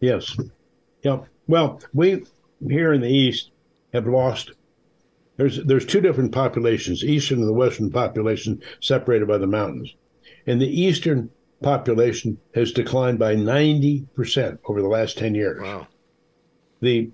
Yes. 0.00 0.36
Yep. 1.02 1.26
Well, 1.46 1.80
we 1.92 2.24
here 2.68 2.92
in 2.92 3.00
the 3.00 3.08
east 3.08 3.50
have 3.92 4.06
lost. 4.06 4.52
There's 5.36 5.64
there's 5.64 5.86
two 5.86 6.00
different 6.00 6.32
populations, 6.32 7.04
eastern 7.04 7.40
and 7.40 7.48
the 7.48 7.52
western 7.52 7.90
population, 7.90 8.62
separated 8.80 9.28
by 9.28 9.38
the 9.38 9.46
mountains. 9.46 9.94
And 10.46 10.60
the 10.60 10.80
eastern 10.80 11.30
population 11.62 12.38
has 12.54 12.72
declined 12.72 13.18
by 13.18 13.36
90% 13.36 14.58
over 14.64 14.82
the 14.82 14.88
last 14.88 15.16
10 15.16 15.34
years. 15.34 15.62
Wow. 15.62 15.86
The 16.80 17.10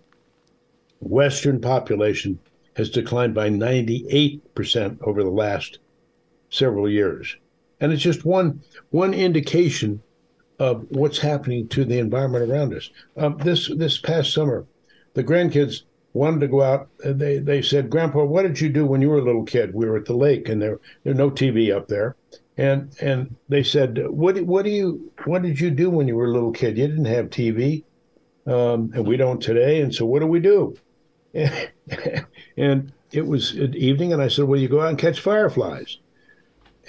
western 1.00 1.60
population 1.60 2.38
has 2.76 2.90
declined 2.90 3.34
by 3.34 3.50
98% 3.50 4.98
over 5.02 5.22
the 5.22 5.30
last 5.30 5.78
several 6.48 6.88
years. 6.88 7.36
And 7.80 7.92
it's 7.92 8.02
just 8.02 8.24
one 8.24 8.62
one 8.90 9.14
indication 9.14 10.02
of 10.58 10.86
what's 10.90 11.18
happening 11.18 11.68
to 11.68 11.84
the 11.84 11.98
environment 11.98 12.50
around 12.50 12.74
us. 12.74 12.90
Um, 13.16 13.38
this 13.38 13.68
this 13.76 13.98
past 13.98 14.32
summer, 14.32 14.66
the 15.14 15.24
grandkids 15.24 15.82
wanted 16.12 16.40
to 16.40 16.48
go 16.48 16.62
out. 16.62 16.88
They 17.04 17.38
they 17.38 17.62
said, 17.62 17.90
"Grandpa, 17.90 18.24
what 18.24 18.42
did 18.42 18.60
you 18.60 18.68
do 18.68 18.86
when 18.86 19.00
you 19.00 19.08
were 19.08 19.18
a 19.18 19.24
little 19.24 19.44
kid? 19.44 19.74
We 19.74 19.86
were 19.86 19.96
at 19.96 20.06
the 20.06 20.16
lake, 20.16 20.48
and 20.48 20.60
there 20.60 20.80
there's 21.04 21.16
no 21.16 21.30
TV 21.30 21.74
up 21.74 21.88
there." 21.88 22.16
And 22.56 22.94
and 23.00 23.36
they 23.48 23.62
said, 23.62 24.08
"What 24.08 24.40
what 24.42 24.64
do 24.64 24.70
you 24.70 25.12
what 25.24 25.42
did 25.42 25.60
you 25.60 25.70
do 25.70 25.90
when 25.90 26.08
you 26.08 26.16
were 26.16 26.26
a 26.26 26.32
little 26.32 26.52
kid? 26.52 26.76
You 26.76 26.88
didn't 26.88 27.04
have 27.04 27.30
TV, 27.30 27.84
um, 28.46 28.90
and 28.94 29.06
we 29.06 29.16
don't 29.16 29.40
today. 29.40 29.80
And 29.80 29.94
so 29.94 30.06
what 30.06 30.20
do 30.20 30.26
we 30.26 30.40
do?" 30.40 30.76
and 32.56 32.92
it 33.12 33.26
was 33.26 33.56
at 33.56 33.76
evening, 33.76 34.12
and 34.12 34.20
I 34.20 34.28
said, 34.28 34.46
"Well, 34.46 34.60
you 34.60 34.68
go 34.68 34.80
out 34.80 34.90
and 34.90 34.98
catch 34.98 35.20
fireflies." 35.20 35.98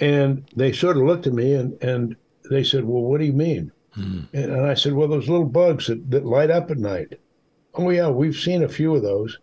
And 0.00 0.48
they 0.56 0.72
sort 0.72 0.96
of 0.96 1.04
looked 1.04 1.26
at 1.26 1.32
me 1.32 1.54
and, 1.54 1.80
and 1.82 2.16
they 2.50 2.64
said, 2.64 2.84
Well, 2.84 3.02
what 3.02 3.20
do 3.20 3.26
you 3.26 3.32
mean? 3.32 3.72
Hmm. 3.92 4.20
And, 4.32 4.52
and, 4.52 4.66
I 4.66 4.74
said, 4.74 4.94
Well, 4.94 5.08
those 5.08 5.28
little 5.28 5.46
bugs 5.46 5.86
that, 5.86 6.10
that 6.10 6.24
light 6.24 6.50
up 6.50 6.70
at 6.70 6.78
night. 6.78 7.20
Oh, 7.74 7.90
yeah, 7.90 8.08
we've 8.08 8.36
seen 8.36 8.62
a 8.62 8.68
few 8.68 8.94
of 8.94 9.02
those. 9.02 9.38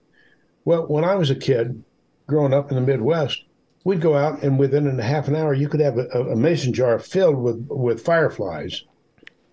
Well, 0.66 0.88
when 0.88 1.04
I 1.04 1.16
was 1.16 1.30
a 1.30 1.36
kid 1.36 1.84
growing 2.28 2.54
up 2.54 2.72
in 2.72 2.76
the 2.76 2.82
Midwest, 2.82 3.44
we'd 3.84 4.02
go 4.02 4.18
out 4.18 4.44
and 4.44 4.60
within 4.60 5.00
a 5.00 5.04
half 5.04 5.28
an 5.28 5.36
hour, 5.36 5.54
you 5.54 5.70
could 5.70 5.80
have 5.80 5.98
a, 5.98 6.08
a 6.08 6.36
mason 6.36 6.74
jar 6.74 7.00
filled 7.00 7.38
with, 7.38 7.68
with 7.70 8.04
fireflies 8.04 8.84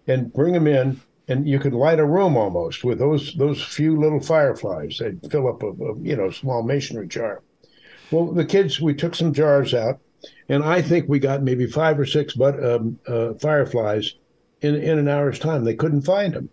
and 0.06 0.32
bring 0.32 0.54
them 0.54 0.66
in 0.66 1.00
and 1.28 1.48
you 1.48 1.58
could 1.58 1.72
light 1.72 1.98
a 1.98 2.04
room 2.04 2.36
almost 2.36 2.84
with 2.84 2.98
those 2.98 3.34
those 3.34 3.62
few 3.62 3.98
little 3.98 4.20
fireflies. 4.20 4.98
They'd 4.98 5.30
fill 5.30 5.48
up 5.48 5.62
a, 5.62 5.68
a, 5.68 5.98
you 6.00 6.16
know 6.16 6.30
small 6.30 6.62
masonry 6.62 7.06
jar. 7.06 7.42
Well, 8.10 8.32
the 8.32 8.44
kids, 8.44 8.80
we 8.80 8.94
took 8.94 9.14
some 9.14 9.32
jars 9.32 9.72
out, 9.72 10.00
and 10.48 10.62
I 10.64 10.82
think 10.82 11.08
we 11.08 11.18
got 11.18 11.42
maybe 11.42 11.66
five 11.66 11.98
or 11.98 12.06
six 12.06 12.34
but 12.34 12.62
um, 12.64 12.98
uh, 13.06 13.34
fireflies 13.34 14.14
in 14.60 14.74
in 14.74 14.98
an 14.98 15.08
hour's 15.08 15.38
time. 15.38 15.64
They 15.64 15.74
couldn't 15.74 16.02
find 16.02 16.34
them, 16.34 16.48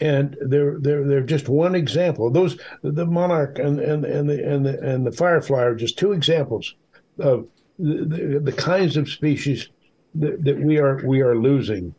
and 0.00 0.36
they're 0.40 0.78
they're 0.78 1.06
they're 1.06 1.20
just 1.22 1.48
one 1.48 1.74
example. 1.74 2.30
Those 2.30 2.58
the 2.82 3.06
monarch 3.06 3.58
and 3.58 3.80
and 3.80 4.04
and 4.04 4.28
the 4.28 4.44
and 4.44 4.66
the 4.66 4.80
and 4.80 5.06
the 5.06 5.12
firefly 5.12 5.62
are 5.62 5.74
just 5.74 5.98
two 5.98 6.12
examples 6.12 6.74
of 7.18 7.46
the, 7.78 8.04
the, 8.04 8.40
the 8.40 8.52
kinds 8.52 8.96
of 8.96 9.08
species 9.08 9.68
that, 10.14 10.44
that 10.44 10.58
we 10.58 10.78
are 10.78 11.02
we 11.06 11.20
are 11.20 11.36
losing 11.36 11.94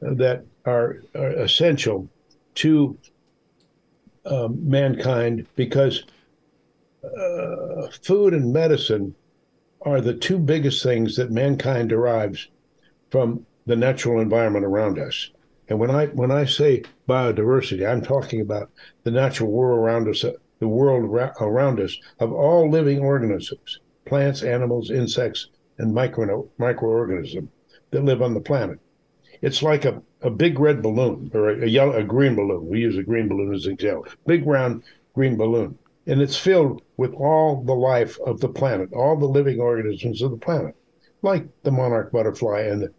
that 0.00 0.44
are, 0.64 1.02
are 1.14 1.30
essential 1.30 2.08
to 2.54 2.96
um, 4.26 4.68
mankind 4.68 5.46
because 5.56 6.04
uh, 7.04 7.88
food 8.02 8.34
and 8.34 8.52
medicine 8.52 9.14
are 9.82 10.00
the 10.00 10.14
two 10.14 10.38
biggest 10.38 10.82
things 10.82 11.16
that 11.16 11.30
mankind 11.30 11.88
derives 11.88 12.48
from 13.10 13.46
the 13.66 13.76
natural 13.76 14.20
environment 14.20 14.64
around 14.64 14.98
us. 14.98 15.30
And 15.68 15.78
when 15.78 15.90
I 15.90 16.06
when 16.06 16.30
I 16.30 16.44
say 16.44 16.82
biodiversity, 17.08 17.88
I'm 17.88 18.02
talking 18.02 18.40
about 18.40 18.70
the 19.04 19.10
natural 19.10 19.50
world 19.50 19.78
around 19.78 20.08
us, 20.08 20.24
the 20.58 20.68
world 20.68 21.04
around 21.40 21.80
us 21.80 21.96
of 22.18 22.32
all 22.32 22.68
living 22.68 22.98
organisms, 23.00 23.78
plants, 24.04 24.42
animals, 24.42 24.90
insects, 24.90 25.48
and 25.78 25.94
micro 25.94 26.48
microorganisms 26.58 27.48
that 27.90 28.04
live 28.04 28.20
on 28.20 28.34
the 28.34 28.40
planet. 28.40 28.78
It's 29.42 29.62
like 29.62 29.84
a, 29.84 30.02
a 30.20 30.30
big 30.30 30.58
red 30.58 30.82
balloon 30.82 31.30
or 31.32 31.50
a, 31.50 31.62
a 31.62 31.66
yellow 31.66 31.92
a 31.92 32.02
green 32.02 32.34
balloon. 32.34 32.68
We 32.68 32.80
use 32.80 32.98
a 32.98 33.02
green 33.02 33.28
balloon 33.28 33.54
as 33.54 33.66
an 33.66 33.72
example. 33.72 34.06
Big 34.26 34.46
round 34.46 34.82
green 35.14 35.36
balloon 35.36 35.78
and 36.06 36.20
it's 36.20 36.36
filled 36.36 36.82
with 36.96 37.12
all 37.14 37.62
the 37.62 37.74
life 37.74 38.18
of 38.26 38.40
the 38.40 38.48
planet, 38.48 38.92
all 38.92 39.16
the 39.16 39.26
living 39.26 39.60
organisms 39.60 40.22
of 40.22 40.30
the 40.30 40.36
planet, 40.36 40.74
like 41.22 41.46
the 41.62 41.70
monarch 41.70 42.12
butterfly 42.12 42.62
and 42.62 42.82
the 42.82 42.92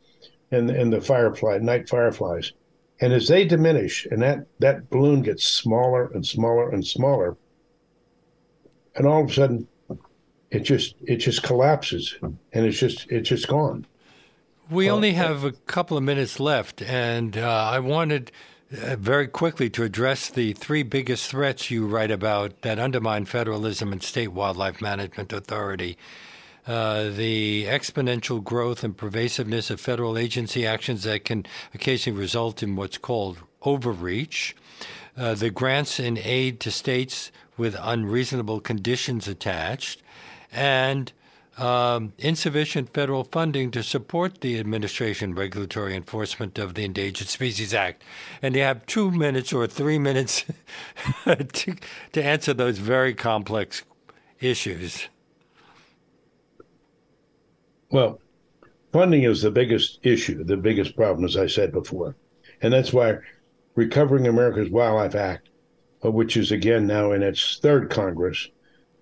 and, 0.51 0.69
and 0.69 0.91
the 0.91 1.01
firefly, 1.01 1.57
night 1.59 1.87
fireflies. 1.87 2.51
And 2.99 3.13
as 3.13 3.27
they 3.27 3.45
diminish, 3.45 4.05
and 4.11 4.21
that, 4.21 4.45
that 4.59 4.89
balloon 4.89 5.21
gets 5.21 5.43
smaller 5.43 6.11
and 6.13 6.25
smaller 6.25 6.69
and 6.69 6.85
smaller, 6.85 7.37
and 8.95 9.07
all 9.07 9.23
of 9.23 9.31
a 9.31 9.33
sudden 9.33 9.67
it 10.51 10.59
just 10.59 10.95
it 11.01 11.17
just 11.17 11.43
collapses 11.43 12.15
and 12.21 12.65
it's 12.65 12.77
just 12.77 13.09
it's 13.09 13.29
just 13.29 13.47
gone. 13.47 13.87
We 14.69 14.89
only 14.89 15.13
have 15.13 15.43
a 15.43 15.51
couple 15.51 15.97
of 15.97 16.03
minutes 16.03 16.39
left, 16.39 16.81
and 16.81 17.37
uh, 17.37 17.69
I 17.71 17.79
wanted 17.79 18.31
uh, 18.71 18.95
very 18.95 19.27
quickly 19.27 19.69
to 19.69 19.83
address 19.83 20.29
the 20.29 20.53
three 20.53 20.83
biggest 20.83 21.29
threats 21.29 21.69
you 21.69 21.85
write 21.85 22.11
about 22.11 22.61
that 22.61 22.79
undermine 22.79 23.25
federalism 23.25 23.91
and 23.91 24.01
state 24.01 24.29
wildlife 24.29 24.81
management 24.81 25.33
authority. 25.33 25.97
Uh, 26.65 27.09
the 27.09 27.65
exponential 27.65 28.43
growth 28.43 28.83
and 28.83 28.95
pervasiveness 28.95 29.69
of 29.69 29.81
federal 29.81 30.17
agency 30.17 30.65
actions 30.65 31.03
that 31.03 31.25
can 31.25 31.45
occasionally 31.73 32.19
result 32.19 32.61
in 32.61 32.75
what's 32.75 32.97
called 32.97 33.39
overreach, 33.63 34.55
uh, 35.17 35.33
the 35.33 35.49
grants 35.49 35.99
and 35.99 36.17
aid 36.19 36.59
to 36.59 36.71
states 36.71 37.31
with 37.57 37.75
unreasonable 37.81 38.59
conditions 38.59 39.27
attached, 39.27 40.01
and 40.51 41.11
um, 41.61 42.13
insufficient 42.17 42.91
federal 42.91 43.23
funding 43.23 43.69
to 43.71 43.83
support 43.83 44.41
the 44.41 44.59
administration 44.59 45.35
regulatory 45.35 45.95
enforcement 45.95 46.57
of 46.57 46.73
the 46.73 46.83
Endangered 46.83 47.27
Species 47.27 47.71
Act. 47.73 48.01
And 48.41 48.55
you 48.55 48.63
have 48.63 48.85
two 48.87 49.11
minutes 49.11 49.53
or 49.53 49.67
three 49.67 49.99
minutes 49.99 50.43
to, 51.25 51.75
to 52.13 52.23
answer 52.23 52.53
those 52.55 52.79
very 52.79 53.13
complex 53.13 53.83
issues. 54.39 55.07
Well, 57.91 58.19
funding 58.91 59.23
is 59.23 59.43
the 59.43 59.51
biggest 59.51 59.99
issue, 60.01 60.43
the 60.43 60.57
biggest 60.57 60.95
problem, 60.95 61.25
as 61.25 61.37
I 61.37 61.45
said 61.45 61.71
before. 61.71 62.15
And 62.63 62.73
that's 62.73 62.91
why 62.91 63.17
Recovering 63.75 64.27
America's 64.27 64.69
Wildlife 64.69 65.15
Act, 65.15 65.49
uh, 66.03 66.09
which 66.09 66.37
is 66.37 66.51
again 66.51 66.87
now 66.87 67.11
in 67.11 67.21
its 67.21 67.59
third 67.59 67.91
Congress, 67.91 68.49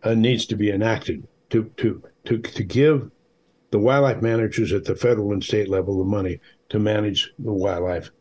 uh, 0.04 0.14
needs 0.14 0.46
to 0.48 0.56
be 0.56 0.72
enacted 0.72 1.26
to, 1.52 1.72
to 1.78 2.04
to, 2.30 2.38
to 2.38 2.64
give 2.64 3.10
the 3.72 3.80
wildlife 3.80 4.22
managers 4.22 4.72
at 4.72 4.86
the 4.86 4.96
federal 4.96 5.34
and 5.34 5.44
state 5.44 5.68
level 5.68 5.98
the 5.98 6.04
money 6.04 6.40
to 6.70 6.80
manage 6.80 7.32
the 7.40 7.52
wildlife. 7.52 8.12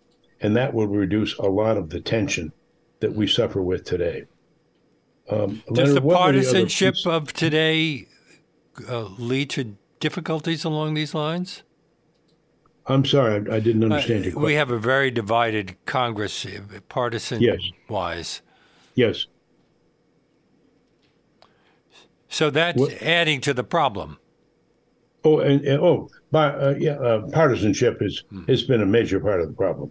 And 0.41 0.57
that 0.57 0.73
will 0.73 0.87
reduce 0.87 1.37
a 1.37 1.47
lot 1.47 1.77
of 1.77 1.91
the 1.91 2.01
tension 2.01 2.53
that 3.01 3.13
we 3.13 3.27
suffer 3.27 3.63
with 3.63 3.85
today. 3.85 4.25
Um, 5.29 5.63
Does 5.73 5.91
Leonard, 5.91 5.97
the 5.97 6.09
partisanship 6.09 6.95
the 7.05 7.11
of 7.11 7.33
today 7.35 8.07
uh, 8.89 9.03
lead 9.19 9.51
to 9.51 9.77
difficulties 10.01 10.65
along 10.65 10.95
these 10.95 11.15
lines? 11.15 11.63
I'm 12.87 13.05
sorry, 13.05 13.35
I, 13.51 13.57
I 13.57 13.61
didn't 13.61 13.85
understand 13.85 14.25
uh, 14.25 14.29
you. 14.29 14.39
We 14.39 14.55
have 14.55 14.71
a 14.71 14.79
very 14.79 15.11
divided 15.11 15.77
Congress, 15.85 16.47
uh, 16.47 16.61
partisan 16.89 17.43
yes. 17.43 17.61
wise. 17.89 18.41
Yes. 18.95 19.27
So 22.29 22.51
that's 22.51 22.79
what? 22.79 22.93
adding 23.03 23.41
to 23.43 23.55
the 23.55 23.65
problem. 23.65 24.19
Oh, 25.25 25.41
and, 25.41 25.65
and 25.65 25.83
oh, 25.83 26.09
by, 26.31 26.49
uh, 26.49 26.75
yeah, 26.79 26.93
uh, 26.93 27.29
partisanship 27.31 28.01
has 28.01 28.23
hmm. 28.31 28.45
has 28.45 28.63
been 28.63 28.83
a 28.83 28.87
major 28.87 29.19
part 29.19 29.41
of 29.41 29.49
the 29.49 29.55
problem, 29.55 29.91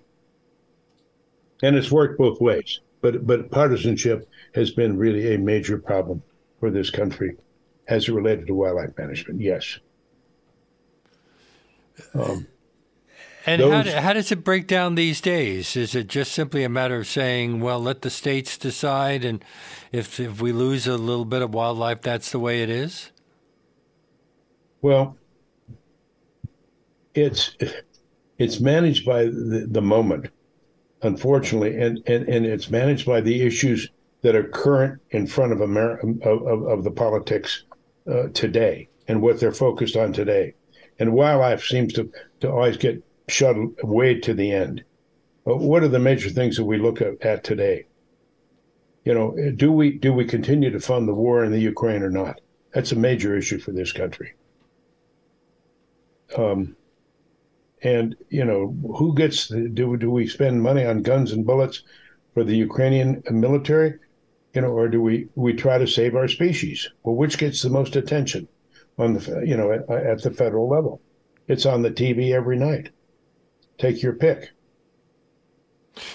and 1.62 1.76
it's 1.76 1.92
worked 1.92 2.18
both 2.18 2.40
ways. 2.40 2.80
But 3.02 3.28
but 3.28 3.52
partisanship 3.52 4.28
has 4.56 4.72
been 4.72 4.98
really 4.98 5.34
a 5.34 5.38
major 5.38 5.78
problem 5.78 6.24
for 6.60 6.70
this 6.72 6.90
country, 6.90 7.36
as 7.88 8.08
it 8.08 8.14
related 8.14 8.48
to 8.48 8.56
wildlife 8.56 8.98
management. 8.98 9.42
Yes. 9.42 9.80
Um, 12.14 12.48
and 13.48 13.62
those, 13.62 13.94
how, 13.94 14.02
how 14.02 14.14
does 14.14 14.32
it 14.32 14.44
break 14.44 14.68
down 14.68 14.96
these 14.96 15.22
days? 15.22 15.76
Is 15.76 15.96
it 15.96 16.08
just 16.08 16.34
simply 16.34 16.64
a 16.64 16.70
matter 16.70 16.98
of 16.98 17.08
saying, 17.08 17.62
well, 17.62 17.80
let 17.80 18.02
the 18.02 18.10
states 18.10 18.58
decide, 18.58 19.24
and 19.24 19.44
if 19.92 20.20
if 20.20 20.42
we 20.42 20.52
lose 20.52 20.86
a 20.86 20.98
little 20.98 21.26
bit 21.26 21.42
of 21.42 21.54
wildlife, 21.54 22.02
that's 22.02 22.32
the 22.32 22.40
way 22.40 22.62
it 22.62 22.70
is? 22.70 23.12
Well, 24.82 25.18
it's 27.16 27.56
it's 28.38 28.60
managed 28.60 29.06
by 29.06 29.26
the, 29.26 29.68
the 29.70 29.82
moment, 29.82 30.30
unfortunately, 31.02 31.78
and, 31.78 32.02
and 32.06 32.28
and 32.28 32.46
it's 32.46 32.70
managed 32.70 33.06
by 33.06 33.22
the 33.22 33.42
issues 33.42 33.90
that 34.24 34.36
are 34.36 34.44
current 34.50 35.02
in 35.12 35.26
front 35.26 35.54
of 35.54 35.62
America 35.62 36.08
of, 36.24 36.46
of, 36.46 36.64
of 36.68 36.84
the 36.84 36.92
politics 36.92 37.64
uh, 38.12 38.28
today 38.34 38.90
and 39.08 39.22
what 39.22 39.40
they're 39.40 39.54
focused 39.54 39.96
on 39.96 40.12
today. 40.12 40.54
And 41.00 41.14
wildlife 41.14 41.64
seems 41.64 41.94
to 41.94 42.12
to 42.42 42.52
always 42.52 42.76
get 42.78 43.04
shuttled 43.28 43.76
way 43.84 44.20
to 44.20 44.34
the 44.34 44.52
end. 44.52 44.84
What 45.44 45.84
are 45.84 45.88
the 45.88 46.00
major 46.00 46.30
things 46.30 46.58
that 46.58 46.66
we 46.66 46.78
look 46.78 47.02
at, 47.02 47.22
at 47.22 47.44
today? 47.44 47.86
You 49.06 49.14
know, 49.14 49.36
do 49.56 49.72
we 49.72 49.92
do 49.92 50.12
we 50.12 50.26
continue 50.26 50.70
to 50.70 50.80
fund 50.80 51.08
the 51.08 51.14
war 51.14 51.44
in 51.46 51.52
the 51.52 51.60
Ukraine 51.60 52.04
or 52.04 52.10
not? 52.10 52.42
That's 52.74 52.92
a 52.92 52.98
major 52.98 53.38
issue 53.38 53.60
for 53.60 53.72
this 53.72 53.94
country. 53.94 54.34
Um, 56.38 56.76
and 57.82 58.16
you 58.30 58.44
know, 58.44 58.76
who 58.98 59.16
gets 59.16 59.48
the, 59.48 59.70
do 59.70 59.96
do 59.96 60.12
we 60.12 60.28
spend 60.28 60.62
money 60.62 60.84
on 60.84 61.04
guns 61.04 61.32
and 61.32 61.46
bullets 61.46 61.84
for 62.34 62.44
the 62.44 62.58
Ukrainian 62.58 63.24
military, 63.32 63.94
you 64.54 64.62
know, 64.62 64.72
or 64.72 64.90
do 64.90 65.02
we 65.02 65.28
we 65.36 65.54
try 65.54 65.78
to 65.78 65.88
save 65.88 66.16
our 66.16 66.28
species? 66.28 66.90
Well, 67.04 67.16
which 67.16 67.38
gets 67.38 67.62
the 67.62 67.70
most 67.70 67.96
attention 67.96 68.50
on 68.98 69.14
the 69.14 69.44
you 69.46 69.56
know 69.56 69.72
at, 69.72 69.90
at 69.90 70.22
the 70.22 70.32
federal 70.32 70.68
level? 70.68 71.02
It's 71.48 71.66
on 71.66 71.82
the 71.82 71.92
TV 71.92 72.34
every 72.34 72.58
night. 72.58 72.90
Take 73.78 74.02
your 74.02 74.14
pick. 74.14 74.52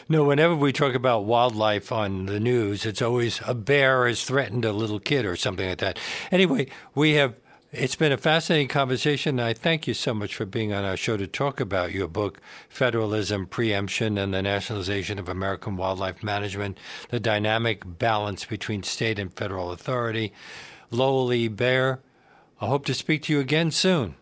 No, 0.08 0.24
whenever 0.24 0.54
we 0.54 0.72
talk 0.72 0.94
about 0.94 1.24
wildlife 1.24 1.90
on 1.90 2.26
the 2.26 2.38
news, 2.38 2.86
it's 2.86 3.02
always 3.02 3.40
a 3.46 3.54
bear 3.54 4.06
has 4.06 4.24
threatened 4.24 4.64
a 4.64 4.72
little 4.72 5.00
kid 5.00 5.24
or 5.24 5.36
something 5.36 5.68
like 5.68 5.78
that. 5.78 5.98
Anyway, 6.30 6.68
we 6.94 7.14
have 7.14 7.34
it's 7.72 7.96
been 7.96 8.12
a 8.12 8.18
fascinating 8.18 8.68
conversation. 8.68 9.40
I 9.40 9.54
thank 9.54 9.86
you 9.86 9.94
so 9.94 10.12
much 10.12 10.34
for 10.34 10.44
being 10.44 10.74
on 10.74 10.84
our 10.84 10.96
show 10.96 11.16
to 11.16 11.26
talk 11.26 11.58
about 11.58 11.92
your 11.92 12.06
book, 12.06 12.38
Federalism, 12.68 13.46
Preemption, 13.46 14.18
and 14.18 14.34
the 14.34 14.42
Nationalization 14.42 15.18
of 15.18 15.26
American 15.26 15.76
Wildlife 15.78 16.22
Management, 16.22 16.76
the 17.08 17.18
dynamic 17.18 17.82
balance 17.98 18.44
between 18.44 18.82
state 18.82 19.18
and 19.18 19.32
federal 19.32 19.72
authority. 19.72 20.34
Lowell. 20.90 21.28
Baier, 21.48 22.00
I 22.60 22.66
hope 22.66 22.84
to 22.84 22.94
speak 22.94 23.22
to 23.22 23.32
you 23.32 23.40
again 23.40 23.70
soon. 23.70 24.16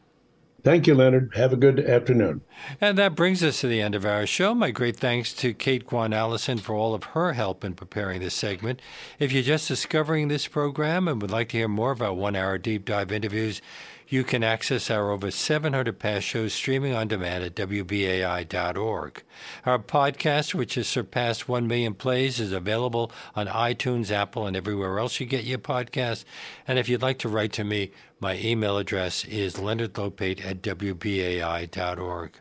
Thank 0.62 0.86
you, 0.86 0.94
Leonard. 0.94 1.32
Have 1.34 1.52
a 1.52 1.56
good 1.56 1.80
afternoon. 1.80 2.42
And 2.80 2.98
that 2.98 3.14
brings 3.14 3.42
us 3.42 3.60
to 3.60 3.68
the 3.68 3.80
end 3.80 3.94
of 3.94 4.04
our 4.04 4.26
show. 4.26 4.54
My 4.54 4.70
great 4.70 4.96
thanks 4.96 5.32
to 5.34 5.54
Kate 5.54 5.86
Guan 5.86 6.14
Allison 6.14 6.58
for 6.58 6.74
all 6.74 6.94
of 6.94 7.04
her 7.04 7.32
help 7.32 7.64
in 7.64 7.74
preparing 7.74 8.20
this 8.20 8.34
segment. 8.34 8.80
If 9.18 9.32
you're 9.32 9.42
just 9.42 9.68
discovering 9.68 10.28
this 10.28 10.46
program 10.46 11.08
and 11.08 11.20
would 11.22 11.30
like 11.30 11.48
to 11.50 11.58
hear 11.58 11.68
more 11.68 11.92
of 11.92 12.02
our 12.02 12.12
one 12.12 12.36
hour 12.36 12.58
deep 12.58 12.84
dive 12.84 13.10
interviews, 13.10 13.62
you 14.10 14.24
can 14.24 14.42
access 14.42 14.90
our 14.90 15.12
over 15.12 15.30
700 15.30 15.96
past 16.00 16.26
shows 16.26 16.52
streaming 16.52 16.92
on 16.92 17.06
demand 17.06 17.44
at 17.44 17.54
WBAI.org. 17.54 19.22
Our 19.64 19.78
podcast, 19.78 20.52
which 20.52 20.74
has 20.74 20.88
surpassed 20.88 21.48
1 21.48 21.68
million 21.68 21.94
plays, 21.94 22.40
is 22.40 22.50
available 22.50 23.12
on 23.36 23.46
iTunes, 23.46 24.10
Apple, 24.10 24.46
and 24.46 24.56
everywhere 24.56 24.98
else 24.98 25.20
you 25.20 25.26
get 25.26 25.44
your 25.44 25.60
podcast. 25.60 26.24
And 26.66 26.76
if 26.76 26.88
you'd 26.88 27.02
like 27.02 27.20
to 27.20 27.28
write 27.28 27.52
to 27.52 27.62
me, 27.64 27.92
my 28.20 28.36
email 28.36 28.76
address 28.76 29.24
is 29.24 29.54
leonardlopate 29.54 30.44
at 30.44 30.60
WBAI.org. 30.62 32.32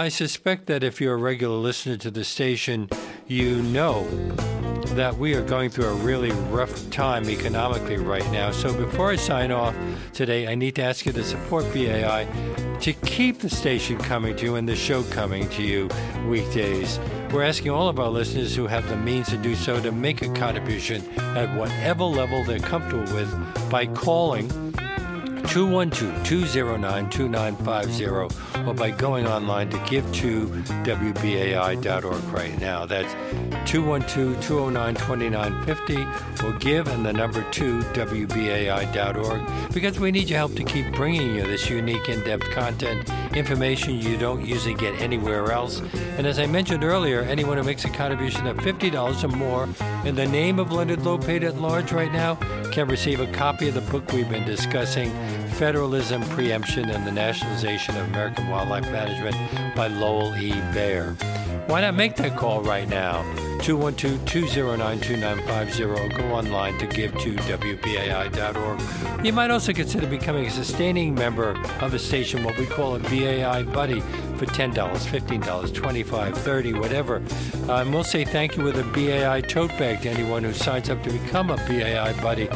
I 0.00 0.08
suspect 0.08 0.64
that 0.68 0.82
if 0.82 0.98
you're 0.98 1.12
a 1.12 1.18
regular 1.18 1.56
listener 1.56 1.98
to 1.98 2.10
the 2.10 2.24
station, 2.24 2.88
you 3.26 3.60
know 3.60 4.08
that 4.94 5.18
we 5.18 5.34
are 5.34 5.42
going 5.42 5.68
through 5.68 5.88
a 5.88 5.94
really 5.96 6.30
rough 6.48 6.88
time 6.88 7.28
economically 7.28 7.98
right 7.98 8.24
now. 8.32 8.50
So 8.50 8.72
before 8.72 9.10
I 9.10 9.16
sign 9.16 9.52
off 9.52 9.76
today, 10.14 10.48
I 10.48 10.54
need 10.54 10.74
to 10.76 10.82
ask 10.82 11.04
you 11.04 11.12
to 11.12 11.22
support 11.22 11.70
BAI 11.74 12.26
to 12.80 12.94
keep 12.94 13.40
the 13.40 13.50
station 13.50 13.98
coming 13.98 14.34
to 14.36 14.44
you 14.46 14.54
and 14.54 14.66
the 14.66 14.74
show 14.74 15.02
coming 15.02 15.46
to 15.50 15.62
you 15.62 15.90
weekdays. 16.26 16.98
We're 17.30 17.42
asking 17.42 17.70
all 17.70 17.90
of 17.90 18.00
our 18.00 18.08
listeners 18.08 18.56
who 18.56 18.68
have 18.68 18.88
the 18.88 18.96
means 18.96 19.28
to 19.28 19.36
do 19.36 19.54
so 19.54 19.82
to 19.82 19.92
make 19.92 20.22
a 20.22 20.32
contribution 20.32 21.06
at 21.18 21.54
whatever 21.58 22.04
level 22.04 22.42
they're 22.42 22.58
comfortable 22.58 23.14
with 23.14 23.70
by 23.70 23.84
calling 23.84 24.48
212 25.50 26.24
209 26.24 27.10
2950 27.10 28.06
or 28.06 28.28
by 28.74 28.88
going 28.88 29.26
online 29.26 29.68
to 29.68 29.84
give 29.88 30.04
to 30.12 30.46
WBAI.org 30.84 32.22
right 32.32 32.56
now. 32.60 32.86
That's 32.86 33.12
212 33.68 34.40
209 34.40 34.94
2950 34.94 36.46
or 36.46 36.52
give 36.58 36.86
and 36.86 37.04
the 37.04 37.12
number 37.12 37.44
2 37.50 37.80
WBAI.org 37.80 39.72
because 39.74 39.98
we 39.98 40.12
need 40.12 40.30
your 40.30 40.38
help 40.38 40.54
to 40.54 40.62
keep 40.62 40.92
bringing 40.92 41.34
you 41.34 41.42
this 41.42 41.68
unique 41.68 42.08
in 42.08 42.20
depth 42.20 42.48
content, 42.50 43.10
information 43.34 43.96
you 43.96 44.16
don't 44.16 44.46
usually 44.46 44.74
get 44.74 45.00
anywhere 45.00 45.50
else. 45.50 45.82
And 46.16 46.28
as 46.28 46.38
I 46.38 46.46
mentioned 46.46 46.84
earlier, 46.84 47.22
anyone 47.22 47.58
who 47.58 47.64
makes 47.64 47.84
a 47.84 47.90
contribution 47.90 48.46
of 48.46 48.56
$50 48.58 49.24
or 49.24 49.28
more 49.36 49.68
in 50.04 50.14
the 50.14 50.26
name 50.26 50.60
of 50.60 50.70
Leonard 50.70 51.00
Lopate 51.00 51.42
at 51.42 51.60
large 51.60 51.90
right 51.90 52.12
now 52.12 52.36
can 52.70 52.86
receive 52.86 53.18
a 53.18 53.26
copy 53.32 53.66
of 53.68 53.74
the 53.74 53.80
book 53.80 54.12
we've 54.12 54.28
been 54.28 54.46
discussing 54.46 55.10
Federalism, 55.52 56.22
Preemption, 56.30 56.90
and 56.90 57.06
the 57.06 57.12
Nationalization 57.12 57.96
of 57.96 58.08
American 58.08 58.48
Wildlife 58.48 58.90
Management 58.90 59.36
by 59.76 59.88
Lowell 59.88 60.34
E. 60.36 60.52
Baier. 60.72 61.29
Why 61.70 61.80
not 61.82 61.94
make 61.94 62.16
that 62.16 62.36
call 62.36 62.62
right 62.62 62.88
now? 62.88 63.22
212 63.62 64.24
209 64.26 65.00
2950 65.00 66.16
go 66.16 66.32
online 66.32 66.76
to 66.78 66.86
give 66.88 67.16
to 67.18 67.36
WBAI.org. 67.36 69.24
You 69.24 69.32
might 69.32 69.52
also 69.52 69.72
consider 69.72 70.08
becoming 70.08 70.46
a 70.46 70.50
sustaining 70.50 71.14
member 71.14 71.50
of 71.80 71.92
the 71.92 71.98
station, 72.00 72.42
what 72.42 72.58
we 72.58 72.66
call 72.66 72.96
a 72.96 72.98
BAI 72.98 73.62
buddy, 73.62 74.00
for 74.00 74.46
$10, 74.46 74.74
$15, 74.74 75.40
$25, 75.40 76.34
30 76.34 76.72
whatever. 76.72 77.22
Uh, 77.68 77.82
and 77.82 77.94
we'll 77.94 78.02
say 78.02 78.24
thank 78.24 78.56
you 78.56 78.64
with 78.64 78.76
a 78.76 78.84
BAI 78.92 79.40
tote 79.40 79.70
bag 79.78 80.02
to 80.02 80.10
anyone 80.10 80.42
who 80.42 80.52
signs 80.52 80.90
up 80.90 81.00
to 81.04 81.10
become 81.12 81.50
a 81.50 81.56
BAI 81.68 82.20
buddy 82.20 82.46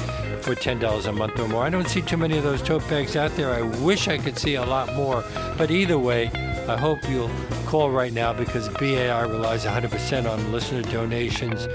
for 0.40 0.56
$10 0.56 1.06
a 1.06 1.12
month 1.12 1.38
or 1.38 1.46
more. 1.46 1.62
I 1.62 1.70
don't 1.70 1.88
see 1.88 2.02
too 2.02 2.16
many 2.16 2.36
of 2.36 2.42
those 2.42 2.62
tote 2.62 2.86
bags 2.88 3.14
out 3.14 3.30
there. 3.36 3.52
I 3.52 3.62
wish 3.62 4.08
I 4.08 4.18
could 4.18 4.36
see 4.36 4.56
a 4.56 4.64
lot 4.64 4.92
more. 4.96 5.22
But 5.56 5.70
either 5.70 6.00
way, 6.00 6.32
I 6.68 6.78
hope 6.78 7.06
you'll 7.08 7.30
call 7.66 7.90
right 7.90 8.12
now 8.12 8.32
because 8.32 8.68
BAI 8.70 9.22
relies 9.22 9.66
100% 9.66 10.30
on 10.30 10.50
listener 10.50 10.80
donations. 10.82 11.68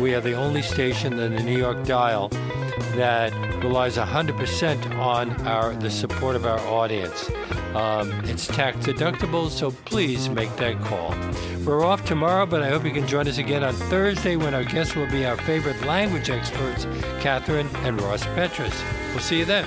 We 0.00 0.12
are 0.14 0.20
the 0.20 0.34
only 0.34 0.60
station 0.62 1.12
in 1.20 1.36
the 1.36 1.42
New 1.42 1.56
York 1.56 1.86
dial 1.86 2.30
that 2.96 3.32
relies 3.62 3.96
100% 3.96 4.98
on 4.98 5.30
our 5.46 5.74
the 5.74 5.90
support 5.90 6.34
of 6.34 6.46
our 6.46 6.58
audience. 6.60 7.30
Um, 7.76 8.10
it's 8.24 8.46
tax 8.48 8.78
deductible, 8.78 9.48
so 9.48 9.70
please 9.70 10.28
make 10.28 10.54
that 10.56 10.80
call. 10.80 11.14
We're 11.64 11.84
off 11.84 12.04
tomorrow, 12.04 12.44
but 12.44 12.62
I 12.62 12.68
hope 12.68 12.84
you 12.84 12.92
can 12.92 13.06
join 13.06 13.28
us 13.28 13.38
again 13.38 13.62
on 13.62 13.74
Thursday 13.74 14.34
when 14.34 14.52
our 14.52 14.64
guests 14.64 14.96
will 14.96 15.10
be 15.10 15.24
our 15.26 15.36
favorite 15.36 15.80
language 15.82 16.28
experts, 16.28 16.86
Kathryn 17.20 17.72
and 17.84 18.00
Ross 18.00 18.24
Petras. 18.24 18.74
We'll 19.12 19.20
see 19.20 19.38
you 19.38 19.44
then. 19.44 19.66